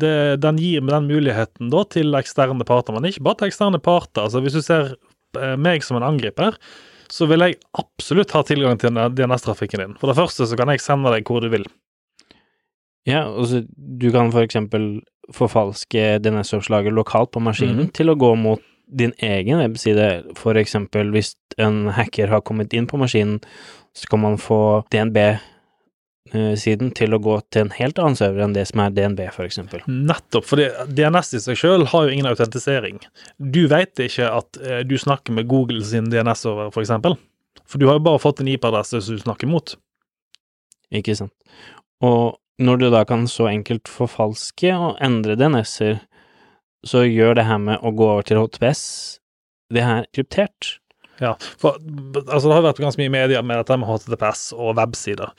Det, 0.00 0.14
den 0.40 0.60
gir 0.60 0.84
den 0.88 1.08
muligheten 1.10 1.72
da 1.72 1.82
til 1.92 2.16
eksterne 2.16 2.64
parter, 2.68 2.96
men 2.96 3.10
ikke 3.10 3.24
bare 3.26 3.42
til 3.42 3.52
eksterne 3.52 3.80
parter. 3.84 4.24
Altså 4.26 4.40
Hvis 4.44 4.56
du 4.56 4.62
ser 4.64 4.94
eh, 5.38 5.56
meg 5.60 5.84
som 5.84 5.98
en 5.98 6.08
angriper, 6.08 6.56
så 7.12 7.28
vil 7.28 7.44
jeg 7.44 7.58
absolutt 7.76 8.32
ha 8.32 8.40
tilgang 8.48 8.80
til 8.80 8.96
DNS-trafikken 8.96 9.82
din. 9.82 9.96
For 10.00 10.08
det 10.08 10.16
første 10.16 10.48
så 10.48 10.56
kan 10.56 10.72
jeg 10.72 10.80
sende 10.80 11.12
deg 11.12 11.28
hvor 11.28 11.44
du 11.44 11.50
vil. 11.52 11.66
Ja, 13.08 13.26
altså 13.26 13.64
du 13.68 14.08
kan 14.14 14.30
for 14.32 14.46
eksempel 14.46 15.02
forfalske 15.34 16.16
DNS-oppslaget 16.22 16.94
lokalt 16.94 17.32
på 17.34 17.42
maskinen 17.44 17.88
mm. 17.88 17.92
til 17.98 18.12
å 18.12 18.18
gå 18.18 18.32
mot 18.38 18.62
din 18.92 19.14
egen 19.18 19.62
webside, 19.62 20.34
for 20.38 20.58
eksempel 20.60 21.12
hvis 21.14 21.34
en 21.60 21.86
hacker 21.96 22.32
har 22.32 22.44
kommet 22.46 22.74
inn 22.76 22.88
på 22.90 23.00
maskinen, 23.00 23.40
så 23.96 24.08
kan 24.08 24.22
man 24.22 24.38
få 24.40 24.60
DNB-siden 24.92 26.92
til 26.96 27.16
å 27.16 27.20
gå 27.22 27.38
til 27.52 27.66
en 27.66 27.74
helt 27.76 28.00
annen 28.00 28.18
server 28.18 28.46
enn 28.46 28.56
det 28.56 28.66
som 28.70 28.84
er 28.84 28.94
DNB, 28.96 29.24
for 29.34 29.48
eksempel. 29.48 29.84
Nettopp, 29.88 30.46
for 30.48 30.62
DNS 30.88 31.34
i 31.36 31.42
seg 31.44 31.60
selv 31.60 31.90
har 31.92 32.06
jo 32.06 32.14
ingen 32.14 32.30
autentisering. 32.30 33.02
Du 33.36 33.64
vet 33.72 34.04
ikke 34.06 34.30
at 34.32 34.60
eh, 34.62 34.82
du 34.88 34.96
snakker 35.00 35.36
med 35.36 35.50
Google 35.50 35.84
sin 35.84 36.10
DNS-over, 36.12 36.72
for 36.74 36.84
eksempel. 36.84 37.18
For 37.68 37.80
du 37.80 37.88
har 37.88 37.98
jo 37.98 38.06
bare 38.06 38.22
fått 38.22 38.40
en 38.42 38.52
IP-adresse 38.52 39.02
som 39.04 39.18
du 39.18 39.24
snakker 39.24 39.50
mot. 39.50 39.74
Ikke 40.92 41.16
sant. 41.16 41.34
Og 42.04 42.38
når 42.62 42.80
du 42.80 42.88
da 42.92 43.02
kan 43.08 43.26
så 43.30 43.48
enkelt 43.50 43.90
forfalske 43.90 44.72
og 44.76 44.98
endre 45.04 45.36
DNS-er, 45.40 46.00
så 46.86 47.04
gjør 47.06 47.36
det 47.38 47.48
her 47.48 47.60
med 47.62 47.82
å 47.82 47.92
gå 47.94 48.06
over 48.08 48.26
til 48.26 48.40
HTTPS 48.40 48.84
det 49.72 49.84
her 49.86 50.06
kryptert. 50.12 50.76
Ja, 51.22 51.36
for 51.60 51.76
altså, 51.78 52.48
det 52.48 52.56
har 52.56 52.64
vært 52.64 52.80
ganske 52.82 52.98
mye 52.98 53.10
i 53.10 53.14
media 53.14 53.42
med 53.46 53.60
dette 53.60 53.76
med 53.78 53.88
HTTPS 53.88 54.48
og 54.56 54.74
websider. 54.80 55.30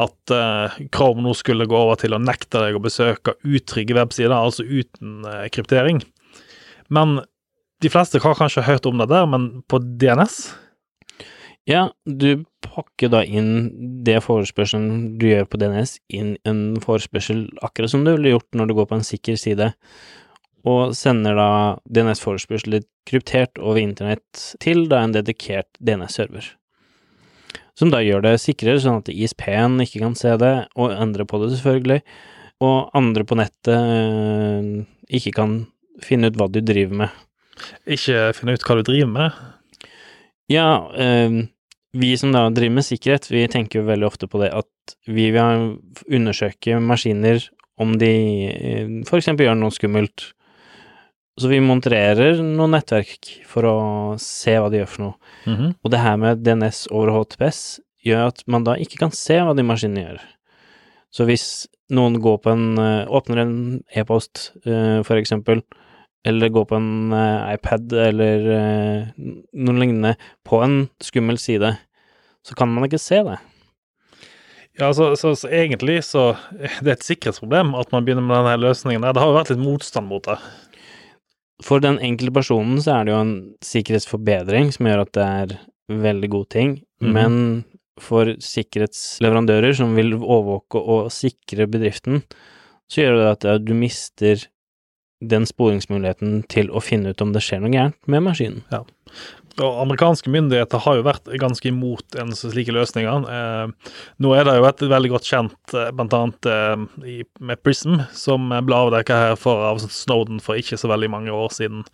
At 0.00 0.34
uh, 0.34 0.78
Chrome 0.94 1.24
nå 1.24 1.34
skulle 1.38 1.66
gå 1.70 1.78
over 1.78 1.98
til 2.00 2.14
å 2.14 2.22
nekte 2.22 2.62
deg 2.62 2.78
å 2.78 2.84
besøke 2.84 3.34
utrygge 3.42 3.96
websider, 3.98 4.36
altså 4.36 4.66
uten 4.68 5.26
uh, 5.26 5.44
kryptering. 5.52 6.02
Men 6.92 7.20
de 7.82 7.90
fleste 7.90 8.22
har 8.22 8.38
kanskje 8.38 8.66
hørt 8.68 8.86
om 8.86 9.02
det 9.02 9.10
der, 9.10 9.26
men 9.26 9.64
på 9.66 9.80
DNS? 9.82 10.44
Ja, 11.66 11.88
du 12.06 12.44
pakker 12.62 13.10
da 13.12 13.22
inn 13.22 13.70
det 14.06 14.20
forespørselen 14.24 15.16
du 15.18 15.28
gjør 15.28 15.46
på 15.50 15.58
DNS, 15.62 15.96
inn 16.14 16.34
en 16.48 16.62
forespørsel 16.82 17.44
akkurat 17.62 17.92
som 17.92 18.02
du 18.06 18.12
ville 18.14 18.34
gjort 18.34 18.58
når 18.58 18.70
du 18.70 18.76
går 18.78 18.88
på 18.90 18.98
en 18.98 19.06
sikker 19.06 19.38
side 19.38 19.72
og 20.68 20.94
sender 20.94 21.36
da 21.38 21.50
DNS-forespørsler 21.90 22.84
kryptert 23.08 23.58
over 23.58 23.80
internett 23.82 24.44
til 24.62 24.84
da 24.90 25.02
en 25.02 25.14
dedikert 25.16 25.70
DNS-server. 25.82 26.52
Som 27.78 27.90
da 27.90 28.02
gjør 28.04 28.22
det 28.26 28.36
sikrere, 28.42 28.80
sånn 28.82 29.00
at 29.00 29.10
ISP-en 29.10 29.80
ikke 29.82 30.02
kan 30.04 30.14
se 30.18 30.34
det, 30.40 30.54
og 30.76 30.92
endre 30.94 31.26
på 31.26 31.40
det, 31.42 31.54
selvfølgelig, 31.56 32.02
og 32.62 32.92
andre 32.96 33.24
på 33.26 33.38
nettet 33.40 33.72
øh, 33.74 34.84
ikke 35.10 35.32
kan 35.34 35.56
finne 36.04 36.30
ut 36.30 36.38
hva 36.38 36.46
du 36.52 36.60
driver 36.62 37.04
med. 37.04 37.16
Ikke 37.90 38.30
finne 38.36 38.54
ut 38.56 38.66
hva 38.66 38.78
du 38.78 38.84
driver 38.86 39.10
med? 39.10 39.40
Ja, 40.52 40.68
øh, 40.92 41.42
vi 41.96 42.12
som 42.16 42.32
da 42.32 42.46
driver 42.54 42.78
med 42.78 42.86
sikkerhet, 42.86 43.30
vi 43.32 43.46
tenker 43.50 43.80
jo 43.80 43.88
veldig 43.88 44.08
ofte 44.08 44.28
på 44.30 44.40
det 44.42 44.52
at 44.54 44.96
vi 45.08 45.30
vil 45.34 45.74
undersøke 46.08 46.78
maskiner 46.80 47.42
om 47.80 47.96
de 47.98 48.12
øh, 48.52 48.94
for 49.08 49.18
eksempel 49.18 49.48
gjør 49.48 49.58
noe 49.58 49.74
skummelt, 49.74 50.30
så 51.40 51.48
vi 51.48 51.60
monterer 51.64 52.40
noen 52.44 52.74
nettverk 52.76 53.28
for 53.48 53.66
å 53.68 53.76
se 54.20 54.58
hva 54.60 54.68
de 54.72 54.82
gjør 54.82 54.90
for 54.90 55.04
noe. 55.06 55.14
Mm 55.46 55.56
-hmm. 55.56 55.74
Og 55.82 55.90
det 55.90 56.02
her 56.02 56.16
med 56.16 56.44
DNS 56.44 56.86
over 56.90 57.12
HTPS 57.12 57.80
gjør 58.04 58.26
at 58.26 58.42
man 58.46 58.64
da 58.64 58.76
ikke 58.76 58.98
kan 58.98 59.10
se 59.10 59.38
hva 59.40 59.54
de 59.56 59.62
maskinene 59.62 60.04
gjør. 60.04 60.20
Så 61.12 61.24
hvis 61.24 61.66
noen 61.90 62.20
går 62.20 62.38
på 62.38 62.50
en 62.50 62.78
eh, 62.78 63.06
åpner 63.08 63.38
en 63.42 63.82
e-post, 63.94 64.52
uh, 64.66 65.02
for 65.02 65.16
eksempel, 65.16 65.62
eller 66.24 66.48
går 66.48 66.64
på 66.64 66.76
en 66.76 67.12
uh, 67.12 67.52
iPad 67.54 67.92
eller 67.92 68.44
noen 69.16 69.44
noe 69.52 69.80
lignende 69.80 70.16
på 70.44 70.62
en 70.62 70.88
skummel 71.02 71.38
side, 71.38 71.76
så 72.46 72.54
kan 72.54 72.68
man 72.68 72.84
ikke 72.84 72.98
se 72.98 73.22
det. 73.22 73.38
Ja, 74.80 74.92
så, 74.92 75.16
så, 75.16 75.34
så, 75.36 75.48
egentlig 75.48 76.04
så 76.04 76.36
det 76.80 76.86
er 76.86 76.96
et 76.96 77.04
sikkerhetsproblem 77.04 77.74
at 77.74 77.92
man 77.92 78.06
begynner 78.06 78.24
med 78.24 78.38
denne 78.38 78.56
løsningen. 78.62 79.02
Det 79.02 79.20
har 79.20 79.28
jo 79.28 79.36
vært 79.36 79.50
litt 79.52 79.60
motstand 79.60 80.08
mot 80.08 80.24
det 80.24 80.38
for 81.64 81.82
den 81.84 81.98
enkelte 82.02 82.34
personen 82.34 82.80
så 82.82 82.98
er 82.98 83.06
det 83.06 83.14
jo 83.14 83.20
en 83.22 83.34
sikkerhetsforbedring 83.64 84.72
som 84.74 84.88
gjør 84.88 85.04
at 85.04 85.12
det 85.16 85.26
er 85.26 85.54
veldig 86.02 86.30
god 86.32 86.48
ting, 86.54 86.74
mm. 87.02 87.12
men 87.12 87.36
for 88.00 88.30
sikkerhetsleverandører 88.42 89.76
som 89.76 89.92
vil 89.98 90.14
overvåke 90.16 90.80
og 90.80 91.12
sikre 91.12 91.68
bedriften, 91.70 92.22
så 92.90 93.04
gjør 93.04 93.18
det 93.18 93.52
at 93.52 93.66
du 93.66 93.74
mister 93.76 94.46
den 95.22 95.46
sporingsmuligheten 95.46 96.40
til 96.50 96.70
å 96.74 96.82
finne 96.82 97.12
ut 97.12 97.22
om 97.22 97.34
det 97.34 97.44
skjer 97.44 97.62
noe 97.62 97.72
gærent 97.72 97.98
med 98.10 98.24
maskinen. 98.26 98.64
Og 99.60 99.80
amerikanske 99.82 100.30
myndigheter 100.32 100.80
har 100.84 100.96
jo 100.98 101.04
vært 101.04 101.28
ganske 101.40 101.68
imot 101.68 102.16
en 102.20 102.32
slike 102.36 102.72
løsninger. 102.74 103.26
Eh, 103.28 103.92
nå 104.22 104.32
er 104.36 104.48
det 104.48 104.56
jo 104.58 104.66
et 104.68 104.84
veldig 104.92 105.12
godt 105.12 105.28
kjent, 105.28 105.74
bl.a. 105.74 106.06
annet 106.06 106.48
eh, 106.48 107.16
med 107.40 107.62
Prism, 107.64 108.00
som 108.16 108.48
ble 108.52 108.78
avdekket 108.78 109.26
her 109.26 109.36
for, 109.40 109.64
av 109.72 109.82
Snowden 109.84 110.40
for 110.42 110.60
ikke 110.60 110.80
så 110.80 110.90
veldig 110.92 111.10
mange 111.12 111.34
år 111.36 111.52
siden, 111.52 111.84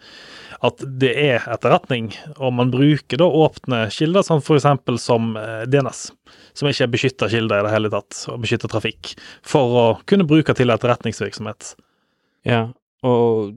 at 0.64 0.82
det 1.02 1.12
er 1.18 1.46
etterretning, 1.50 2.10
og 2.36 2.54
man 2.58 2.72
bruker 2.74 3.20
da 3.20 3.26
åpne 3.26 3.84
kilder, 3.94 4.26
som 4.26 4.42
eksempel 4.42 4.98
som 5.02 5.34
eh, 5.38 5.64
DNS, 5.70 6.08
som 6.58 6.70
ikke 6.70 6.86
er 6.86 6.94
beskytta 6.94 7.30
kilder 7.30 7.62
i 7.62 7.66
det 7.66 7.74
hele 7.74 7.92
tatt, 7.92 8.24
og 8.30 8.42
beskytta 8.42 8.70
trafikk, 8.70 9.14
for 9.46 9.78
å 9.78 9.86
kunne 10.08 10.26
bruke 10.28 10.54
til 10.58 10.74
etterretningsvirksomhet. 10.74 11.74
Ja, 12.48 12.68
og 13.06 13.54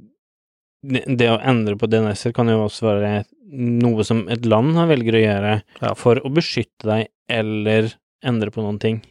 det, 0.83 1.03
det 1.19 1.29
å 1.29 1.39
endre 1.45 1.75
på 1.79 1.87
DNS-er 1.89 2.33
kan 2.33 2.49
jo 2.51 2.63
også 2.65 2.87
være 2.87 3.13
noe 3.51 4.03
som 4.07 4.23
et 4.31 4.45
land 4.47 4.75
velger 4.89 5.17
å 5.19 5.23
gjøre 5.25 5.55
Ja. 5.81 5.93
for 5.99 6.21
å 6.23 6.31
beskytte 6.33 6.87
deg 6.87 7.07
eller 7.29 7.91
endre 8.23 8.51
på 8.53 8.63
noen 8.63 8.79
ting. 8.79 9.01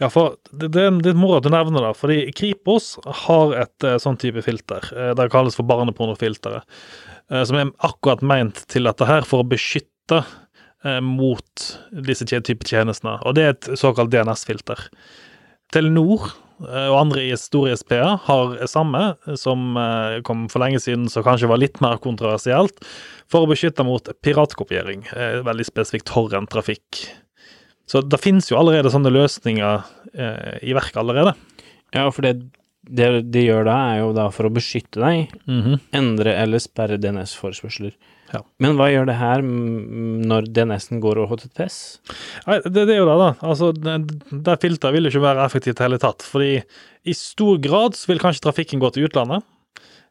Ja, 0.00 0.08
for 0.08 0.36
det, 0.56 0.70
det 0.72 1.12
moro 1.18 1.36
at 1.38 1.44
du 1.44 1.50
nevner 1.52 1.84
det, 1.88 1.96
fordi 1.98 2.18
Kripos 2.32 2.94
har 3.26 3.52
et 3.60 3.84
eh, 3.84 3.98
sånn 4.00 4.16
type 4.20 4.40
filter. 4.42 4.80
eh, 4.96 5.10
Det 5.14 5.26
kalles 5.32 5.56
for 5.58 5.68
barnepornofilteret. 5.68 6.62
eh, 7.30 7.44
Som 7.44 7.56
er 7.60 7.72
akkurat 7.84 8.22
meint 8.22 8.62
til 8.72 8.84
dette 8.88 9.04
her 9.06 9.22
for 9.28 9.42
å 9.44 9.48
beskytte 9.48 10.24
mot 11.04 11.64
disse 11.92 12.24
type 12.24 12.64
tjenestene. 12.64 13.18
Og 13.28 13.34
det 13.36 13.42
er 13.44 13.50
et 13.52 13.66
såkalt 13.76 14.08
DNS-filter. 14.10 14.86
Telenor 15.74 16.28
eh, 16.66 16.88
og 16.90 16.96
andre 17.04 17.24
store 17.38 17.72
ISP-er 17.76 18.16
har 18.26 18.54
samme, 18.70 19.02
som 19.38 19.76
eh, 19.80 20.18
kom 20.26 20.46
for 20.52 20.62
lenge 20.64 20.80
siden, 20.82 21.08
så 21.12 21.22
kanskje 21.26 21.50
var 21.50 21.60
litt 21.62 21.80
mer 21.84 22.00
kontroversielt, 22.02 22.82
for 23.30 23.46
å 23.46 23.50
beskytte 23.50 23.86
mot 23.86 24.10
piratkopiering. 24.24 25.06
eh, 25.14 25.40
Veldig 25.46 25.66
spesifikt 25.68 26.08
torrent-trafikk. 26.10 27.04
Så 27.90 28.02
det 28.06 28.20
finnes 28.22 28.46
jo 28.50 28.58
allerede 28.60 28.90
sånne 28.92 29.10
løsninger 29.10 29.88
i 30.62 30.74
verk 30.76 30.94
allerede. 30.98 31.32
Ja, 31.94 32.04
for 32.14 32.22
det, 32.22 32.36
det 32.86 33.08
de 33.34 33.42
gjør 33.48 33.64
da, 33.66 33.74
er 33.90 33.98
jo 34.04 34.12
da 34.14 34.28
for 34.30 34.46
å 34.46 34.52
beskytte 34.54 35.02
deg, 35.02 35.32
endre 35.98 36.36
eller 36.38 36.62
sperre 36.62 37.00
DNS-forespørsler. 37.02 37.96
Ja. 38.30 38.42
Men 38.62 38.76
hva 38.78 38.86
gjør 38.90 39.08
det 39.08 39.16
her 39.18 39.42
når 39.42 40.48
DNS-en 40.54 41.00
går 41.02 41.18
over 41.18 41.34
HTTPS? 41.34 41.78
Nei, 42.46 42.58
det, 42.66 42.84
det 42.86 42.94
er 42.94 43.00
jo 43.00 43.08
det, 43.08 43.16
da. 43.18 43.30
Altså, 43.46 43.70
det, 43.74 43.96
det 44.30 44.58
filteret 44.62 44.96
vil 44.96 45.08
jo 45.08 45.14
ikke 45.14 45.24
være 45.24 45.46
effektivt 45.46 45.74
i 45.74 45.78
det 45.80 45.88
hele 45.88 46.02
tatt. 46.02 46.26
Fordi 46.26 46.52
i 46.60 47.16
stor 47.16 47.58
grad 47.64 47.98
så 47.98 48.12
vil 48.12 48.22
kanskje 48.22 48.44
trafikken 48.46 48.82
gå 48.82 48.92
til 48.94 49.08
utlandet. 49.08 49.46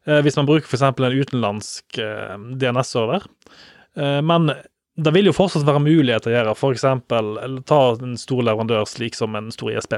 Eh, 0.08 0.20
hvis 0.26 0.40
man 0.40 0.50
bruker 0.50 0.68
f.eks. 0.68 0.84
en 0.90 1.20
utenlandsk 1.22 2.02
eh, 2.04 2.36
DNS-server. 2.60 3.28
Eh, 3.96 4.20
men 4.26 4.52
det 5.00 5.14
vil 5.16 5.30
jo 5.30 5.36
fortsatt 5.36 5.68
være 5.68 5.84
muligheter 5.84 6.32
å 6.32 6.36
gjøre, 6.36 6.56
f.eks. 6.58 6.86
eller 7.16 7.62
ta 7.68 7.80
en 7.96 8.18
stor 8.20 8.44
leverandør 8.44 8.88
slik 8.90 9.16
som 9.16 9.38
en 9.40 9.52
stor 9.56 9.72
ISP. 9.72 9.96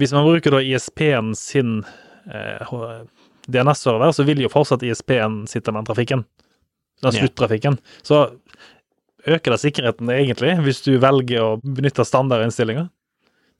Hvis 0.00 0.14
man 0.16 0.24
bruker 0.24 0.54
da 0.54 0.62
ISP-en 0.64 1.34
sin 1.36 1.82
eh, 2.32 2.72
DNS-server, 3.52 4.14
så 4.16 4.24
vil 4.28 4.40
jo 4.44 4.52
fortsatt 4.52 4.84
ISP-en 4.86 5.42
sitte 5.50 5.74
med 5.74 5.82
den 5.82 5.90
trafikken. 5.90 6.24
Den 7.02 7.16
sluttrafikken. 7.16 7.78
Så 8.06 8.24
øker 9.26 9.54
det 9.54 9.60
sikkerheten 9.62 10.10
egentlig, 10.14 10.56
hvis 10.64 10.82
du 10.86 10.96
velger 11.02 11.44
å 11.44 11.52
benytte 11.62 12.06
standardinnstillinger 12.06 12.88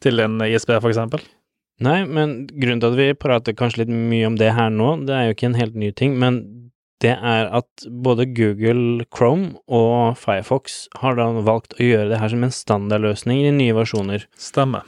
til 0.02 0.22
en 0.22 0.40
ISP, 0.46 0.74
f.eks. 0.78 1.28
Nei, 1.82 2.02
men 2.06 2.42
grunnen 2.50 2.82
til 2.82 2.92
at 2.92 2.98
vi 2.98 3.12
prater 3.18 3.56
kanskje 3.58 3.82
litt 3.82 3.92
mye 3.92 4.28
om 4.28 4.38
det 4.38 4.52
her 4.54 4.70
nå, 4.70 4.94
det 5.06 5.14
er 5.16 5.28
jo 5.28 5.36
ikke 5.36 5.48
en 5.50 5.58
helt 5.58 5.78
ny 5.78 5.90
ting, 5.98 6.18
men 6.20 6.42
det 7.02 7.16
er 7.18 7.48
at 7.50 7.86
både 8.04 8.28
Google 8.30 9.04
Chrome 9.14 9.56
og 9.66 10.18
Firefox 10.20 10.84
har 11.02 11.16
da 11.18 11.26
valgt 11.42 11.74
å 11.78 11.86
gjøre 11.86 12.12
det 12.12 12.20
her 12.22 12.30
som 12.30 12.44
en 12.46 12.54
standardløsning 12.54 13.42
i 13.42 13.54
nye 13.54 13.74
versjoner. 13.74 14.28
Stemmer. 14.38 14.86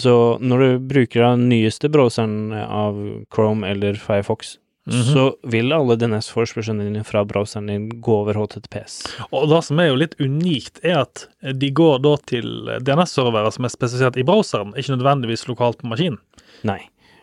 Så 0.00 0.40
når 0.42 0.64
du 0.64 0.88
bruker 0.94 1.22
den 1.22 1.46
nyeste 1.52 1.90
browseren 1.92 2.50
av 2.56 2.98
Chrome 3.34 3.68
eller 3.68 3.98
Firefox, 4.00 4.56
Mhm. 4.86 5.02
så 5.14 5.24
vil 5.46 5.72
alle 5.72 5.94
DNS-forespørslene 5.94 6.88
dine 6.88 7.04
fra 7.06 7.22
browseren 7.24 7.68
din 7.70 7.84
gå 8.02 8.14
over 8.24 8.34
HTTPS. 8.34 8.96
Og 9.30 9.46
det 9.52 9.60
som 9.68 9.78
er 9.78 9.92
jo 9.92 10.00
litt 10.00 10.16
unikt, 10.18 10.80
er 10.82 11.04
at 11.04 11.28
de 11.54 11.70
går 11.70 12.00
da 12.02 12.16
til 12.26 12.48
DNS-servere 12.82 13.52
som 13.54 13.68
er 13.68 13.74
spesifisert 13.74 14.18
i 14.18 14.26
browseren, 14.26 14.74
ikke 14.74 14.96
nødvendigvis 14.96 15.46
lokalt 15.46 15.78
på 15.78 15.90
maskinen. 15.92 16.18
Nei. 16.66 16.80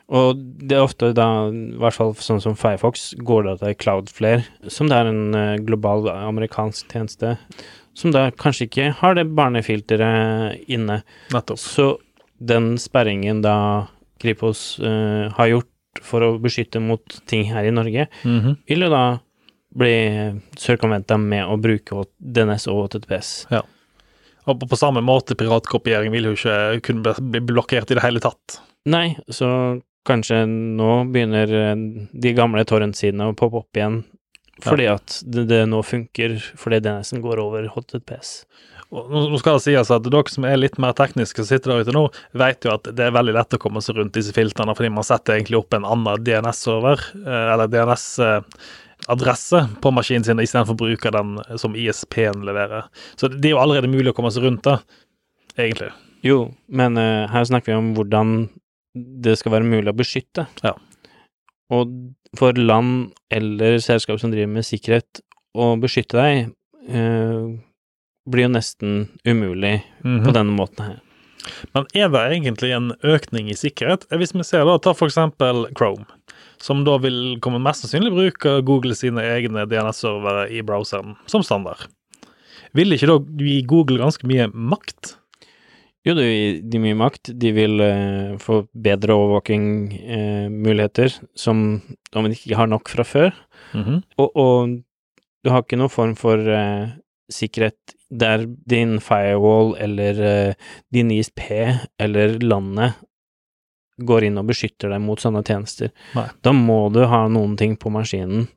Og 0.10 0.40
det 0.40 0.78
er 0.78 0.88
ofte 0.88 1.12
da, 1.14 1.28
i 1.52 1.78
hvert 1.78 1.98
fall 1.98 2.16
sånn 2.18 2.42
som 2.42 2.56
Firefox, 2.58 3.12
går 3.22 3.46
det 3.46 3.58
til 3.62 3.76
Cloudflare, 3.84 4.46
som 4.72 4.90
det 4.90 4.98
er 4.98 5.12
en 5.12 5.36
eh, 5.38 5.60
global 5.62 6.08
amerikansk 6.16 6.90
tjeneste, 6.96 7.36
som 7.94 8.16
da 8.16 8.30
kanskje 8.32 8.70
ikke 8.70 8.88
har 9.02 9.20
det 9.20 9.28
barnefilteret 9.38 10.64
inne. 10.72 11.02
Nettopp. 11.36 11.60
Så 11.62 11.90
den 12.40 12.78
sperringen 12.82 13.44
da 13.44 13.90
Kripos 14.20 14.80
uh, 14.80 15.28
har 15.36 15.52
gjort 15.52 15.70
for 16.02 16.22
å 16.22 16.40
beskytte 16.42 16.82
mot 16.82 17.02
ting 17.28 17.46
her 17.50 17.66
i 17.66 17.72
Norge, 17.74 18.08
Mhm. 18.24 18.58
vil 18.68 18.80
jo 18.86 18.90
da 18.90 19.20
bli 19.76 20.40
circumventa 20.58 21.18
med 21.20 21.46
å 21.46 21.58
bruke 21.62 22.06
DNS 22.20 22.68
og 22.68 22.90
HTTPS. 22.90 23.46
Og 24.48 24.60
på, 24.60 24.68
på 24.70 24.78
samme 24.78 25.02
måte, 25.06 25.36
piratkopiering 25.38 26.12
vil 26.12 26.24
jo 26.24 26.32
ikke 26.34 26.82
kunne 26.82 27.14
bli- 27.20 27.42
blokkert 27.46 27.92
i 27.92 27.96
det 27.96 28.02
hele 28.04 28.20
tatt. 28.20 28.60
Nei, 28.86 29.16
så 29.30 29.82
kanskje 30.08 30.48
nå 30.48 31.12
begynner 31.12 31.52
eh, 31.54 31.76
de 32.20 32.34
gamle 32.34 32.64
torrentsidene 32.66 33.28
å 33.30 33.36
poppe 33.38 33.58
opp 33.62 33.74
igjen, 33.78 34.04
fordi 34.64 34.88
at 34.90 35.22
det, 35.28 35.48
det 35.48 35.68
nå 35.70 35.84
funker, 35.86 36.40
fordi 36.58 36.80
DNS-en 36.82 37.22
går 37.22 37.38
over 37.44 37.68
HTTPS. 37.68 38.46
Og 38.90 39.10
nå 39.14 39.38
skal 39.38 39.60
det 39.60 39.66
sies 39.68 39.92
at 39.94 40.06
dere 40.08 40.32
som 40.34 40.46
er 40.50 40.58
litt 40.58 40.80
mer 40.82 40.96
tekniske, 40.98 41.44
som 41.44 41.50
sitter 41.52 41.76
der 41.76 41.86
ute 41.86 41.94
nå, 41.94 42.08
vet 42.42 42.66
jo 42.66 42.74
at 42.74 42.90
det 42.98 43.06
er 43.06 43.14
veldig 43.14 43.36
lett 43.38 43.54
å 43.54 43.62
komme 43.62 43.84
seg 43.86 44.00
rundt 44.00 44.16
disse 44.18 44.34
filtrene, 44.34 44.74
fordi 44.78 44.90
man 44.96 45.06
setter 45.06 45.36
egentlig 45.36 45.60
opp 45.62 45.78
en 45.78 45.86
annen 45.86 46.24
DNS-server, 46.26 47.04
eh, 47.22 47.46
eller 47.54 47.70
DNS-adresse 47.70 49.64
på 49.84 49.94
maskinen 49.94 50.26
sin, 50.26 50.42
istedenfor 50.42 50.74
å 50.74 50.82
bruke 50.82 51.14
den 51.14 51.38
som 51.62 51.78
ISP-en 51.78 52.42
leverer. 52.50 52.90
Så 53.14 53.30
det 53.30 53.52
er 53.52 53.56
jo 53.58 53.62
allerede 53.62 53.92
mulig 53.92 54.10
å 54.14 54.18
komme 54.18 54.34
seg 54.34 54.48
rundt 54.48 54.66
det, 54.66 54.80
egentlig. 55.60 55.94
Jo, 56.26 56.50
men 56.68 56.98
uh, 57.00 57.30
her 57.32 57.46
snakker 57.48 57.72
vi 57.72 57.80
om 57.80 57.94
hvordan 57.96 58.40
det 58.98 59.38
skal 59.40 59.54
være 59.54 59.70
mulig 59.70 59.94
å 59.94 59.96
beskytte. 59.96 60.50
Ja. 60.66 60.74
Og 61.70 61.94
for 62.38 62.58
land 62.58 63.14
eller 63.34 63.78
selskap 63.84 64.20
som 64.22 64.34
driver 64.34 64.50
med 64.58 64.66
sikkerhet, 64.68 65.22
å 65.58 65.74
beskytte 65.82 66.18
deg 66.18 66.50
eh, 66.94 67.46
blir 68.30 68.46
jo 68.48 68.54
nesten 68.54 69.08
umulig 69.28 69.82
Mhm. 70.04 70.24
på 70.26 70.34
denne 70.36 70.56
måten 70.56 70.86
her. 70.86 71.00
Men 71.74 71.86
er 71.96 72.10
det 72.10 72.24
egentlig 72.36 72.72
en 72.76 72.92
økning 73.04 73.50
i 73.50 73.56
sikkerhet? 73.58 74.06
Eh, 74.12 74.18
Hvis 74.18 74.34
vi 74.36 74.44
ser 74.44 74.66
da, 74.66 74.78
ta 74.78 74.92
eksempel 75.08 75.66
Chrome, 75.76 76.06
som 76.60 76.84
da 76.84 76.98
vil 76.98 77.38
komme 77.42 77.62
mest 77.64 77.86
sannsynlig 77.86 78.12
bruke 78.14 78.62
Google 78.66 78.94
sine 78.96 79.22
egne 79.24 79.66
DNS-servere 79.66 80.50
i 80.52 80.62
browseren 80.62 81.16
som 81.26 81.42
standard. 81.44 81.88
Vil 82.76 82.92
ikke 82.94 83.08
da 83.08 83.18
gi 83.44 83.62
Google 83.66 83.98
ganske 83.98 84.28
mye 84.28 84.52
makt? 84.54 85.16
Jo, 86.06 86.14
det 86.16 86.24
gir 86.28 86.62
de 86.70 86.80
mye 86.80 86.96
makt. 86.96 87.32
De 87.40 87.52
vil 87.52 87.82
eh, 87.82 88.38
få 88.38 88.68
bedre 88.76 89.16
overvåkingmuligheter, 89.16 91.14
som 91.36 91.82
om 92.16 92.24
de 92.30 92.36
ikke 92.36 92.56
har 92.58 92.68
nok 92.72 92.90
fra 92.92 93.04
før. 93.08 93.34
Mhm. 93.74 94.04
Og, 94.18 94.32
og 94.36 94.78
du 95.44 95.50
har 95.54 95.64
ikke 95.64 95.78
noen 95.80 95.92
form 95.94 96.16
for 96.20 96.38
eh, 96.40 96.90
sikkerhet 97.34 97.96
der 98.10 98.46
din 98.70 98.98
firewall 99.04 99.76
eller 99.82 100.22
eh, 100.26 100.54
din 100.94 101.12
ISP 101.14 101.46
eller 102.02 102.40
landet 102.42 102.98
går 104.00 104.30
inn 104.30 104.40
og 104.40 104.48
beskytter 104.50 104.94
deg 104.94 105.04
mot 105.04 105.20
sånne 105.20 105.44
tjenester. 105.46 105.92
Nei. 106.16 106.30
Da 106.46 106.54
må 106.56 106.88
du 106.96 107.04
ha 107.10 107.26
noen 107.32 107.58
ting 107.60 107.76
på 107.80 107.92
maskinen 107.94 108.48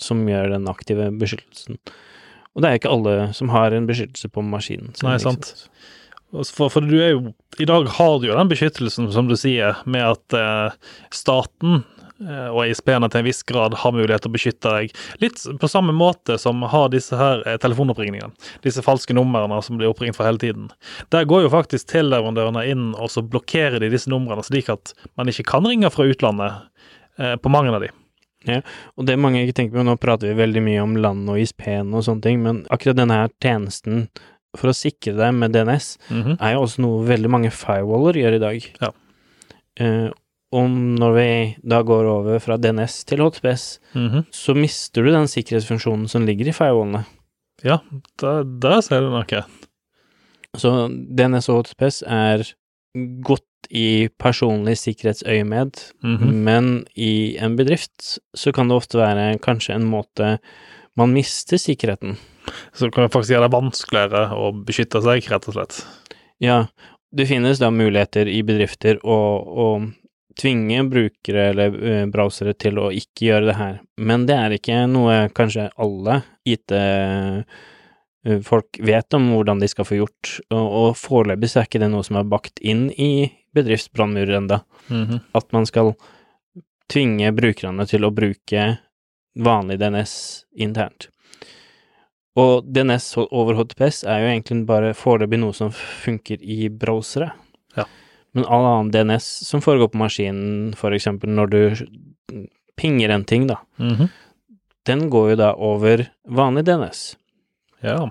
som 0.00 0.22
gjør 0.28 0.54
den 0.54 0.68
aktive 0.70 1.10
beskyttelsen. 1.18 1.80
Og 2.52 2.62
det 2.62 2.68
er 2.68 2.78
ikke 2.78 2.92
alle 2.92 3.16
som 3.36 3.50
har 3.52 3.74
en 3.74 3.88
beskyttelse 3.88 4.30
på 4.32 4.44
maskinen. 4.46 4.92
Nei, 5.04 5.18
sant. 5.22 5.52
For, 6.32 6.70
for 6.72 6.84
du 6.88 6.96
er 6.96 7.10
jo 7.12 7.32
I 7.60 7.66
dag 7.68 7.88
har 7.98 8.14
du 8.20 8.30
jo 8.30 8.36
den 8.36 8.48
beskyttelsen, 8.48 9.10
som 9.12 9.28
du 9.28 9.36
sier, 9.36 9.82
med 9.84 10.14
at 10.14 10.36
eh, 10.38 10.94
staten 11.12 11.82
og 12.52 12.62
ISP-ene 12.68 13.08
til 13.10 13.20
en 13.22 13.26
viss 13.26 13.42
grad 13.48 13.74
har 13.82 13.92
mulighet 13.92 14.22
til 14.24 14.30
å 14.30 14.34
beskytte 14.36 14.72
deg. 14.76 14.92
Litt 15.22 15.40
på 15.60 15.68
samme 15.70 15.92
måte 15.96 16.38
som 16.38 16.62
har 16.62 16.88
disse 16.92 17.16
her 17.18 17.42
eh, 17.46 17.56
telefonoppringningene. 17.62 18.32
Disse 18.64 18.82
falske 18.84 19.14
numrene 19.16 19.58
som 19.62 19.78
blir 19.80 19.90
oppringt 19.92 20.16
for 20.18 20.24
hele 20.28 20.38
tiden. 20.42 20.68
Der 21.10 21.24
går 21.28 21.42
jo 21.46 21.52
faktisk 21.54 21.88
teleleverandørene 21.92 22.66
inn 22.70 22.90
og 22.94 23.10
så 23.10 23.22
blokkerer 23.26 23.80
de 23.82 23.90
disse 23.92 24.10
numrene, 24.12 24.44
slik 24.46 24.68
at 24.72 24.94
man 25.18 25.28
ikke 25.32 25.44
kan 25.52 25.66
ringe 25.66 25.90
fra 25.90 26.04
utlandet 26.08 26.60
eh, 27.18 27.36
på 27.36 27.50
mange 27.52 27.74
av 27.74 27.80
de. 27.84 27.90
Ja, 28.48 28.60
Og 28.98 29.06
det 29.06 29.14
mange 29.22 29.38
ikke 29.44 29.54
tenker 29.60 29.78
på, 29.78 29.84
nå 29.86 29.94
prater 30.02 30.32
vi 30.32 30.40
veldig 30.40 30.62
mye 30.66 30.82
om 30.82 30.96
land 30.98 31.28
og 31.30 31.38
ISP-en 31.38 31.92
og 31.94 32.02
sånne 32.08 32.24
ting, 32.24 32.40
men 32.42 32.64
akkurat 32.74 32.98
denne 32.98 33.14
her 33.20 33.28
tjenesten 33.38 34.08
for 34.58 34.68
å 34.68 34.74
sikre 34.74 35.14
deg 35.16 35.30
med 35.38 35.54
DNS 35.54 35.92
Mhm. 36.10 36.34
er 36.42 36.52
jo 36.56 36.64
også 36.66 36.82
noe 36.82 37.06
veldig 37.06 37.30
mange 37.30 37.52
firewaller 37.54 38.18
gjør 38.18 38.34
i 38.34 38.40
dag. 38.42 38.66
Ja. 38.82 38.90
Eh, 39.80 40.10
om 40.52 40.94
når 41.00 41.14
vi 41.16 41.28
da 41.64 41.80
går 41.86 42.08
over 42.10 42.38
fra 42.44 42.56
DNS 42.60 43.04
til 43.08 43.18
HTTPS, 43.24 43.78
-hmm. 43.94 44.24
så 44.30 44.54
mister 44.54 45.02
du 45.02 45.10
den 45.12 45.26
sikkerhetsfunksjonen 45.28 46.08
som 46.08 46.26
ligger 46.26 46.48
i 46.48 46.52
firewallene. 46.52 47.04
Ja, 47.64 47.78
der, 48.18 48.80
ser 48.80 49.00
du 49.00 49.10
noe. 49.10 49.44
Så 50.56 50.88
DNS 51.16 51.48
og 51.48 51.64
HTTPS 51.64 52.02
er 52.06 52.44
godt 53.24 53.42
i 53.70 54.08
personlig 54.18 54.76
sikkerhetsøyemed, 54.76 55.92
Mhm. 56.02 56.34
men 56.44 56.84
i 56.96 57.36
en 57.38 57.56
bedrift 57.56 58.18
så 58.36 58.52
kan 58.52 58.68
det 58.68 58.76
ofte 58.76 58.98
være 58.98 59.38
kanskje 59.38 59.74
en 59.74 59.88
måte 59.90 60.38
man 60.96 61.12
mister 61.14 61.56
sikkerheten. 61.56 62.16
Så 62.74 62.84
det 62.86 62.92
kan 62.94 63.08
faktisk 63.08 63.30
gjøre 63.32 63.48
det 63.48 63.54
vanskeligere 63.54 64.32
å 64.36 64.52
beskytte 64.66 65.00
seg, 65.02 65.22
rett 65.30 65.48
og 65.48 65.54
slett. 65.54 65.86
Ja, 66.40 66.66
det 67.14 67.28
finnes 67.28 67.58
da 67.58 67.70
muligheter 67.70 68.26
i 68.28 68.42
bedrifter 68.42 68.98
å, 69.04 69.16
å 69.46 69.92
tvinge 70.38 70.84
brukere 70.90 71.48
eller 71.52 71.68
eh, 71.88 72.06
browsere 72.10 72.52
til 72.54 72.78
å 72.80 72.90
ikke 72.94 73.26
gjøre 73.28 73.46
det 73.50 73.56
her, 73.58 73.80
men 73.98 74.26
det 74.28 74.36
er 74.38 74.50
ikke 74.56 74.86
noe 74.90 75.28
kanskje 75.36 75.70
alle 75.80 76.14
IT-folk 76.48 77.50
vet 78.82 79.14
om 79.18 79.24
hvordan 79.34 79.58
de 79.62 79.68
skal 79.70 79.86
få 79.88 79.94
gjort, 80.00 80.24
og, 80.54 80.96
foreløpig 80.98 81.48
så 81.50 81.58
er 81.60 81.66
ikke 81.68 81.82
det 81.84 81.92
noe 81.92 82.04
som 82.06 82.16
er 82.20 82.32
bakt 82.32 82.56
inn 82.60 82.84
i 82.96 83.32
bedriftsbrannmurer 83.52 84.34
enda, 84.38 84.58
-hmm. 84.88 85.18
at 85.32 85.52
man 85.52 85.66
skal 85.66 85.94
tvinge 86.92 87.32
brukerne 87.32 87.86
til 87.86 88.04
å 88.04 88.10
bruke 88.10 88.78
vanlig 89.38 89.78
DNS 89.80 90.44
internt. 90.56 91.08
Og 92.38 92.64
DNS 92.64 93.10
over 93.28 93.58
HTPS 93.58 94.04
er 94.08 94.22
jo 94.22 94.30
egentlig 94.30 94.66
bare 94.68 94.94
foreløpig 94.96 95.40
noe 95.42 95.56
som 95.56 95.72
funker 95.72 96.40
i 96.40 96.68
browsere. 96.68 97.32
Ja. 97.76 97.84
Men 98.34 98.44
all 98.46 98.64
annen 98.64 98.90
DNS 98.94 99.26
som 99.46 99.60
foregår 99.60 99.90
på 99.92 99.98
maskinen, 100.00 100.72
eksempel 100.96 101.28
når 101.36 101.50
du 101.50 101.86
pinger 102.80 103.10
en 103.10 103.24
ting, 103.24 103.46
da, 103.46 103.58
Mhm. 103.78 104.08
den 104.86 105.10
går 105.10 105.30
jo 105.30 105.36
da 105.36 105.52
over 105.54 106.08
vanlig 106.28 106.64
DNS. 106.64 107.16
Ja. 107.82 108.10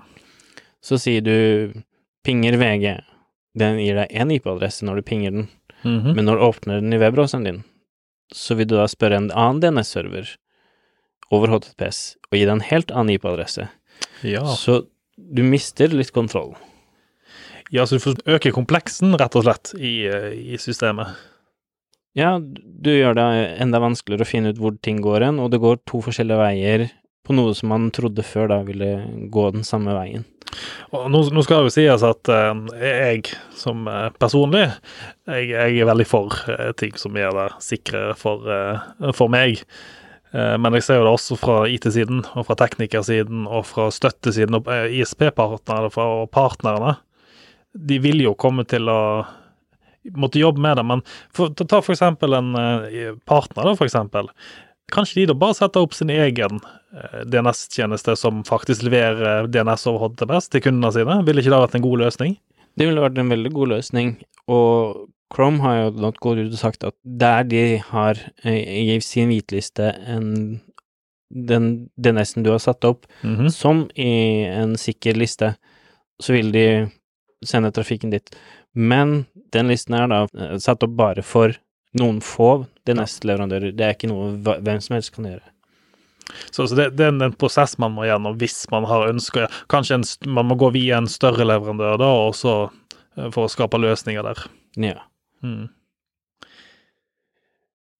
Så 0.82 0.98
sier 0.98 1.20
du 1.20 1.82
pinger 2.24 2.56
VG, 2.56 3.00
den 3.58 3.78
gir 3.78 3.94
deg 3.94 4.08
én 4.10 4.30
IP-adresse 4.32 4.82
når 4.86 4.96
du 4.96 5.02
pinger 5.02 5.30
den, 5.32 5.48
Mhm. 5.84 6.14
men 6.14 6.24
når 6.24 6.38
du 6.38 6.42
åpner 6.46 6.80
den 6.80 6.92
i 6.92 6.98
webbrowseren 6.98 7.44
din, 7.44 7.64
så 8.32 8.54
vil 8.56 8.66
du 8.66 8.76
da 8.76 8.86
spørre 8.86 9.16
en 9.16 9.30
annen 9.30 9.60
DNS-server 9.60 10.36
over 11.32 11.48
HTTPS 11.48 12.16
og 12.30 12.38
gi 12.38 12.44
deg 12.44 12.52
en 12.52 12.60
helt 12.60 12.90
annen 12.92 13.10
IP-adresse. 13.18 13.68
ja. 14.22 14.44
Så 14.44 14.86
du 15.18 15.42
mister 15.42 15.88
litt 15.88 16.12
kontroll. 16.12 16.54
Ja, 17.72 17.86
så 17.88 17.96
du 17.96 18.02
får 18.04 18.18
øke 18.28 18.50
kompleksen, 18.52 19.14
rett 19.16 19.36
og 19.38 19.46
slett, 19.46 19.70
i, 19.80 20.04
eh, 20.04 20.32
i 20.36 20.58
systemet. 20.60 21.16
Ja, 22.12 22.36
du 22.38 22.90
gjør 22.92 23.16
det 23.16 23.28
enda 23.64 23.80
vanskeligere 23.80 24.26
å 24.26 24.28
finne 24.28 24.50
ut 24.52 24.58
hvor 24.60 24.74
ting 24.84 24.98
går 25.00 25.24
hen, 25.24 25.38
og 25.40 25.54
det 25.54 25.62
går 25.62 25.78
to 25.88 26.02
forskjellige 26.04 26.36
veier 26.36 26.90
på 27.24 27.32
noe 27.32 27.54
som 27.56 27.70
man 27.72 27.86
trodde 27.94 28.20
før 28.26 28.50
da 28.50 28.58
ville 28.66 28.90
gå 29.32 29.44
den 29.54 29.64
samme 29.64 29.94
veien. 29.96 30.26
Og 30.92 31.06
nå, 31.08 31.22
nå 31.32 31.44
skal 31.46 31.62
det 31.62 31.70
jo 31.70 31.72
sies 31.78 32.04
at 32.04 32.28
uh, 32.28 32.52
jeg 32.76 33.30
som 33.56 33.86
eh, 33.88 34.10
personlig, 34.20 34.66
jeg, 35.30 35.46
jeg 35.54 35.78
er 35.80 35.88
veldig 35.88 36.06
for 36.10 36.36
uh, 36.52 36.74
ting 36.76 36.92
som 37.00 37.16
gjør 37.16 37.38
det 37.38 37.46
sikre 37.64 38.02
for, 38.20 38.44
for 39.16 39.32
meg. 39.32 39.62
Men 40.32 40.72
jeg 40.78 40.84
ser 40.86 40.96
jo 40.96 41.04
det 41.04 41.10
også 41.12 41.36
fra 41.36 41.56
IT-siden, 41.68 42.22
og 42.40 42.46
fra 42.48 42.54
teknikersiden, 42.56 43.42
og 43.44 43.66
fra 43.68 43.90
støttesiden, 43.92 44.56
og 44.56 44.68
ISP-partnerne 44.88 45.90
og 45.92 46.30
partnerne. 46.32 46.94
De 47.74 47.98
vil 48.04 48.20
jo 48.24 48.34
komme 48.34 48.64
til 48.68 48.88
å 48.92 48.98
måtte 50.18 50.40
jobbe 50.40 50.60
med 50.60 50.76
det, 50.76 50.84
men 50.84 51.02
for, 51.34 51.52
ta 51.54 51.78
for 51.80 51.94
eksempel 51.94 52.34
en 52.34 52.54
eh, 52.58 53.12
partner, 53.28 53.68
da, 53.70 53.74
for 53.78 53.86
eksempel. 53.86 54.28
Kanskje 54.92 55.22
de 55.22 55.26
da 55.30 55.36
bare 55.38 55.54
setter 55.56 55.84
opp 55.86 55.94
sin 55.94 56.10
egen 56.10 56.58
eh, 56.92 57.22
DNS-tjeneste 57.30 58.16
som 58.18 58.42
faktisk 58.44 58.82
leverer 58.88 59.46
DNS 59.48 59.86
over 59.92 60.08
HTTPS 60.08 60.50
til 60.52 60.64
kundene 60.66 60.90
sine? 60.92 61.20
Ville 61.24 61.40
ikke 61.44 61.54
det 61.54 61.62
vært 61.62 61.78
en 61.78 61.86
god 61.86 62.02
løsning? 62.02 62.34
Det 62.76 62.88
ville 62.88 63.04
vært 63.04 63.20
en 63.20 63.30
veldig 63.32 63.52
god 63.54 63.68
løsning, 63.76 64.14
og 64.50 65.06
Chrome 65.32 65.62
har 65.64 65.78
jo 65.78 66.10
gått 66.20 66.42
ut 66.42 66.50
og 66.52 66.58
sagt 66.60 66.82
at 66.84 66.94
der 67.04 67.46
de 67.48 67.62
har 67.92 68.18
eh, 68.44 68.92
i 68.92 68.98
sin 69.04 69.30
hvitliste 69.32 69.94
en 70.12 70.60
den 71.32 71.68
DNS-en 71.96 72.44
du 72.44 72.50
har 72.52 72.60
satt 72.60 72.84
opp, 72.84 73.06
Mhm. 73.24 73.46
som 73.50 73.86
i 73.96 74.44
en 74.44 74.74
sikker 74.76 75.16
liste, 75.16 75.54
så 76.20 76.34
vil 76.34 76.50
de 76.52 76.66
sende 77.46 77.72
trafikken 77.74 78.12
dit. 78.12 78.34
Men 78.72 79.24
den 79.52 79.70
listen 79.72 79.96
er 79.98 80.10
da 80.10 80.24
eh, 80.38 80.56
satt 80.62 80.84
opp 80.86 80.94
bare 80.98 81.24
for 81.26 81.54
noen 81.98 82.22
få 82.24 82.64
det 82.88 82.96
neste 82.96 83.28
leverandører. 83.28 83.74
Det 83.76 83.86
er 83.86 83.96
ikke 83.96 84.10
noe 84.10 84.56
hvem 84.64 84.80
som 84.82 84.96
helst 84.96 85.12
kan 85.16 85.28
gjøre. 85.28 85.44
Så, 86.50 86.66
så 86.66 86.76
det, 86.78 86.92
det 86.96 87.04
er 87.04 87.12
en 87.12 87.36
prosess 87.36 87.76
man 87.82 87.92
må 87.96 88.06
gjennom 88.06 88.38
hvis 88.40 88.62
man 88.72 88.86
har 88.88 89.08
ønsker 89.10 89.50
Kanskje 89.72 89.98
en, 89.98 90.04
man 90.32 90.46
må 90.48 90.56
gå 90.56 90.70
via 90.72 91.00
en 91.02 91.10
større 91.10 91.44
leverandør 91.44 91.98
da, 92.00 92.08
og 92.28 92.36
så 92.38 92.56
eh, 93.18 93.28
for 93.28 93.44
å 93.44 93.52
skape 93.52 93.80
løsninger 93.82 94.24
der. 94.24 94.44
Ja. 94.80 95.02
Mm. 95.44 95.66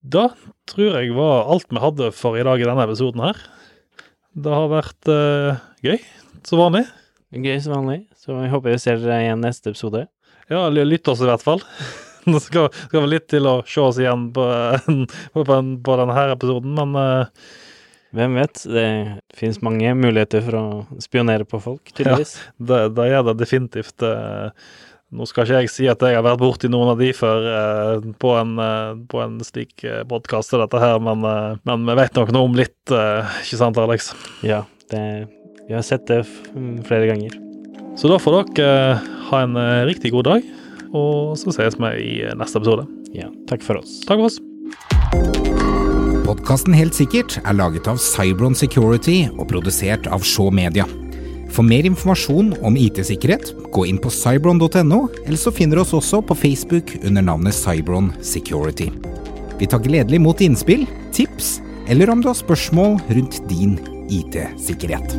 Da 0.03 0.31
tror 0.71 0.97
jeg 0.99 1.13
var 1.15 1.51
alt 1.53 1.69
vi 1.71 1.83
hadde 1.83 2.11
for 2.17 2.39
i 2.39 2.47
dag 2.47 2.63
i 2.63 2.67
denne 2.67 2.87
episoden 2.89 3.23
her. 3.23 3.39
Det 4.33 4.51
har 4.51 4.71
vært 4.73 5.11
uh, 5.13 5.61
gøy, 5.85 6.01
som 6.49 6.59
vanlig. 6.63 6.87
Gøy 7.33 7.59
som 7.65 7.75
vanlig, 7.79 8.03
så 8.21 8.37
jeg 8.43 8.53
håper 8.53 8.75
vi 8.75 8.81
ser 8.83 9.01
dere 9.01 9.23
igjen 9.25 9.41
neste 9.45 9.73
episode. 9.73 10.07
Ja, 10.53 10.67
ly- 10.69 10.85
lytt 10.85 11.09
oss 11.09 11.23
i 11.25 11.29
hvert 11.31 11.45
fall. 11.45 11.63
Det 12.23 12.39
skal, 12.39 12.69
skal 12.87 13.09
litt 13.11 13.25
til 13.33 13.49
å 13.51 13.57
se 13.67 13.81
oss 13.83 13.97
igjen 13.99 14.29
på, 14.37 14.45
på, 15.35 15.43
på, 15.43 15.97
denne 15.99 16.15
her 16.15 16.37
episoden, 16.37 16.77
men 16.79 16.95
uh, 16.95 17.49
Hvem 18.13 18.35
vet, 18.37 18.61
det 18.69 18.85
finnes 19.35 19.63
mange 19.65 19.95
muligheter 19.97 20.43
for 20.45 20.59
å 20.59 20.65
spionere 21.01 21.47
på 21.49 21.59
folk, 21.65 21.91
tydeligvis. 21.97 22.37
det, 22.61 22.83
det 22.95 23.07
gjør 23.09 23.31
det 23.31 23.39
definitivt. 23.41 24.05
Uh, 24.05 24.53
Nå 25.13 25.27
skal 25.29 25.45
ikke 25.45 25.59
jeg 25.61 25.69
si 25.69 25.89
at 25.93 26.01
jeg 26.01 26.17
har 26.17 26.25
vært 26.25 26.41
borti 26.41 26.71
noen 26.73 26.95
av 26.95 27.01
de 27.03 27.11
før 27.13 27.45
eh, 27.51 28.07
på, 28.23 28.31
en, 28.41 28.55
eh, 28.65 28.93
på 29.13 29.21
en 29.21 29.35
slik 29.45 29.85
uh, 29.85 29.99
podkast 30.09 30.55
som 30.55 30.63
dette 30.63 30.81
her, 30.81 30.97
men, 31.05 31.21
eh, 31.29 31.59
men 31.69 31.85
vi 31.85 31.97
vet 31.99 32.17
nok 32.17 32.33
noe 32.33 32.49
om 32.49 32.57
litt, 32.57 32.81
eh, 32.89 33.35
ikke 33.45 33.59
sant, 33.61 33.81
Alex? 33.83 34.09
Ja, 34.41 34.63
det, 34.89 35.03
vi 35.69 35.75
har 35.75 35.83
sett 35.87 36.07
det 36.11 36.23
flere 36.87 37.07
ganger. 37.11 37.37
Så 37.97 38.09
da 38.09 38.19
får 38.21 38.39
dere 38.57 38.95
eh, 38.95 39.11
ha 39.29 39.43
en 39.45 39.59
eh, 39.61 39.85
riktig 39.89 40.13
god 40.15 40.29
dag, 40.31 40.47
og 40.97 41.37
så 41.41 41.53
ses 41.53 41.77
vi 41.77 41.93
i 42.01 42.15
eh, 42.25 42.35
neste 42.39 42.61
episode. 42.61 42.87
Ja, 43.13 43.29
takk 43.51 43.65
for 43.65 43.83
oss. 43.83 44.01
Takk 44.09 44.23
for 44.23 44.31
oss. 44.31 44.41
Podkasten 46.23 46.73
Helt 46.77 46.97
sikkert 46.97 47.37
er 47.43 47.59
laget 47.59 47.89
av 47.91 48.01
Cybron 48.01 48.57
Security 48.57 49.27
og 49.35 49.51
produsert 49.51 50.09
av 50.09 50.25
Shaw 50.25 50.49
Media. 50.55 50.87
For 51.53 51.67
mer 51.67 51.85
informasjon 51.85 52.55
om 52.65 52.79
IT-sikkerhet, 52.81 53.53
gå 53.77 53.85
inn 53.91 54.01
på 54.01 54.09
cybron.no, 54.09 55.03
eller 55.27 55.37
så 55.37 55.53
finner 55.53 55.77
du 55.77 55.85
oss 55.85 55.93
også 55.93 56.23
på 56.25 56.39
Facebook 56.47 56.95
under 57.03 57.27
navnet 57.29 57.59
Cybron 57.59 58.09
Security. 58.25 58.89
Vi 59.61 59.69
tar 59.69 59.85
gledelig 59.85 60.23
imot 60.23 60.41
innspill, 60.41 60.87
tips, 61.13 61.59
eller 61.93 62.09
om 62.09 62.25
du 62.25 62.33
har 62.33 62.39
spørsmål 62.39 63.03
rundt 63.13 63.43
din 63.53 63.77
IT-sikkerhet. 64.09 65.17